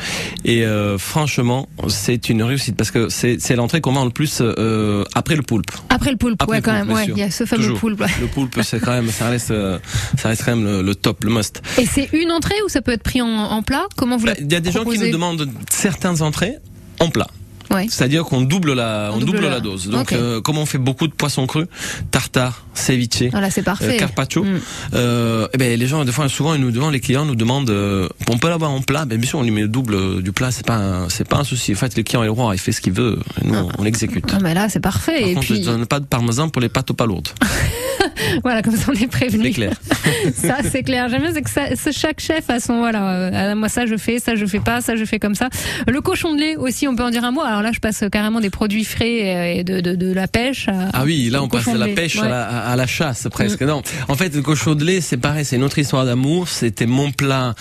Et 0.45 0.65
euh, 0.65 0.97
franchement, 0.99 1.69
c'est 1.89 2.29
une 2.29 2.43
réussite 2.43 2.77
parce 2.77 2.91
que 2.91 3.09
c'est, 3.09 3.39
l'entrée 3.57 3.81
qu'on 3.81 3.93
vend 3.93 4.05
le 4.05 4.11
plus 4.11 4.39
euh, 4.41 5.05
après 5.15 5.37
le 5.37 5.43
poulpe. 5.43 5.71
Après 5.91 6.11
le 6.11 6.17
poulpe, 6.17 6.41
Après 6.43 6.57
ouais, 6.57 6.57
le 6.59 6.63
quand 6.63 6.73
poulpe, 6.73 6.87
même. 6.89 6.97
Ouais, 6.97 7.07
il 7.09 7.19
y 7.19 7.23
a 7.23 7.31
ce 7.31 7.45
fameux 7.45 7.63
Toujours. 7.63 7.79
poulpe. 7.81 8.05
Le 8.21 8.27
poulpe, 8.27 8.59
c'est 8.63 8.81
quand 8.81 8.93
même, 8.93 9.09
ça 9.11 9.29
reste, 9.29 9.51
euh, 9.51 9.79
ça 10.19 10.29
reste 10.29 10.45
quand 10.45 10.57
même 10.57 10.65
le, 10.65 10.83
le 10.83 10.95
top, 10.95 11.25
le 11.25 11.31
must. 11.31 11.61
Et 11.79 11.87
c'est 11.87 12.09
une 12.13 12.31
entrée 12.33 12.55
ou 12.65 12.69
ça 12.69 12.81
peut 12.83 12.93
être 12.93 13.03
pris 13.03 13.21
en, 13.21 13.27
en 13.29 13.63
plat? 13.63 13.87
Comment 13.97 14.17
vous 14.17 14.27
Bah, 14.27 14.35
Il 14.39 14.51
y 14.51 14.57
a 14.57 14.61
des 14.61 14.73
gens 14.73 14.85
qui 14.85 14.99
nous 14.99 15.11
demandent 15.11 15.49
certaines 15.71 16.23
entrées 16.23 16.57
en 17.01 17.09
plat. 17.11 17.27
Ouais. 17.71 17.87
C'est-à-dire 17.91 18.25
qu'on 18.25 18.43
double 18.43 18.73
la, 18.75 19.11
on, 19.13 19.17
On 19.17 19.19
double 19.19 19.33
double, 19.33 19.45
la- 19.45 19.51
la 19.51 19.61
dose. 19.61 19.89
Donc, 19.89 20.03
Ok. 20.03 20.13
euh, 20.13 20.41
comme 20.41 20.59
on 20.59 20.67
fait 20.67 20.79
beaucoup 20.79 21.07
de 21.09 21.13
poissons 21.13 21.47
crus, 21.47 21.67
tartare, 22.11 22.65
ceviche, 22.75 23.23
Voilà, 23.31 23.51
c'est 23.51 23.63
parfait. 23.63 23.95
euh, 23.97 23.99
carpaccio, 23.99 24.45
Mm. 24.45 24.61
euh, 24.95 25.49
eh 25.53 25.59
ben 25.59 25.79
les 25.79 25.87
gens 25.87 26.05
des 26.05 26.13
fois 26.13 26.29
souvent 26.29 26.55
ils 26.55 26.61
nous 26.61 26.71
demandent, 26.71 26.93
les 26.93 27.01
clients 27.01 27.25
nous 27.25 27.35
demandent, 27.37 27.71
euh, 27.71 28.09
on 28.31 28.39
peut 28.39 28.49
l'avoir 28.49 28.71
en 28.71 28.81
plat, 28.83 29.05
ben 29.05 29.19
bien 29.19 29.29
sûr 29.29 29.39
on 29.39 29.43
lui 29.43 29.51
met 29.51 29.63
le 29.63 29.69
double 29.69 30.23
du 30.23 30.33
plat, 30.33 30.51
c'est 30.51 30.67
pas 30.67 31.07
c'est 31.09 31.27
pas 31.29 31.39
un 31.39 31.45
souci. 31.45 31.73
En 31.73 31.77
fait, 31.77 31.97
le 31.97 32.03
client 32.03 32.23
est 32.23 32.27
le 32.27 32.33
roi, 32.33 32.55
il 32.55 32.59
fait 32.59 32.73
ce 32.73 32.81
qu'il 32.81 32.93
veut, 32.93 33.19
et 33.43 33.47
nous 33.47 33.55
on 33.79 33.83
l'exécute. 33.83 34.25
Ah, 34.33 34.39
mais 34.43 34.55
là, 34.55 34.69
c'est 34.69 34.81
parfait. 34.81 35.21
Par 35.21 35.29
Et 35.29 35.35
contre, 35.35 35.47
puis, 35.47 35.57
je 35.63 35.71
donne 35.71 35.87
pas 35.87 36.01
de 36.01 36.07
parmesan 36.07 36.49
pour 36.49 36.61
les 36.63 36.69
pâtes 36.69 36.93
pas 36.93 37.07
lourdes. 37.07 37.29
voilà, 38.43 38.63
comme 38.63 38.77
ça, 38.77 38.91
on 38.91 38.93
est 38.95 39.07
prévenu. 39.07 39.45
C'est 39.45 39.51
clair. 39.53 39.73
ça, 40.35 40.59
c'est 40.71 40.83
clair. 40.83 41.09
J'aime 41.09 41.23
bien, 41.23 41.33
c'est 41.33 41.43
que 41.43 41.51
ça, 41.51 41.63
c'est 41.75 41.93
chaque 41.93 42.21
chef 42.21 42.49
a 42.51 42.61
son, 42.61 42.79
voilà, 42.79 43.31
ah, 43.33 43.55
moi, 43.55 43.69
ça, 43.69 43.87
je 43.87 43.97
fais, 43.97 44.19
ça, 44.19 44.35
je 44.37 44.47
fais 44.47 44.61
pas, 44.61 44.81
ça, 44.81 44.97
je 44.97 45.05
fais 45.05 45.19
comme 45.19 45.35
ça. 45.35 45.49
Le 45.89 46.01
cochon 46.01 46.35
de 46.35 46.41
lait 46.41 46.57
aussi, 46.57 46.87
on 46.89 46.95
peut 46.95 47.03
en 47.05 47.11
dire 47.11 47.25
un 47.25 47.31
mot. 47.31 47.41
Alors 47.43 47.56
là, 47.63 47.71
je 47.73 47.81
passe 47.81 48.05
carrément 48.11 48.41
des 48.41 48.51
produits 48.51 48.85
frais 48.85 49.57
et 49.59 49.65
de, 49.65 49.81
de, 49.81 49.95
de 49.95 50.13
la 50.13 50.29
pêche. 50.29 50.69
à- 50.69 50.89
Ah 50.93 51.03
oui, 51.05 51.29
là 51.31 51.43
on 51.43 51.49
passe 51.49 51.69
de 51.69 51.79
la 51.79 51.89
pêche 51.89 52.19
à, 52.19 52.29
la, 52.29 52.47
à 52.47 52.77
la 52.77 52.87
chasse 52.87 53.27
presque. 53.31 53.63
Non, 53.63 53.83
en 54.09 54.15
fait 54.15 54.35
le 54.35 54.43
cochon 54.43 54.75
de 54.75 54.85
lait 54.85 55.01
c'est 55.01 55.17
pareil, 55.17 55.45
c'est 55.45 55.57
une 55.57 55.65
autre 55.65 55.79
histoire 55.79 56.05
d'amour. 56.05 56.49
C'était 56.49 56.87
mon 56.87 57.11
plat 57.13 57.55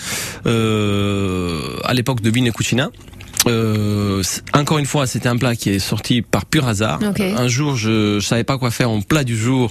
euh, 0.46 1.60
à 1.84 1.94
l'époque 1.94 2.20
de 2.20 2.30
Vine 2.30 2.50
Cucina. 2.52 2.90
Euh, 3.46 4.22
encore 4.54 4.78
une 4.78 4.86
fois, 4.86 5.06
c'était 5.06 5.28
un 5.28 5.36
plat 5.36 5.54
qui 5.54 5.70
est 5.70 5.78
sorti 5.78 6.20
par 6.20 6.46
pur 6.46 6.66
hasard. 6.66 6.98
Un 7.36 7.46
jour, 7.46 7.76
je, 7.76 8.18
je 8.18 8.26
savais 8.26 8.42
pas 8.42 8.58
quoi 8.58 8.72
faire 8.72 8.90
en 8.90 9.00
plat 9.02 9.22
du 9.22 9.36
jour, 9.36 9.70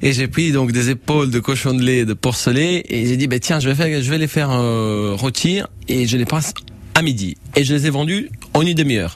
et 0.00 0.12
j'ai 0.12 0.26
pris 0.26 0.50
donc 0.50 0.72
des 0.72 0.90
épaules 0.90 1.30
de 1.30 1.38
cochon 1.38 1.72
de 1.74 1.82
lait, 1.82 2.04
de 2.04 2.14
porcelet, 2.14 2.82
et 2.88 3.06
j'ai 3.06 3.16
dit, 3.16 3.28
ben 3.28 3.38
tiens, 3.38 3.60
je 3.60 3.68
vais 3.68 3.76
faire, 3.76 4.02
je 4.02 4.10
vais 4.10 4.18
les 4.18 4.26
faire 4.26 4.50
euh, 4.50 5.14
rôtir, 5.16 5.68
et 5.88 6.08
je 6.08 6.16
les 6.16 6.24
passe 6.24 6.52
à 6.96 7.02
midi, 7.02 7.36
et 7.54 7.62
je 7.62 7.72
les 7.74 7.86
ai 7.86 7.90
vendus 7.90 8.28
en 8.54 8.62
une 8.62 8.74
demi-heure. 8.74 9.14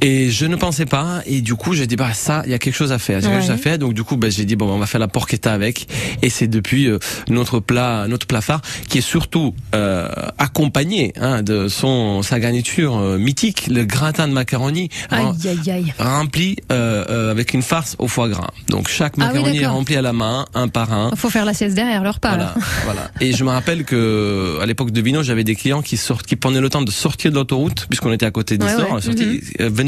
Et 0.00 0.30
je 0.30 0.46
ne 0.46 0.54
pensais 0.54 0.86
pas, 0.86 1.22
et 1.26 1.40
du 1.40 1.54
coup 1.56 1.74
j'ai 1.74 1.86
dit 1.88 1.96
bah 1.96 2.12
ça, 2.14 2.42
il 2.46 2.52
y 2.52 2.54
a 2.54 2.58
quelque 2.58 2.74
chose 2.76 2.92
à 2.92 2.98
faire, 2.98 3.18
a 3.18 3.20
quelque 3.20 3.32
Ouais. 3.34 3.40
chose 3.40 3.50
à 3.50 3.56
faire. 3.56 3.78
Donc 3.78 3.94
du 3.94 4.04
coup 4.04 4.16
bah, 4.16 4.28
j'ai 4.30 4.44
dit 4.44 4.54
bon 4.54 4.68
on 4.70 4.78
va 4.78 4.86
faire 4.86 5.00
la 5.00 5.08
porchetta 5.08 5.52
avec, 5.52 5.88
et 6.22 6.30
c'est 6.30 6.46
depuis 6.46 6.86
euh, 6.86 6.98
notre 7.28 7.58
plat, 7.58 8.06
notre 8.08 8.26
plat 8.26 8.40
phare 8.40 8.60
qui 8.88 8.98
est 8.98 9.02
surtout 9.02 9.54
euh, 9.74 10.08
accompagné 10.38 11.12
hein, 11.20 11.42
de 11.42 11.66
son 11.68 12.22
sa 12.22 12.38
garniture 12.38 12.96
euh, 12.96 13.18
mythique, 13.18 13.66
le 13.66 13.84
gratin 13.84 14.28
de 14.28 14.32
macaroni 14.32 14.88
Aïe, 15.10 15.26
aïe, 15.46 15.70
aïe. 15.70 15.94
rempli 15.98 16.56
euh, 16.70 17.04
euh, 17.10 17.30
avec 17.32 17.52
une 17.52 17.62
farce 17.62 17.96
au 17.98 18.06
foie 18.06 18.28
gras. 18.28 18.50
Donc 18.68 18.88
chaque 18.88 19.14
Ah 19.18 19.30
oui, 19.32 19.38
macaroni 19.38 19.58
est 19.58 19.66
rempli 19.66 19.96
à 19.96 20.02
la 20.02 20.12
main, 20.12 20.46
un 20.54 20.68
par 20.68 20.92
un. 20.92 21.10
Faut 21.16 21.30
faire 21.30 21.44
la 21.44 21.54
sieste 21.54 21.74
derrière 21.74 22.02
le 22.04 22.10
repas. 22.10 22.28
Voilà, 22.36 22.44
là. 22.44 22.54
voilà. 22.84 23.10
Et 23.20 23.32
je 23.32 23.42
me 23.42 23.50
rappelle 23.50 23.84
que 23.84 24.58
à 24.62 24.66
l'époque 24.66 24.92
de 24.92 25.00
Vino, 25.00 25.22
j'avais 25.24 25.44
des 25.44 25.56
clients 25.56 25.82
qui 25.82 25.96
sortent, 25.96 26.26
qui 26.26 26.36
prenaient 26.36 26.60
le 26.60 26.70
temps 26.70 26.82
de 26.82 26.90
sortir 26.92 27.30
de 27.32 27.36
l'autoroute, 27.36 27.86
puisqu'on 27.88 28.12
était 28.12 28.26
à 28.26 28.30
côté 28.30 28.54
Ouais, 28.54 28.58
d'Histoire, 28.66 28.92
ouais. 28.94 29.00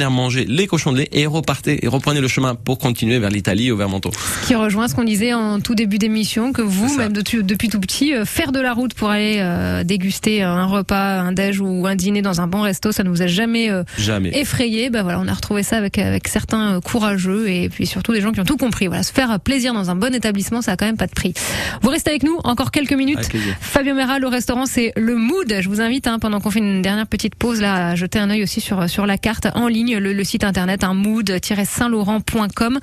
Venir 0.00 0.10
manger 0.10 0.46
les 0.48 0.66
cochons 0.66 0.92
de 0.92 0.98
lait 0.98 1.08
et 1.12 1.26
repartez 1.26 1.84
et 1.84 1.88
reprenez 1.88 2.22
le 2.22 2.28
chemin 2.28 2.54
pour 2.54 2.78
continuer 2.78 3.18
vers 3.18 3.28
l'Italie 3.28 3.70
ou 3.70 3.76
vers 3.76 3.90
Monto. 3.90 4.10
Qui 4.46 4.54
rejoint 4.54 4.88
ce 4.88 4.94
qu'on 4.94 5.04
disait 5.04 5.34
en 5.34 5.60
tout 5.60 5.74
début 5.74 5.98
d'émission, 5.98 6.54
que 6.54 6.62
vous, 6.62 6.96
même 6.96 7.12
depuis, 7.12 7.42
depuis 7.44 7.68
tout 7.68 7.80
petit, 7.80 8.14
euh, 8.14 8.24
faire 8.24 8.50
de 8.50 8.60
la 8.60 8.72
route 8.72 8.94
pour 8.94 9.10
aller 9.10 9.36
euh, 9.40 9.84
déguster 9.84 10.42
un 10.42 10.64
repas, 10.64 11.20
un 11.20 11.32
déj 11.32 11.60
ou 11.60 11.86
un 11.86 11.96
dîner 11.96 12.22
dans 12.22 12.40
un 12.40 12.46
bon 12.46 12.62
resto, 12.62 12.92
ça 12.92 13.02
ne 13.04 13.10
vous 13.10 13.20
a 13.20 13.26
jamais, 13.26 13.70
euh, 13.70 13.82
Jamais. 13.98 14.30
effrayé. 14.38 14.88
Bah 14.88 15.02
voilà, 15.02 15.20
on 15.20 15.28
a 15.28 15.34
retrouvé 15.34 15.62
ça 15.62 15.76
avec, 15.76 15.98
avec 15.98 16.28
certains 16.28 16.80
courageux 16.80 17.50
et 17.50 17.68
puis 17.68 17.84
surtout 17.86 18.14
des 18.14 18.22
gens 18.22 18.32
qui 18.32 18.40
ont 18.40 18.44
tout 18.44 18.56
compris. 18.56 18.86
Voilà, 18.86 19.02
se 19.02 19.12
faire 19.12 19.38
plaisir 19.38 19.74
dans 19.74 19.90
un 19.90 19.96
bon 19.96 20.14
établissement, 20.14 20.62
ça 20.62 20.72
a 20.72 20.76
quand 20.78 20.86
même 20.86 20.96
pas 20.96 21.08
de 21.08 21.12
prix. 21.14 21.34
Vous 21.82 21.90
restez 21.90 22.08
avec 22.10 22.22
nous 22.22 22.38
encore 22.44 22.70
quelques 22.70 22.94
minutes. 22.94 23.28
Fabio 23.60 23.94
Mera, 23.94 24.18
le 24.18 24.28
restaurant, 24.28 24.64
c'est 24.64 24.92
le 24.96 25.14
Mood. 25.16 25.54
Je 25.60 25.68
vous 25.68 25.82
invite, 25.82 26.06
hein, 26.06 26.18
pendant 26.18 26.40
qu'on 26.40 26.50
fait 26.50 26.60
une 26.60 26.80
dernière 26.80 27.06
petite 27.06 27.34
pause, 27.34 27.60
là, 27.60 27.88
à 27.88 27.94
jeter 27.96 28.18
un 28.18 28.30
œil 28.30 28.42
aussi 28.42 28.62
sur, 28.62 28.88
sur 28.88 29.04
la 29.04 29.18
carte 29.18 29.48
en 29.54 29.68
ligne, 29.68 29.89
le, 29.98 30.12
le 30.12 30.24
site 30.24 30.44
internet, 30.44 30.84
un 30.84 30.94
mood-saint-laurent.com. 30.94 32.78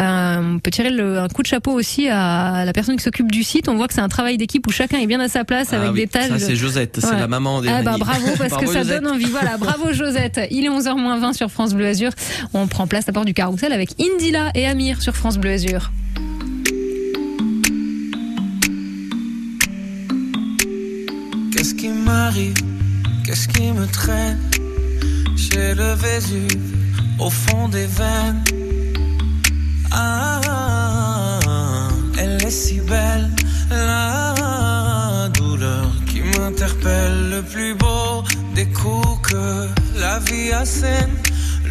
Euh, 0.00 0.54
on 0.54 0.58
peut 0.58 0.70
tirer 0.70 0.90
le, 0.90 1.18
un 1.18 1.28
coup 1.28 1.42
de 1.42 1.46
chapeau 1.48 1.72
aussi 1.72 2.08
à 2.08 2.64
la 2.64 2.72
personne 2.72 2.96
qui 2.96 3.02
s'occupe 3.02 3.30
du 3.32 3.42
site. 3.42 3.68
On 3.68 3.76
voit 3.76 3.88
que 3.88 3.94
c'est 3.94 4.00
un 4.00 4.08
travail 4.08 4.36
d'équipe 4.36 4.66
où 4.66 4.70
chacun 4.70 4.98
est 4.98 5.06
bien 5.06 5.20
à 5.20 5.28
sa 5.28 5.44
place 5.44 5.72
avec 5.72 5.88
Ah 5.88 5.92
oui, 5.92 6.00
des 6.00 6.06
tâches. 6.06 6.28
Ça, 6.28 6.38
c'est 6.38 6.56
Josette, 6.56 6.98
c'est 7.00 7.18
la 7.18 7.26
maman 7.28 7.60
des 7.60 7.68
Ah 7.68 7.82
bah 7.82 7.96
bravo 7.98 8.28
parce 8.38 8.50
Bravo, 8.50 8.66
que 8.66 8.72
ça 8.72 8.82
Josette. 8.82 9.02
donne 9.02 9.12
envie. 9.12 9.24
Voilà, 9.26 9.56
bravo 9.56 9.92
Josette. 9.92 10.40
Il 10.50 10.64
est 10.64 10.68
11h20 10.68 11.32
sur 11.34 11.50
France 11.50 11.74
Bleu 11.74 11.86
Azur. 11.86 12.10
On 12.54 12.66
prend 12.66 12.86
place 12.86 13.08
à 13.08 13.12
bord 13.12 13.24
du 13.24 13.34
carrousel 13.34 13.72
avec 13.72 13.94
Indila 14.00 14.50
et 14.54 14.66
Amir 14.66 15.00
sur 15.02 15.16
France 15.16 15.38
Bleu 15.38 15.50
Azur. 15.52 15.90
Qu'est-ce 21.52 21.74
qui 21.74 21.88
m'arrive? 21.88 22.54
Qu'est-ce 23.24 23.48
qui 23.48 23.70
me 23.72 23.86
traîne? 23.86 24.38
J'ai 25.50 25.74
le 25.74 25.94
Vésuve 25.94 26.76
au 27.18 27.28
fond 27.28 27.68
des 27.68 27.86
veines. 27.86 28.44
Ah, 29.90 31.48
elle 32.18 32.42
est 32.42 32.50
si 32.50 32.80
belle, 32.80 33.30
la 33.70 35.28
douleur 35.34 35.90
qui 36.08 36.20
m'interpelle. 36.22 37.30
Le 37.30 37.42
plus 37.42 37.74
beau 37.74 38.22
des 38.54 38.66
coups 38.66 39.30
que 39.30 39.68
la 39.98 40.18
vie 40.20 40.52
assène. 40.52 41.14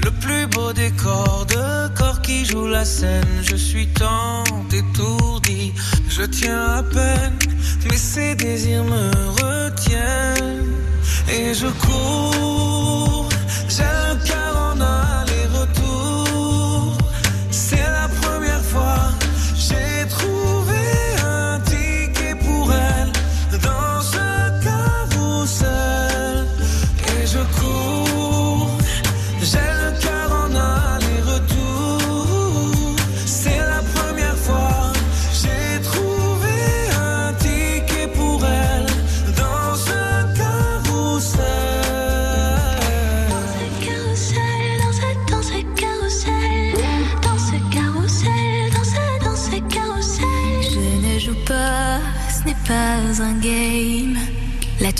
Le 0.03 0.11
plus 0.11 0.47
beau 0.47 0.73
décor 0.73 1.45
de 1.47 1.87
corps 1.95 2.21
qui 2.21 2.43
joue 2.45 2.67
la 2.67 2.85
scène. 2.85 3.33
Je 3.43 3.55
suis 3.55 3.87
tant 3.87 4.43
étourdi, 4.71 5.73
je 6.09 6.23
tiens 6.23 6.65
à 6.79 6.83
peine, 6.83 7.37
mais 7.89 7.97
ces 7.97 8.35
désirs 8.35 8.83
me 8.83 9.05
retiennent. 9.41 10.71
Et 11.29 11.53
je 11.53 11.67
cours, 11.67 13.29
j'ai 13.75 13.83
le 13.83 14.15
cœur 14.27 14.57
en 14.57 14.81
aller-retour. 14.81 15.30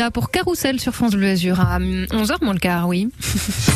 Indila 0.00 0.10
pour 0.10 0.30
Carousel 0.30 0.80
sur 0.80 0.94
France 0.94 1.12
Bleu 1.12 1.28
Azur 1.28 1.60
à 1.60 1.78
11h 1.78 2.42
moins 2.42 2.54
le 2.54 2.58
quart, 2.58 2.88
oui. 2.88 3.10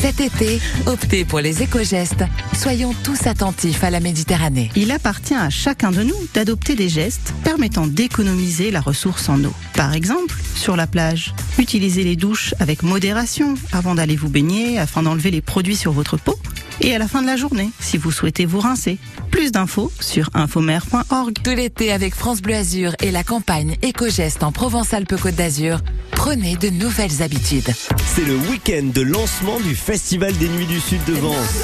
Cet 0.01 0.20
été, 0.20 0.59
optez 0.87 1.27
pour 1.27 1.41
les 1.41 1.62
éco-gestes. 1.62 2.25
Soyons 2.55 2.95
tous 3.05 3.27
attentifs 3.27 3.85
à 3.85 3.91
la 3.91 4.01
Méditerranée. 4.01 4.70
Il 4.75 4.91
appartient 4.91 5.35
à 5.35 5.51
chacun 5.51 5.91
de 5.91 6.03
nous 6.03 6.16
d'adopter 6.33 6.77
des 6.77 6.89
gestes 6.89 7.35
permettant 7.45 7.87
d'économiser 7.87 8.70
la 8.70 8.81
ressource 8.81 9.29
en 9.29 9.45
eau. 9.45 9.53
Par 9.75 9.93
exemple, 9.93 10.35
sur 10.55 10.77
la 10.77 10.87
plage, 10.87 11.35
utilisez 11.59 12.05
les 12.05 12.16
douches 12.16 12.55
avec 12.59 12.83
modération 12.83 13.55
avant 13.72 13.95
d'aller 13.95 14.16
vous 14.16 14.31
baigner 14.31 14.79
afin 14.79 15.03
d'enlever 15.03 15.31
les 15.31 15.43
produits 15.43 15.77
sur 15.77 15.93
votre 15.93 16.16
peau. 16.16 16.39
Et 16.81 16.95
à 16.95 16.99
la 16.99 17.07
fin 17.07 17.20
de 17.20 17.27
la 17.27 17.37
journée, 17.37 17.70
si 17.81 17.99
vous 17.99 18.11
souhaitez 18.11 18.47
vous 18.47 18.61
rincer. 18.61 18.99
Plus 19.45 19.53
d'infos 19.53 19.92
sur 20.01 20.30
infomer.org. 20.32 21.34
Tout 21.45 21.51
l'été 21.51 21.92
avec 21.92 22.14
France 22.14 22.40
Bleu 22.40 22.55
Azur 22.55 22.95
et 23.03 23.11
la 23.11 23.22
campagne 23.22 23.76
éco-gestes 23.82 24.42
en 24.42 24.53
Provence-Alpes-Côte 24.53 25.34
d'Azur, 25.34 25.80
prenez 26.12 26.57
de 26.57 26.70
nouvelles 26.70 27.20
habitudes. 27.20 27.70
C'est 28.07 28.24
le 28.24 28.36
week-end 28.36 28.88
de 28.95 29.03
lancement 29.03 29.61
du 29.61 29.74
Festival 29.74 30.34
des 30.38 30.49
Nuits 30.49 30.64
du 30.64 30.80
Sud 30.80 31.05
de 31.05 31.12
Vence. 31.12 31.61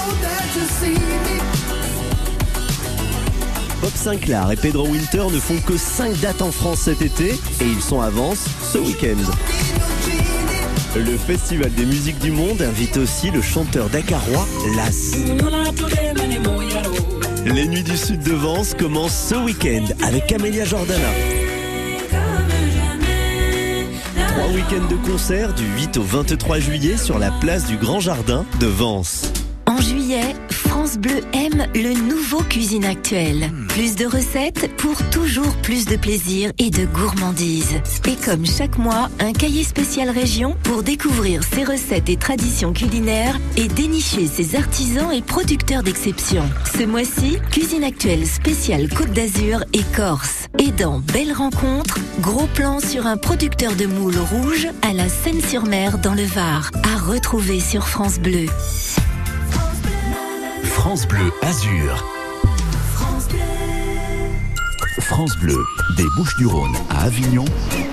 Bob 3.80 3.92
Sinclair 3.94 4.50
et 4.50 4.56
Pedro 4.56 4.86
Winter 4.86 5.24
ne 5.32 5.38
font 5.38 5.58
que 5.66 5.78
5 5.78 6.20
dates 6.20 6.42
en 6.42 6.52
France 6.52 6.80
cet 6.80 7.00
été 7.00 7.30
et 7.30 7.66
ils 7.66 7.80
sont 7.80 8.02
à 8.02 8.10
Vence 8.10 8.44
ce 8.60 8.76
week-end. 8.76 9.16
Le 10.96 11.16
Festival 11.16 11.72
des 11.72 11.86
musiques 11.86 12.18
du 12.18 12.30
monde 12.30 12.60
invite 12.60 12.98
aussi 12.98 13.30
le 13.30 13.40
chanteur 13.40 13.88
dakarois 13.88 14.46
Las. 14.76 15.14
Les 17.46 17.66
Nuits 17.66 17.82
du 17.82 17.96
Sud 17.96 18.22
de 18.22 18.32
Vence 18.32 18.74
commencent 18.74 19.28
ce 19.28 19.34
week-end 19.34 19.84
avec 20.04 20.26
Camélia 20.26 20.64
Jordana. 20.64 21.08
Trois 24.28 24.48
week-ends 24.48 24.88
de 24.90 24.96
concerts 25.10 25.54
du 25.54 25.64
8 25.64 25.96
au 25.96 26.02
23 26.02 26.58
juillet 26.58 26.96
sur 26.96 27.18
la 27.18 27.30
place 27.40 27.66
du 27.66 27.76
Grand 27.76 28.00
Jardin 28.00 28.44
de 28.60 28.66
Vence. 28.66 29.32
En 29.66 29.80
juillet, 29.80 30.34
France 30.90 31.02
Bleu 31.02 31.20
aime 31.34 31.68
le 31.76 31.92
nouveau 31.92 32.42
Cuisine 32.42 32.84
Actuelle. 32.84 33.52
Plus 33.68 33.94
de 33.94 34.06
recettes 34.06 34.74
pour 34.76 34.96
toujours 35.10 35.54
plus 35.62 35.84
de 35.84 35.94
plaisir 35.94 36.50
et 36.58 36.70
de 36.70 36.84
gourmandise. 36.84 37.76
Et 38.08 38.16
comme 38.16 38.44
chaque 38.44 38.76
mois, 38.76 39.08
un 39.20 39.32
cahier 39.32 39.62
spécial 39.62 40.10
région 40.10 40.56
pour 40.64 40.82
découvrir 40.82 41.44
ses 41.44 41.62
recettes 41.62 42.08
et 42.08 42.16
traditions 42.16 42.72
culinaires 42.72 43.38
et 43.56 43.68
dénicher 43.68 44.26
ses 44.26 44.56
artisans 44.56 45.12
et 45.12 45.22
producteurs 45.22 45.84
d'exception. 45.84 46.42
Ce 46.76 46.82
mois-ci, 46.82 47.38
Cuisine 47.52 47.84
Actuelle 47.84 48.26
spéciale 48.26 48.88
Côte 48.88 49.12
d'Azur 49.12 49.62
et 49.72 49.84
Corse. 49.94 50.46
Et 50.58 50.72
dans 50.72 50.98
Belle 50.98 51.32
Rencontre, 51.32 52.00
gros 52.20 52.48
plan 52.48 52.80
sur 52.80 53.06
un 53.06 53.16
producteur 53.16 53.76
de 53.76 53.86
moules 53.86 54.18
rouges 54.18 54.66
à 54.82 54.92
la 54.92 55.08
Seine-sur-Mer 55.08 55.98
dans 55.98 56.14
le 56.14 56.24
Var. 56.24 56.72
À 56.82 56.98
retrouver 56.98 57.60
sur 57.60 57.86
France 57.86 58.18
Bleu. 58.18 58.46
France 60.70 61.06
Bleu 61.06 61.32
Azur. 61.42 62.04
France 65.00 65.36
Bleu, 65.38 65.58
des 65.96 66.06
Bouches-du-Rhône 66.16 66.74
à 66.88 67.02
Avignon, 67.04 67.44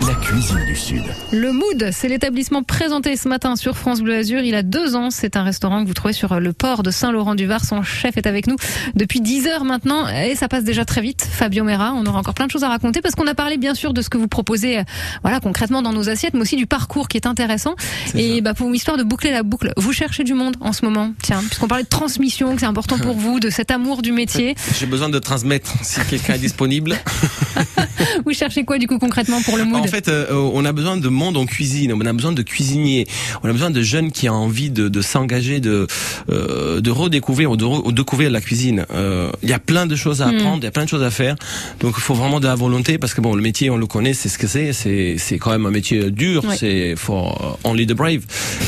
la 0.07 0.13
cuisine 0.15 0.63
du 0.65 0.75
Sud. 0.75 1.03
Le 1.31 1.51
Mood, 1.51 1.89
c'est 1.91 2.07
l'établissement 2.07 2.63
présenté 2.63 3.17
ce 3.17 3.27
matin 3.27 3.57
sur 3.57 3.77
France 3.77 4.01
Bleu 4.01 4.15
Azur. 4.15 4.39
Il 4.39 4.55
a 4.55 4.63
deux 4.63 4.95
ans. 4.95 5.09
C'est 5.09 5.35
un 5.35 5.43
restaurant 5.43 5.83
que 5.83 5.87
vous 5.87 5.93
trouvez 5.93 6.13
sur 6.13 6.39
le 6.39 6.53
port 6.53 6.81
de 6.81 6.91
Saint-Laurent-du-Var. 6.91 7.65
Son 7.65 7.83
chef 7.83 8.15
est 8.15 8.25
avec 8.25 8.47
nous 8.47 8.55
depuis 8.95 9.19
10 9.19 9.47
heures 9.47 9.65
maintenant 9.65 10.07
et 10.07 10.35
ça 10.35 10.47
passe 10.47 10.63
déjà 10.63 10.85
très 10.85 11.01
vite. 11.01 11.27
Fabio 11.29 11.65
Mera, 11.65 11.93
on 11.93 12.05
aura 12.05 12.19
encore 12.19 12.35
plein 12.35 12.45
de 12.45 12.51
choses 12.51 12.63
à 12.63 12.69
raconter 12.69 13.01
parce 13.01 13.15
qu'on 13.15 13.27
a 13.27 13.33
parlé 13.33 13.57
bien 13.57 13.75
sûr 13.75 13.93
de 13.93 14.01
ce 14.01 14.09
que 14.09 14.17
vous 14.17 14.29
proposez, 14.29 14.79
euh, 14.79 14.83
voilà, 15.23 15.41
concrètement 15.41 15.81
dans 15.81 15.91
nos 15.91 16.07
assiettes, 16.07 16.35
mais 16.35 16.41
aussi 16.41 16.55
du 16.55 16.67
parcours 16.67 17.09
qui 17.09 17.17
est 17.17 17.27
intéressant. 17.27 17.75
Et 18.15 18.39
bah, 18.39 18.53
pour 18.53 18.73
histoire 18.73 18.95
de 18.95 19.03
boucler 19.03 19.31
la 19.31 19.43
boucle, 19.43 19.73
vous 19.75 19.91
cherchez 19.91 20.23
du 20.23 20.33
monde 20.33 20.55
en 20.61 20.71
ce 20.71 20.85
moment. 20.85 21.11
Tiens, 21.21 21.41
puisqu'on 21.45 21.67
parlait 21.67 21.83
de 21.83 21.89
transmission, 21.89 22.53
que 22.55 22.61
c'est 22.61 22.67
important 22.67 22.97
pour 22.97 23.15
vous, 23.17 23.41
de 23.41 23.49
cet 23.49 23.71
amour 23.71 24.01
du 24.01 24.13
métier. 24.13 24.55
J'ai 24.79 24.85
besoin 24.85 25.09
de 25.09 25.19
transmettre 25.19 25.73
si 25.83 25.99
quelqu'un 26.09 26.35
est 26.35 26.39
disponible. 26.39 26.95
Vous 28.25 28.33
cherchez 28.33 28.63
quoi 28.63 28.77
du 28.77 28.87
coup 28.87 28.99
concrètement 28.99 29.41
pour 29.41 29.57
le 29.57 29.65
Mood 29.65 29.81
En 29.81 29.87
fait, 29.87 29.96
euh, 30.07 30.27
on 30.53 30.63
a 30.65 30.71
besoin 30.71 30.97
de 30.97 31.09
monde 31.09 31.37
en 31.37 31.45
cuisine, 31.45 31.93
on 31.93 32.05
a 32.05 32.13
besoin 32.13 32.31
de 32.31 32.41
cuisiniers, 32.41 33.05
on 33.43 33.49
a 33.49 33.51
besoin 33.53 33.69
de 33.69 33.81
jeunes 33.81 34.11
qui 34.11 34.29
ont 34.29 34.33
envie 34.33 34.69
de, 34.69 34.87
de 34.87 35.01
s'engager, 35.01 35.59
de, 35.59 35.87
euh, 36.29 36.81
de 36.81 36.91
redécouvrir 36.91 37.51
ou 37.51 37.57
de 37.57 37.65
re- 37.65 37.81
ou 37.85 37.91
découvrir 37.91 38.31
la 38.31 38.41
cuisine. 38.41 38.85
Euh, 38.93 39.31
Il 39.43 39.49
y 39.49 39.53
a 39.53 39.59
plein 39.59 39.85
de 39.85 39.95
choses 39.95 40.21
à 40.21 40.27
Mm. 40.27 40.35
apprendre, 40.35 40.57
il 40.61 40.63
y 40.65 40.67
a 40.67 40.71
plein 40.71 40.83
de 40.85 40.89
choses 40.89 41.03
à 41.03 41.11
faire. 41.11 41.35
Donc 41.79 41.95
il 41.97 42.01
faut 42.01 42.13
vraiment 42.13 42.39
de 42.39 42.47
la 42.47 42.55
volonté 42.55 42.97
parce 42.97 43.13
que 43.13 43.21
bon, 43.21 43.33
le 43.35 43.41
métier, 43.41 43.69
on 43.69 43.77
le 43.77 43.85
connaît, 43.87 44.13
c'est 44.13 44.29
ce 44.29 44.37
que 44.37 44.47
c'est. 44.47 44.73
C'est 44.73 45.37
quand 45.39 45.51
même 45.51 45.65
un 45.65 45.71
métier 45.71 46.11
dur. 46.11 46.43
Ouais. 46.45 46.55
C'est 46.57 46.95
for 46.95 47.57
only 47.63 47.85
the 47.87 47.93
brave. 47.93 48.23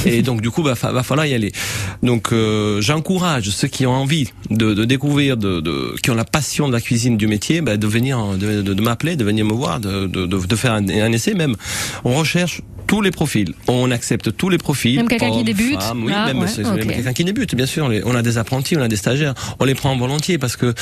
Et 0.06 0.22
donc 0.28 0.42
du 0.42 0.50
coup, 0.52 0.64
bah, 0.64 0.74
va 0.82 1.04
falloir 1.04 1.26
y 1.26 1.34
aller. 1.34 1.52
Donc 2.04 2.32
euh, 2.32 2.82
j'encourage 2.82 3.50
ceux 3.50 3.68
qui 3.68 3.86
ont 3.86 3.92
envie 3.94 4.30
de, 4.50 4.74
de 4.74 4.86
découvrir, 4.86 5.38
de, 5.38 5.60
de, 5.60 5.96
qui 6.02 6.12
ont 6.12 6.16
la 6.16 6.26
passion 6.26 6.68
de 6.68 6.74
la 6.74 6.82
cuisine 6.82 7.18
du 7.18 7.28
métier, 7.28 7.62
bah, 7.62 7.78
de 7.78 7.88
venir, 7.88 8.20
de, 8.38 8.62
de, 8.62 8.82
m'appeler, 8.82 9.16
de 9.16 9.24
venir 9.24 9.46
me 9.46 9.54
voir, 9.54 9.80
de, 9.80 10.08
de, 10.08 10.26
de, 10.26 10.38
de 10.38 10.56
faire 10.56 10.74
un, 10.74 10.88
un 10.88 11.12
essai 11.20 11.34
même. 11.34 11.56
On 12.04 12.16
recherche 12.16 12.62
tous 12.90 13.02
les 13.02 13.12
profils. 13.12 13.54
On 13.68 13.92
accepte 13.92 14.36
tous 14.36 14.50
les 14.50 14.58
profils. 14.58 14.96
Même 14.96 15.08
quelqu'un 15.08 15.30
qui 15.30 15.44
débute 15.44 15.80
femmes, 15.80 16.04
oui, 16.04 16.12
Ah, 16.16 16.26
même, 16.26 16.40
ouais, 16.40 16.48
quelqu'un 16.88 17.14
qui 17.14 17.24
débute, 17.24 17.54
bien 17.54 17.68
sûr. 17.68 17.88
On 18.04 18.16
a 18.16 18.24
des 18.24 18.40
apprentis, 18.40 18.76
on 18.78 18.82
a 18.82 18.88
des 18.88 18.96
stagiaires. 18.96 19.36
On 19.60 19.66
les 19.66 19.76
prend 19.76 19.96
volontiers 19.96 20.40
parce 20.40 20.56
que 20.56 20.74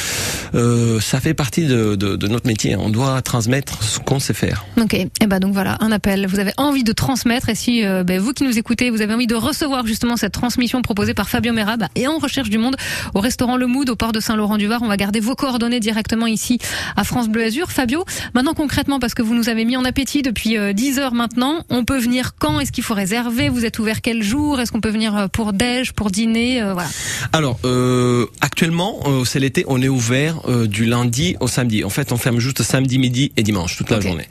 euh, 0.55 1.01
ça 1.01 1.19
fait 1.19 1.33
partie 1.33 1.65
de, 1.65 1.95
de, 1.95 2.15
de 2.15 2.27
notre 2.29 2.47
métier. 2.47 2.77
On 2.77 2.89
doit 2.89 3.21
transmettre 3.21 3.83
ce 3.83 3.99
qu'on 3.99 4.19
sait 4.19 4.33
faire. 4.33 4.63
Ok, 4.81 4.93
et 4.93 5.09
ben 5.27 5.41
donc 5.41 5.51
voilà, 5.51 5.75
un 5.81 5.91
appel. 5.91 6.27
Vous 6.27 6.39
avez 6.39 6.53
envie 6.55 6.85
de 6.85 6.93
transmettre 6.93 7.49
et 7.49 7.55
si 7.55 7.85
euh, 7.85 8.05
ben, 8.05 8.21
vous 8.21 8.31
qui 8.31 8.45
nous 8.45 8.57
écoutez, 8.57 8.89
vous 8.89 9.01
avez 9.01 9.13
envie 9.13 9.27
de 9.27 9.35
recevoir 9.35 9.85
justement 9.85 10.15
cette 10.15 10.31
transmission 10.31 10.81
proposée 10.81 11.13
par 11.13 11.27
Fabio 11.27 11.51
Mera 11.51 11.75
bah, 11.75 11.89
et 11.95 12.07
en 12.07 12.19
recherche 12.19 12.49
du 12.49 12.57
monde 12.57 12.77
au 13.15 13.19
restaurant 13.19 13.57
Le 13.57 13.67
Mood 13.67 13.89
au 13.89 13.97
port 13.97 14.13
de 14.13 14.21
Saint-Laurent-du-Var, 14.21 14.81
on 14.81 14.87
va 14.87 14.95
garder 14.95 15.19
vos 15.19 15.35
coordonnées 15.35 15.81
directement 15.81 16.27
ici 16.27 16.57
à 16.95 17.03
France 17.03 17.27
Bleu 17.27 17.43
Azur. 17.43 17.69
Fabio, 17.69 18.05
maintenant 18.33 18.53
concrètement 18.53 18.99
parce 18.99 19.13
que 19.13 19.21
vous 19.21 19.35
nous 19.35 19.49
avez 19.49 19.65
mis 19.65 19.75
en 19.75 19.83
appétit 19.83 20.21
depuis 20.21 20.57
euh, 20.57 20.71
10 20.71 20.99
heures 20.99 21.13
maintenant, 21.13 21.65
on 21.69 21.83
peut 21.83 21.96
venir 21.99 22.33
quand 22.39 22.59
Est-ce 22.59 22.71
qu'il 22.71 22.83
faut 22.83 22.93
réserver 22.93 23.49
Vous 23.49 23.65
êtes 23.65 23.79
ouvert 23.79 24.01
quel 24.01 24.23
jour 24.23 24.59
Est-ce 24.59 24.71
qu'on 24.71 24.81
peut 24.81 24.89
venir 24.89 25.15
euh, 25.15 25.27
pour 25.27 25.53
déj, 25.53 25.91
pour 25.93 26.09
dîner 26.11 26.61
Euh, 26.61 26.73
Voilà. 26.73 26.89
Alors, 27.33 27.59
euh, 27.65 28.25
actuellement, 28.41 28.99
c'est 29.25 29.39
l'été, 29.39 29.63
on 29.67 29.81
est 29.81 29.87
ouvert 29.87 30.41
du 30.67 30.85
lundi 30.85 31.35
au 31.39 31.47
samedi. 31.47 31.83
En 31.83 31.89
fait, 31.89 32.11
on 32.11 32.17
ferme 32.17 32.39
juste 32.39 32.63
samedi, 32.63 32.97
midi 32.99 33.31
et 33.37 33.43
dimanche, 33.43 33.77
toute 33.77 33.89
la 33.89 33.99
journée. 33.99 34.27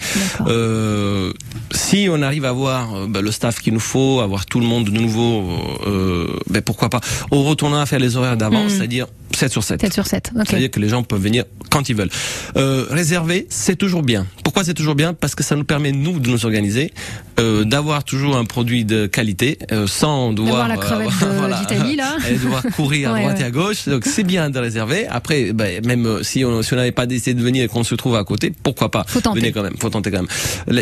Si 1.72 2.08
on 2.10 2.22
arrive 2.22 2.44
à 2.44 2.50
avoir 2.50 3.06
bah, 3.08 3.20
le 3.20 3.30
staff 3.30 3.60
qu'il 3.60 3.72
nous 3.74 3.80
faut, 3.80 4.20
avoir 4.20 4.46
tout 4.46 4.60
le 4.60 4.66
monde 4.66 4.84
de 4.84 4.90
nouveau, 4.90 5.44
ben 6.48 6.62
pourquoi 6.62 6.88
pas. 6.88 7.00
On 7.30 7.42
retournera 7.44 7.82
à 7.82 7.86
faire 7.86 7.98
les 7.98 8.16
horaires 8.16 8.36
d'avant, 8.36 8.64
Mm. 8.64 8.70
c'est-à-dire 8.70 9.06
7 9.36 9.52
sur 9.52 9.62
7. 9.64 9.80
7 9.80 9.92
sur 9.92 10.06
7, 10.06 10.32
ok. 10.34 10.42
C'est-à-dire 10.48 10.70
que 10.70 10.80
les 10.80 10.88
gens 10.88 11.02
peuvent 11.02 11.20
venir 11.22 11.44
quand 11.70 11.88
ils 11.88 11.94
veulent. 11.96 12.10
Euh, 12.56 12.86
réserver, 12.90 13.46
c'est 13.50 13.76
toujours 13.76 14.02
bien. 14.02 14.26
Pourquoi 14.44 14.64
c'est 14.64 14.74
toujours 14.74 14.94
bien? 14.94 15.14
Parce 15.14 15.34
que 15.34 15.42
ça 15.42 15.56
nous 15.56 15.64
permet, 15.64 15.92
nous, 15.92 16.18
de 16.18 16.28
nous 16.30 16.44
organiser, 16.44 16.92
euh, 17.38 17.64
d'avoir 17.64 18.04
toujours 18.04 18.36
un 18.36 18.44
produit 18.44 18.84
de 18.84 19.06
qualité, 19.06 19.58
euh, 19.72 19.86
sans 19.86 20.32
devoir... 20.32 20.68
La 20.68 20.76
crevette 20.76 21.08
de- 21.20 21.60
d'Italie, 21.60 21.96
là. 21.96 22.16
Et 22.30 22.34
devoir 22.34 22.62
courir 22.74 23.12
à 23.14 23.18
droite 23.20 23.36
ouais. 23.36 23.42
et 23.42 23.44
à 23.44 23.50
gauche. 23.50 23.86
Donc 23.88 24.04
c'est 24.06 24.24
bien 24.24 24.50
de 24.50 24.58
réserver. 24.58 25.06
Après, 25.08 25.52
ben, 25.52 25.84
même 25.86 26.06
euh, 26.06 26.22
si 26.22 26.44
on 26.44 26.62
si 26.62 26.72
on 26.72 26.76
n'avait 26.76 26.92
pas 26.92 27.06
décidé 27.06 27.34
de 27.34 27.42
venir 27.42 27.64
et 27.64 27.68
qu'on 27.68 27.84
se 27.84 27.94
trouve 27.94 28.16
à 28.16 28.24
côté, 28.24 28.52
pourquoi 28.62 28.90
pas 28.90 29.04
Faut 29.06 29.20
tenter. 29.20 29.40
Venez 29.40 29.52
quand 29.52 29.62
même, 29.62 29.76
faut 29.78 29.90
tenter 29.90 30.10
quand 30.10 30.22
même. 30.22 30.28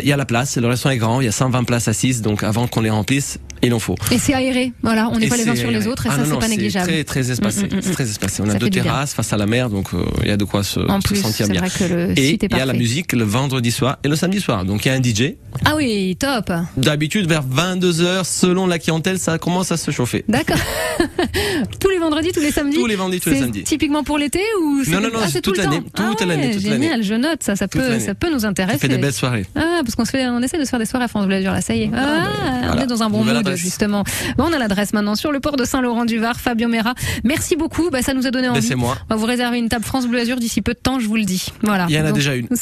Il 0.03 0.07
y 0.07 0.11
a 0.13 0.17
la 0.17 0.25
place, 0.25 0.57
le 0.57 0.67
restaurant 0.67 0.93
est 0.93 0.97
grand, 0.97 1.21
il 1.21 1.25
y 1.25 1.27
a 1.27 1.31
120 1.31 1.63
places 1.65 1.87
assises, 1.87 2.21
donc 2.21 2.43
avant 2.43 2.67
qu'on 2.67 2.81
les 2.81 2.89
remplisse, 2.89 3.37
il 3.61 3.73
en 3.73 3.79
faut. 3.79 3.95
Et 4.11 4.17
c'est 4.17 4.33
aéré, 4.33 4.71
voilà, 4.81 5.09
on 5.11 5.19
n'est 5.19 5.27
pas 5.27 5.37
les 5.37 5.47
uns 5.49 5.55
sur 5.55 5.71
les 5.71 5.87
autres 5.87 6.05
et 6.05 6.09
Ah 6.11 6.17
ça 6.17 6.23
c'est 6.25 6.39
pas 6.39 6.47
négligeable. 6.47 6.87
Très 6.87 7.03
très 7.03 7.31
espacé, 7.31 7.63
Mm, 7.63 7.75
mm, 7.75 7.77
mm, 7.77 7.81
c'est 7.81 7.91
très 7.91 8.09
espacé. 8.09 8.41
On 8.45 8.55
a 8.55 8.59
deux 8.59 8.69
du 8.69 8.81
terrasses 8.81 9.13
face 9.13 9.33
à 9.33 9.37
la 9.37 9.45
mer, 9.45 9.69
donc 9.69 9.93
euh, 9.93 10.03
il 10.21 10.27
y 10.27 10.31
a 10.31 10.37
de 10.37 10.45
quoi 10.45 10.63
se, 10.63 10.79
En 10.79 11.01
se 11.01 11.07
plus, 11.07 11.17
sentir 11.17 11.47
bien. 11.47 11.61
vrai 11.61 11.69
que 11.69 11.93
le 11.93 12.19
et 12.19 12.37
il 12.41 12.57
y 12.57 12.59
a 12.59 12.65
la 12.65 12.73
musique 12.73 13.13
le 13.13 13.23
vendredi 13.23 13.71
soir 13.71 13.97
et 14.03 14.07
le 14.07 14.15
samedi 14.15 14.39
soir. 14.41 14.65
Donc 14.65 14.85
il 14.85 14.89
y 14.89 14.91
a 14.91 14.95
un 14.95 15.01
DJ. 15.01 15.35
Ah 15.63 15.75
oui, 15.75 16.15
top. 16.19 16.51
D'habitude 16.77 17.27
vers 17.27 17.43
22 17.47 17.91
h 17.91 18.23
selon 18.23 18.67
la 18.67 18.79
clientèle, 18.79 19.19
ça 19.19 19.37
commence 19.37 19.71
à 19.71 19.77
se 19.77 19.91
chauffer. 19.91 20.25
D'accord. 20.27 20.57
tous 21.79 21.89
les 21.89 21.97
vendredis, 21.97 22.31
tous 22.31 22.39
les 22.39 22.51
samedis. 22.51 22.75
Tous 22.77 22.87
les 22.87 22.95
vendredis, 22.95 23.19
tous 23.19 23.29
les 23.29 23.39
samedis. 23.39 23.63
Typiquement 23.63 24.03
pour 24.03 24.17
l'été 24.17 24.41
ou 24.61 24.83
Non, 24.87 25.01
non, 25.01 25.09
non, 25.09 25.09
ah, 25.15 25.23
c'est 25.25 25.33
c'est 25.33 25.41
tout 25.41 25.51
toute 25.51 25.57
le 25.57 25.63
l'année, 25.63 25.81
temps 25.93 26.11
toute 26.11 26.21
Ah 26.21 26.25
l'année, 26.25 26.51
toute 26.51 26.61
Génial, 26.61 27.03
je 27.03 27.13
note 27.13 27.43
ça, 27.43 27.55
ça 27.55 27.67
peut, 27.67 27.99
ça 27.99 28.15
peut 28.15 28.31
nous 28.31 28.45
intéresser. 28.45 28.79
Fait 28.79 28.87
des 28.87 28.97
belles 28.97 29.13
soirées. 29.13 29.45
Ah, 29.55 29.81
parce 29.83 29.95
qu'on 29.95 30.05
se 30.05 30.11
fait, 30.11 30.27
on 30.27 30.41
essaie 30.41 30.57
de 30.57 30.65
se 30.65 30.69
faire 30.69 30.79
des 30.79 30.85
soirées 30.85 31.05
à 31.05 31.07
France 31.07 31.25
Bleu 31.27 31.39
là, 31.39 31.61
ça 31.61 31.75
y 31.75 31.83
est. 31.83 31.91
Ah, 31.93 32.29
on 32.63 32.65
voilà. 32.67 32.83
est 32.83 32.87
dans 32.87 33.03
un 33.03 33.09
bon 33.09 33.23
mood, 33.23 33.55
justement. 33.55 34.03
Bon, 34.37 34.45
on 34.49 34.53
a 34.53 34.57
l'adresse 34.57 34.93
maintenant 34.93 35.15
sur 35.15 35.31
le 35.31 35.39
port 35.39 35.55
de 35.55 35.65
Saint-Laurent-du-Var, 35.65 36.39
Fabien 36.39 36.67
Mera. 36.67 36.93
Merci 37.23 37.55
beaucoup, 37.55 37.89
bah, 37.89 38.01
ça 38.01 38.13
nous 38.13 38.27
a 38.27 38.31
donné 38.35 38.49
envie. 38.49 38.61
C'est 38.61 38.75
moi. 38.75 38.97
On 39.09 39.15
va 39.15 39.19
vous 39.19 39.25
réserver 39.25 39.57
une 39.57 39.69
table 39.69 39.85
France 39.85 40.07
Bleu 40.07 40.19
Azur 40.19 40.37
d'ici 40.37 40.61
peu 40.61 40.73
de 40.73 40.79
temps, 40.79 40.99
je 40.99 41.07
vous 41.07 41.15
le 41.15 41.23
dis. 41.23 41.47
Voilà. 41.63 41.85
Il 41.89 41.95
y 41.95 41.99
en 41.99 42.03
a 42.05 42.07
Donc, 42.07 42.15
déjà 42.15 42.35
une. 42.35 42.47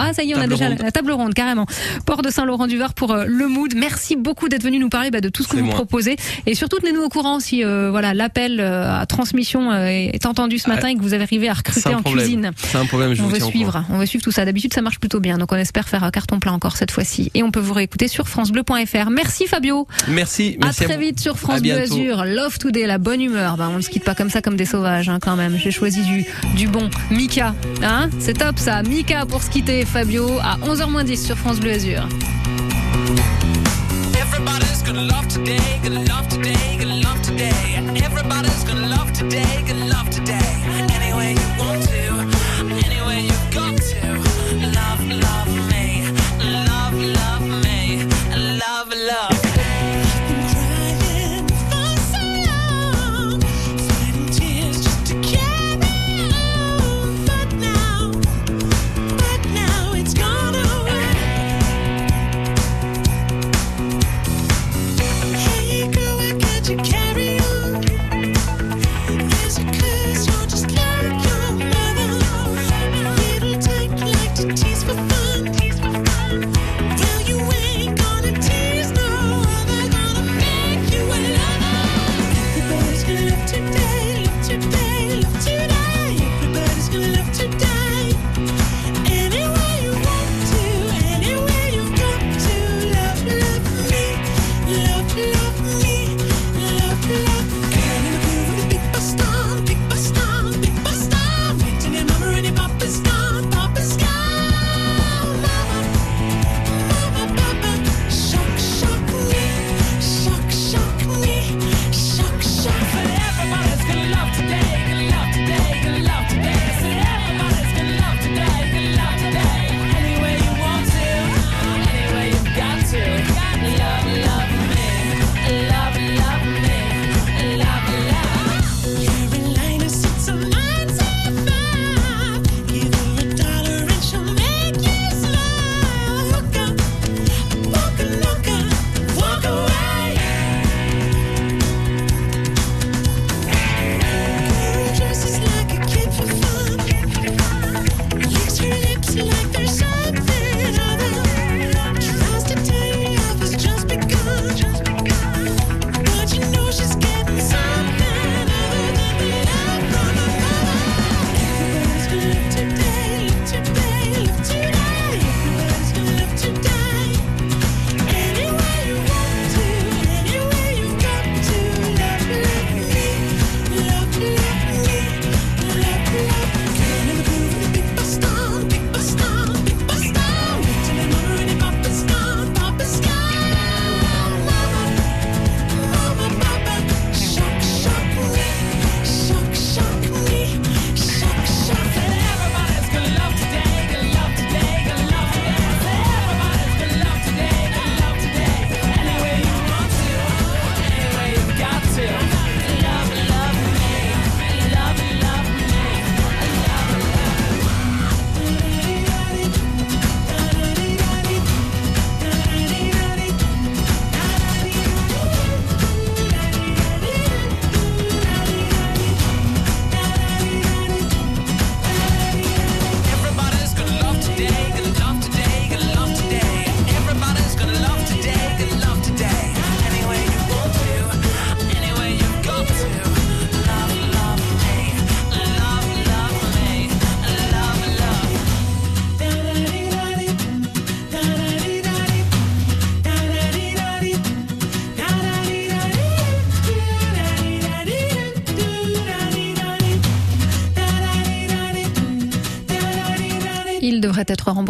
Ah, 0.00 0.12
ça 0.12 0.22
y 0.22 0.30
est, 0.32 0.36
on 0.36 0.40
a 0.40 0.46
déjà 0.46 0.68
ronde. 0.68 0.78
la 0.82 0.90
table 0.92 1.12
ronde, 1.12 1.34
carrément. 1.34 1.66
Port 2.06 2.22
de 2.22 2.30
Saint-Laurent-du-Var 2.30 2.94
pour 2.94 3.12
euh, 3.12 3.24
le 3.26 3.48
mood. 3.48 3.74
Merci 3.76 4.16
beaucoup 4.16 4.48
d'être 4.48 4.62
venu 4.62 4.78
nous 4.78 4.88
parler 4.88 5.10
bah, 5.10 5.20
de 5.20 5.28
tout 5.28 5.42
ce 5.42 5.48
que 5.48 5.56
vous 5.56 5.64
moi. 5.64 5.74
proposez. 5.74 6.16
Et 6.46 6.54
surtout, 6.54 6.78
tenez-nous 6.78 7.02
au 7.02 7.08
courant 7.08 7.40
si 7.40 7.64
euh, 7.64 7.90
voilà 7.90 8.14
l'appel 8.14 8.60
euh, 8.60 9.00
à 9.00 9.06
transmission 9.06 9.72
est 9.74 10.24
entendu 10.26 10.58
ce 10.58 10.68
matin 10.68 10.88
et 10.88 10.94
que 10.94 11.00
vous 11.02 11.14
avez 11.14 11.24
arrivé 11.24 11.48
à 11.48 11.54
recruter 11.54 11.88
en 11.94 12.02
problème. 12.02 12.24
cuisine. 12.24 12.50
C'est 12.56 12.78
un 12.78 12.86
problème, 12.86 13.14
je 13.14 13.22
on 13.22 13.26
vous 13.26 13.30
veut 13.30 13.40
suivre, 13.40 13.84
on 13.90 13.98
veut 13.98 14.06
suivre 14.06 14.22
tout 14.24 14.30
ça. 14.32 14.44
D'habitude, 14.44 14.72
ça 14.74 14.82
marche 14.82 14.98
plutôt 15.00 15.20
bien. 15.20 15.38
Donc, 15.38 15.52
on 15.52 15.56
espère 15.56 15.88
faire 15.88 16.04
un 16.04 16.10
carton 16.10 16.38
plein 16.38 16.52
encore 16.52 16.76
cette 16.76 16.90
fois-ci. 16.90 17.30
Et 17.34 17.42
on 17.42 17.50
peut 17.50 17.60
vous 17.60 17.74
réécouter 17.74 18.08
sur 18.08 18.28
francebleu.fr. 18.28 19.10
Merci 19.10 19.46
Fabio. 19.46 19.86
Merci, 20.08 20.56
À 20.60 20.66
merci. 20.66 20.84
très 20.84 20.94
vous. 20.94 21.00
vite 21.00 21.20
sur 21.20 21.38
France 21.38 21.56
À 21.58 21.60
Bleu. 21.60 21.72
Azur. 21.78 22.24
Love 22.24 22.58
Today, 22.58 22.86
la 22.86 22.98
bonne 22.98 23.20
humeur. 23.20 23.56
Bah, 23.56 23.68
on 23.72 23.76
ne 23.76 23.82
se 23.82 23.90
quitte 23.90 24.04
pas 24.04 24.14
comme 24.14 24.30
ça, 24.30 24.42
comme 24.42 24.56
des 24.56 24.64
sauvages, 24.66 24.87
hein, 24.88 25.18
quand 25.20 25.36
même. 25.36 25.56
J'ai 25.56 25.70
choisi 25.70 26.00
du, 26.54 26.68
bon. 26.68 26.90
Mika. 27.10 27.54
Hein 27.82 28.10
C'est 28.18 28.38
top 28.38 28.58
ça. 28.58 28.82
Mika 28.82 29.26
pour 29.26 29.42
se 29.42 29.50
Fabio, 29.84 30.38
à 30.40 30.56
11h10 30.58 31.26
sur 31.26 31.36
France 31.36 31.60
Bleu 31.60 31.72
Azur. 31.72 32.08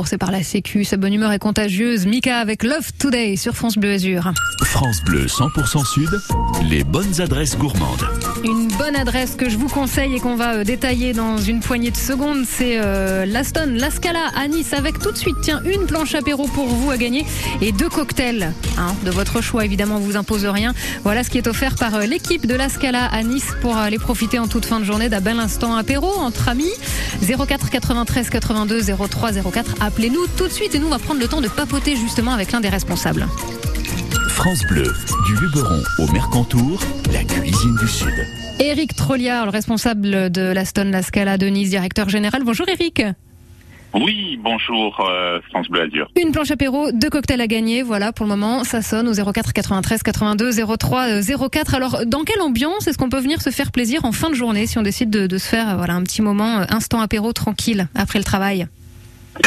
Remboursé 0.09 0.18
par 0.18 0.30
la 0.30 0.42
Sécu. 0.42 0.84
Sa 0.84 0.96
bonne 0.96 1.12
humeur 1.12 1.32
est 1.32 1.38
contagieuse. 1.38 2.06
Mika 2.06 2.38
avec 2.38 2.62
Love 2.62 2.92
Today 2.98 3.36
sur 3.36 3.54
France 3.54 3.76
Bleu 3.76 3.92
Azur. 3.92 4.32
France 4.64 5.02
Bleu 5.04 5.26
100% 5.26 5.84
Sud, 5.84 6.11
les 6.70 6.84
bonnes 6.84 7.20
adresses 7.20 7.59
gourmandes. 7.59 8.06
Adresse 8.95 9.34
que 9.34 9.49
je 9.49 9.57
vous 9.57 9.68
conseille 9.68 10.14
et 10.14 10.20
qu'on 10.20 10.36
va 10.36 10.55
euh, 10.55 10.64
détailler 10.64 11.12
dans 11.12 11.36
une 11.39 11.61
poignée 11.61 11.91
de 11.91 11.97
secondes, 11.97 12.45
c'est 12.47 12.78
euh, 12.78 13.26
l'Aston, 13.26 13.74
la 13.74 13.91
Scala 13.91 14.26
à 14.34 14.49
Nice 14.49 14.72
avec 14.72 14.99
tout 14.99 15.11
de 15.11 15.16
suite, 15.16 15.36
tiens, 15.43 15.61
une 15.64 15.86
planche 15.86 16.14
apéro 16.14 16.47
pour 16.47 16.66
vous 16.66 16.91
à 16.91 16.97
gagner 16.97 17.26
et 17.61 17.72
deux 17.72 17.89
cocktails 17.89 18.53
hein, 18.78 18.95
de 19.05 19.11
votre 19.11 19.41
choix. 19.41 19.64
Évidemment, 19.64 19.97
on 19.97 20.01
vous 20.01 20.16
impose 20.16 20.47
rien. 20.47 20.74
Voilà 21.03 21.24
ce 21.24 21.30
qui 21.30 21.39
est 21.39 21.47
offert 21.47 21.74
par 21.74 21.95
euh, 21.97 22.03
l'équipe 22.05 22.47
de 22.47 22.55
la 22.55 22.68
Scala 22.68 23.07
à 23.07 23.22
Nice 23.22 23.49
pour 23.61 23.76
aller 23.76 23.99
profiter 23.99 24.39
en 24.39 24.49
toute 24.49 24.64
fin 24.64 24.80
de 24.80 24.84
journée 24.84 25.09
d'un 25.09 25.20
bel 25.20 25.39
instant 25.39 25.74
apéro 25.74 26.09
entre 26.18 26.49
amis. 26.49 26.72
04 27.22 27.70
93 27.70 28.30
82 28.30 28.82
03 28.82 29.32
04. 29.32 29.74
Appelez-nous 29.80 30.26
tout 30.36 30.47
de 30.47 30.53
suite 30.53 30.74
et 30.74 30.78
nous 30.78 30.86
on 30.86 30.91
va 30.91 30.99
prendre 30.99 31.20
le 31.20 31.28
temps 31.28 31.41
de 31.41 31.49
papoter 31.49 31.97
justement 31.97 32.32
avec 32.32 32.53
l'un 32.53 32.61
des 32.61 32.68
responsables. 32.68 33.26
France 34.28 34.62
Bleu, 34.68 34.95
du 35.26 35.34
Luberon 35.34 35.82
au 35.99 36.07
Mercantour, 36.12 36.80
la 37.12 37.24
cuisine 37.24 37.76
du 37.80 37.89
Sud. 37.89 38.38
Eric 38.61 38.96
Trolliard, 38.96 39.44
le 39.44 39.50
responsable 39.50 40.30
de 40.30 40.52
l'Aston 40.52 40.90
La 40.90 41.02
Scala 41.02 41.38
de 41.38 41.46
Nice, 41.46 41.70
directeur 41.70 42.09
général. 42.09 42.42
Bonjour 42.44 42.68
Eric. 42.68 43.02
Oui, 43.94 44.38
bonjour 44.42 45.00
euh, 45.00 45.40
France 45.48 45.68
Bleu 45.68 45.82
Azur. 45.82 46.11
Une 46.20 46.32
planche 46.32 46.50
apéro, 46.50 46.90
deux 46.92 47.09
cocktails 47.09 47.40
à 47.40 47.46
gagner. 47.46 47.82
Voilà, 47.82 48.12
pour 48.12 48.26
le 48.26 48.30
moment, 48.30 48.64
ça 48.64 48.82
sonne 48.82 49.09
au 49.09 49.32
04 49.32 49.52
93 49.52 50.02
82 50.02 50.50
03 50.76 51.22
04. 51.50 51.74
Alors, 51.74 52.00
dans 52.04 52.24
quelle 52.24 52.42
ambiance 52.42 52.86
est-ce 52.88 52.98
qu'on 52.98 53.09
peut 53.09 53.20
venir 53.20 53.40
se 53.40 53.50
faire 53.50 53.70
plaisir 53.70 54.04
en 54.04 54.12
fin 54.12 54.28
de 54.28 54.34
journée 54.34 54.66
si 54.66 54.76
on 54.76 54.82
décide 54.82 55.09
de, 55.09 55.26
de 55.26 55.38
se 55.38 55.48
faire 55.48 55.76
voilà 55.76 55.94
un 55.94 56.02
petit 56.02 56.20
moment 56.20 56.59
euh, 56.59 56.64
instant 56.68 57.00
apéro 57.00 57.32
tranquille 57.32 57.88
après 57.94 58.18
le 58.18 58.24
travail? 58.24 58.66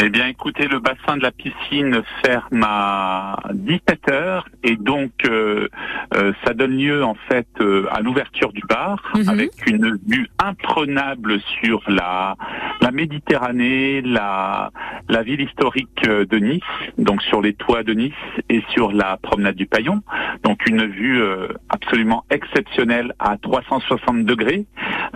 Eh 0.00 0.08
bien, 0.08 0.26
écoutez, 0.26 0.66
le 0.68 0.78
bassin 0.80 1.16
de 1.16 1.22
la 1.22 1.30
piscine 1.30 2.02
ferme 2.24 2.64
à 2.66 3.36
17 3.52 4.08
heures 4.10 4.48
et 4.64 4.76
donc 4.76 5.12
euh, 5.26 5.68
euh, 6.14 6.32
ça 6.44 6.54
donne 6.54 6.76
lieu 6.76 7.04
en 7.04 7.14
fait 7.28 7.46
euh, 7.60 7.86
à 7.90 8.00
l'ouverture 8.00 8.52
du 8.52 8.62
bar 8.68 9.00
avec 9.28 9.50
une 9.66 9.98
vue 10.08 10.28
imprenable 10.42 11.40
sur 11.62 11.82
la 11.88 12.36
la 12.80 12.90
Méditerranée, 12.90 14.00
la 14.02 14.70
la 15.08 15.22
ville 15.22 15.42
historique 15.42 16.02
euh, 16.08 16.24
de 16.24 16.38
Nice, 16.38 16.62
donc 16.98 17.22
sur 17.22 17.40
les 17.42 17.52
toits 17.54 17.82
de 17.84 17.92
Nice 17.92 18.12
et 18.48 18.62
sur 18.70 18.92
la 18.92 19.18
promenade 19.18 19.56
du 19.56 19.66
Paillon. 19.66 20.02
Donc 20.42 20.66
une 20.66 20.84
vue 20.86 21.20
euh, 21.22 21.48
absolument 21.68 22.24
exceptionnelle 22.30 23.12
à 23.18 23.36
360 23.36 24.24
degrés. 24.24 24.64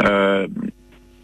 euh, 0.05 0.47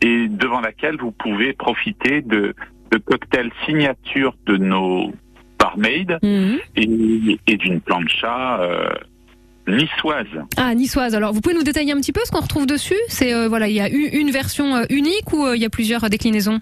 et 0.04 0.26
devant 0.26 0.60
laquelle 0.60 0.96
vous 0.96 1.12
pouvez 1.12 1.52
profiter 1.52 2.22
de, 2.22 2.56
de 2.92 2.98
cocktails 2.98 3.50
signature 3.66 4.34
de 4.46 4.56
nos 4.58 5.12
barmaids 5.58 6.18
et, 6.22 7.38
et 7.46 7.56
d'une 7.56 7.80
plancha 7.80 8.60
euh, 8.60 8.90
niçoise. 9.66 10.26
Ah, 10.56 10.74
niçoise. 10.74 11.14
Alors, 11.14 11.32
vous 11.32 11.40
pouvez 11.40 11.54
nous 11.54 11.62
détailler 11.62 11.92
un 11.92 12.00
petit 12.00 12.12
peu 12.12 12.20
ce 12.24 12.30
qu'on 12.30 12.40
retrouve 12.40 12.66
dessus? 12.66 12.98
C'est 13.08 13.32
euh, 13.32 13.48
voilà, 13.48 13.68
il 13.68 13.74
y 13.74 13.80
a 13.80 13.88
une 13.88 14.30
version 14.30 14.76
euh, 14.76 14.84
unique 14.90 15.32
ou 15.32 15.46
euh, 15.46 15.56
il 15.56 15.62
y 15.62 15.64
a 15.64 15.70
plusieurs 15.70 16.08
déclinaisons? 16.10 16.60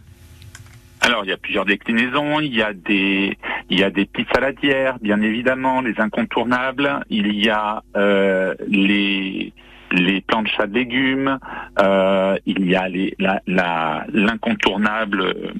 Alors, 1.01 1.25
il 1.25 1.31
y 1.31 1.33
a 1.33 1.39
plusieurs 1.39 1.65
déclinaisons. 1.65 2.41
Il 2.41 2.55
y 2.55 2.63
a 2.63 2.75
des, 2.75 3.39
il 3.71 3.81
y 3.81 3.83
a 3.83 3.91
des 3.91 4.05
petites 4.05 4.29
saladières, 4.35 4.99
bien 5.01 5.21
évidemment, 5.23 5.81
les 5.81 5.99
incontournables. 5.99 7.01
Il 7.09 7.35
y 7.35 7.49
a 7.49 7.83
euh, 7.97 8.55
les 8.69 9.53
les 9.93 10.21
planchas 10.21 10.67
de 10.67 10.75
légumes. 10.75 11.39
Euh, 11.81 12.37
il 12.47 12.67
y 12.69 12.77
a 12.77 12.89
les, 12.89 13.15
la, 13.19 13.41
la, 13.47 14.05
l'incontournable 14.13 15.21
euh, 15.21 15.53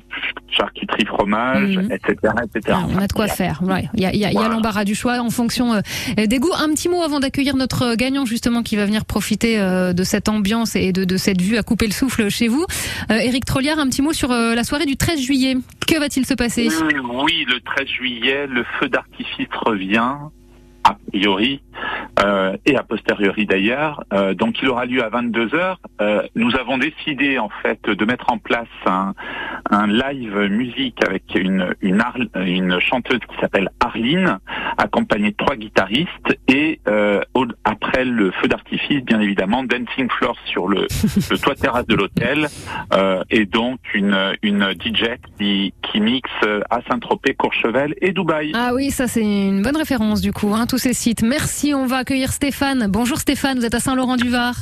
charcuterie 0.51 1.07
fromage, 1.07 1.77
etc., 1.91 2.33
etc. 2.45 2.77
Ah, 2.81 2.87
On 2.95 2.99
a 2.99 3.07
de 3.07 3.13
quoi 3.13 3.29
faire. 3.29 3.61
Ouais. 3.63 3.89
Il 3.95 4.01
y 4.03 4.07
a, 4.07 4.13
il 4.13 4.19
y 4.21 4.25
a- 4.25 4.31
il 4.31 4.35
y 4.35 4.39
a 4.39 4.49
l'embarras 4.49 4.85
du 4.85 4.95
choix 4.95 5.19
en 5.21 5.31
fonction 5.31 5.75
euh, 5.75 5.81
des 6.27 6.39
goûts. 6.39 6.53
Un 6.59 6.69
petit 6.75 6.89
mot 6.89 7.03
avant 7.03 7.21
d'accueillir 7.21 7.57
notre 7.57 7.95
gagnant 7.95 8.25
justement 8.25 8.63
qui 8.63 8.77
va 8.77 8.85
venir 8.87 9.05
profiter 9.05 9.59
euh, 9.61 9.93
de 9.93 10.03
cette 10.05 10.29
ambiance 10.29 10.77
et 10.77 10.93
de, 10.93 11.05
de 11.05 11.17
cette 11.17 11.41
vue 11.41 11.57
à 11.57 11.63
couper 11.63 11.87
le 11.87 11.93
souffle 11.93 12.29
chez 12.31 12.49
vous. 12.49 12.65
Euh, 13.11 13.17
Éric 13.19 13.45
Trolliard, 13.45 13.79
un 13.79 13.87
petit 13.89 14.03
mot 14.03 14.13
sur 14.13 14.31
euh, 14.33 14.55
la 14.55 14.65
soirée 14.65 14.87
du 14.87 14.97
13 14.97 15.21
juillet. 15.21 15.57
Que 15.87 15.99
va-t-il 15.99 16.25
se 16.27 16.35
passer? 16.35 16.69
Euh, 16.69 17.01
Oui, 17.25 17.45
le 17.49 17.61
13 17.61 17.87
juillet, 17.89 18.47
le 18.47 18.65
feu 18.79 18.89
d'artifice 18.89 19.49
revient, 19.65 20.15
a 20.91 20.99
priori, 21.09 21.63
euh, 22.25 22.57
et 22.67 22.77
a 22.77 22.83
posteriori 22.83 23.47
d'ailleurs. 23.47 24.05
Euh, 24.13 24.35
donc 24.35 24.61
il 24.63 24.69
aura 24.69 24.85
lieu 24.87 25.03
à 25.03 25.09
22 25.09 25.55
heures. 25.55 25.79
Euh, 26.01 26.23
nous 26.35 26.55
avons 26.57 26.79
décidé 26.79 27.39
en 27.39 27.49
fait 27.63 27.81
de 27.89 28.05
mettre 28.05 28.31
en 28.33 28.39
place 28.39 28.69
un, 28.87 29.15
un 29.71 29.87
live 29.87 30.37
musique 30.51 30.99
avec 31.07 31.23
une 31.35 31.75
une, 31.81 32.01
chanteuse 32.81 33.21
qui 33.29 33.37
s'appelle 33.41 33.69
Arline, 33.81 34.39
accompagnée 34.79 35.31
de 35.31 35.37
trois 35.37 35.57
guitaristes 35.57 36.39
et 36.49 36.81
au- 37.35 37.47
après 37.65 38.05
le 38.05 38.31
feu 38.33 38.49
d'artifice, 38.49 39.03
bien 39.05 39.21
évidemment, 39.21 39.63
dancing 39.65 40.09
floor 40.11 40.37
sur 40.47 40.69
le, 40.69 40.87
le 41.31 41.39
toit 41.39 41.55
terrasse 41.55 41.87
de 41.87 41.95
l'hôtel 41.95 42.49
et 43.31 43.47
donc 43.47 43.79
une 43.95 44.17
une 44.43 44.73
DJ 44.73 45.17
qui 45.39 45.73
qui 45.83 46.01
mixe 46.01 46.31
à 46.71 46.81
Saint-Tropez, 46.89 47.35
Courchevel 47.35 47.95
et 48.01 48.13
Dubaï. 48.13 48.53
Ah 48.55 48.73
oui, 48.75 48.91
ça 48.91 49.07
c'est 49.07 49.23
une 49.23 49.63
bonne 49.63 49.77
référence 49.77 50.21
du 50.21 50.33
coup, 50.33 50.53
hein, 50.55 50.67
ces 50.81 50.95
sites. 50.95 51.23
Merci, 51.23 51.75
on 51.75 51.87
va 51.87 51.99
accueillir 51.99 52.33
Stéphane. 52.33 52.87
Bonjour 52.89 53.19
Stéphane, 53.19 53.59
vous 53.59 53.65
êtes 53.65 53.75
à 53.75 53.81
Saint-Laurent-du-Var. 53.81 54.55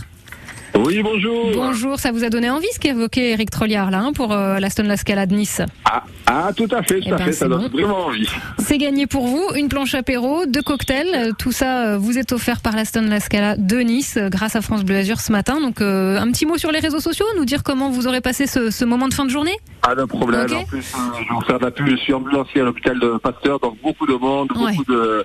Oui, 0.74 1.00
bonjour. 1.02 1.50
Bonjour, 1.54 1.98
ça 1.98 2.12
vous 2.12 2.22
a 2.24 2.28
donné 2.28 2.50
envie 2.50 2.66
ce 2.72 2.78
qu'évoquait 2.78 3.30
Eric 3.30 3.50
Trolliard 3.50 3.90
là 3.90 4.00
hein, 4.00 4.12
pour 4.12 4.32
euh, 4.32 4.58
l'Aston 4.60 4.84
La 4.84 4.96
Scala 4.98 5.26
de 5.26 5.34
Nice? 5.34 5.62
Ah, 5.86 6.04
ah, 6.26 6.50
tout 6.54 6.68
à 6.70 6.82
fait, 6.82 7.00
tout 7.00 7.06
Eh 7.06 7.12
à 7.12 7.16
ben, 7.16 7.24
fait, 7.24 7.32
ça 7.32 7.48
donne 7.48 7.62
bon. 7.68 7.68
vraiment 7.78 8.06
envie. 8.06 8.28
C'est 8.58 8.76
gagné 8.78 9.06
pour 9.06 9.26
vous, 9.26 9.42
une 9.56 9.68
planche 9.68 9.94
apéro, 9.94 10.44
deux 10.46 10.60
cocktails, 10.62 11.08
euh, 11.14 11.32
tout 11.36 11.52
ça 11.52 11.86
euh, 11.94 11.98
vous 11.98 12.18
est 12.18 12.32
offert 12.32 12.60
par 12.60 12.76
l'Aston 12.76 13.06
La 13.08 13.18
Scala 13.18 13.56
de 13.56 13.78
Nice 13.78 14.18
euh, 14.18 14.28
grâce 14.28 14.54
à 14.56 14.60
France 14.60 14.84
Bleu 14.84 14.96
Azur 14.98 15.20
ce 15.20 15.32
matin. 15.32 15.58
Donc 15.60 15.80
un 15.80 16.30
petit 16.30 16.44
mot 16.46 16.58
sur 16.58 16.70
les 16.70 16.80
réseaux 16.80 17.00
sociaux, 17.00 17.26
nous 17.36 17.46
dire 17.46 17.62
comment 17.62 17.88
vous 17.90 18.06
aurez 18.06 18.20
passé 18.20 18.46
ce, 18.46 18.70
ce 18.70 18.84
moment 18.84 19.08
de 19.08 19.14
fin 19.14 19.24
de 19.24 19.30
journée? 19.30 19.56
Pas 19.82 19.94
de 19.94 20.04
problème. 20.04 20.46
En 20.54 20.64
plus, 20.64 20.82
je 20.92 21.34
vous 21.34 21.40
faire 21.40 21.58
la 21.60 21.70
pub. 21.70 21.88
Je 21.88 21.96
suis 21.96 22.12
ambulancier 22.12 22.60
à 22.60 22.64
l'hôpital 22.64 23.00
de 23.00 23.16
Pasteur, 23.16 23.58
donc 23.58 23.78
beaucoup 23.82 24.06
de 24.06 24.14
monde, 24.14 24.52
Ouais. 24.54 24.72
beaucoup 24.72 24.92
de 24.92 25.24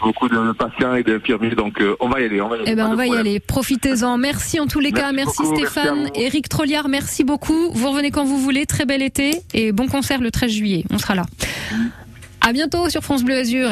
beaucoup 0.00 0.28
de 0.28 0.52
patients 0.52 0.94
et 0.94 1.02
d'infirmiers. 1.02 1.54
Donc 1.54 1.80
euh, 1.80 1.96
on 2.00 2.08
va 2.08 2.20
y 2.20 2.24
aller. 2.24 2.40
On 2.40 2.48
va 2.48 2.56
y 2.56 2.60
aller. 2.60 2.70
Eh 2.72 2.74
ben 2.74 2.86
on 2.86 2.90
de 2.92 2.96
va 2.96 3.06
y 3.06 3.16
aller, 3.16 3.40
profitez-en. 3.40 4.18
Merci 4.18 4.60
en 4.60 4.66
tous 4.66 4.80
les 4.80 4.92
cas, 4.92 5.12
merci 5.12 5.42
beaucoup, 5.42 5.56
Stéphane. 5.56 6.10
Eric 6.14 6.48
Trolliard, 6.48 6.88
merci 6.88 7.24
beaucoup. 7.24 7.70
Vous 7.72 7.90
revenez 7.90 8.10
quand 8.10 8.24
vous 8.24 8.38
voulez, 8.38 8.66
très 8.66 8.84
bel 8.84 9.02
été 9.02 9.42
et 9.54 9.72
bon 9.72 9.86
concert 9.86 10.20
le 10.20 10.30
13 10.30 10.50
juillet, 10.50 10.84
on 10.90 10.98
sera 10.98 11.14
là. 11.14 11.24
À 12.40 12.52
bientôt 12.52 12.88
sur 12.88 13.02
France 13.02 13.22
Bleu 13.22 13.36
Azur. 13.36 13.70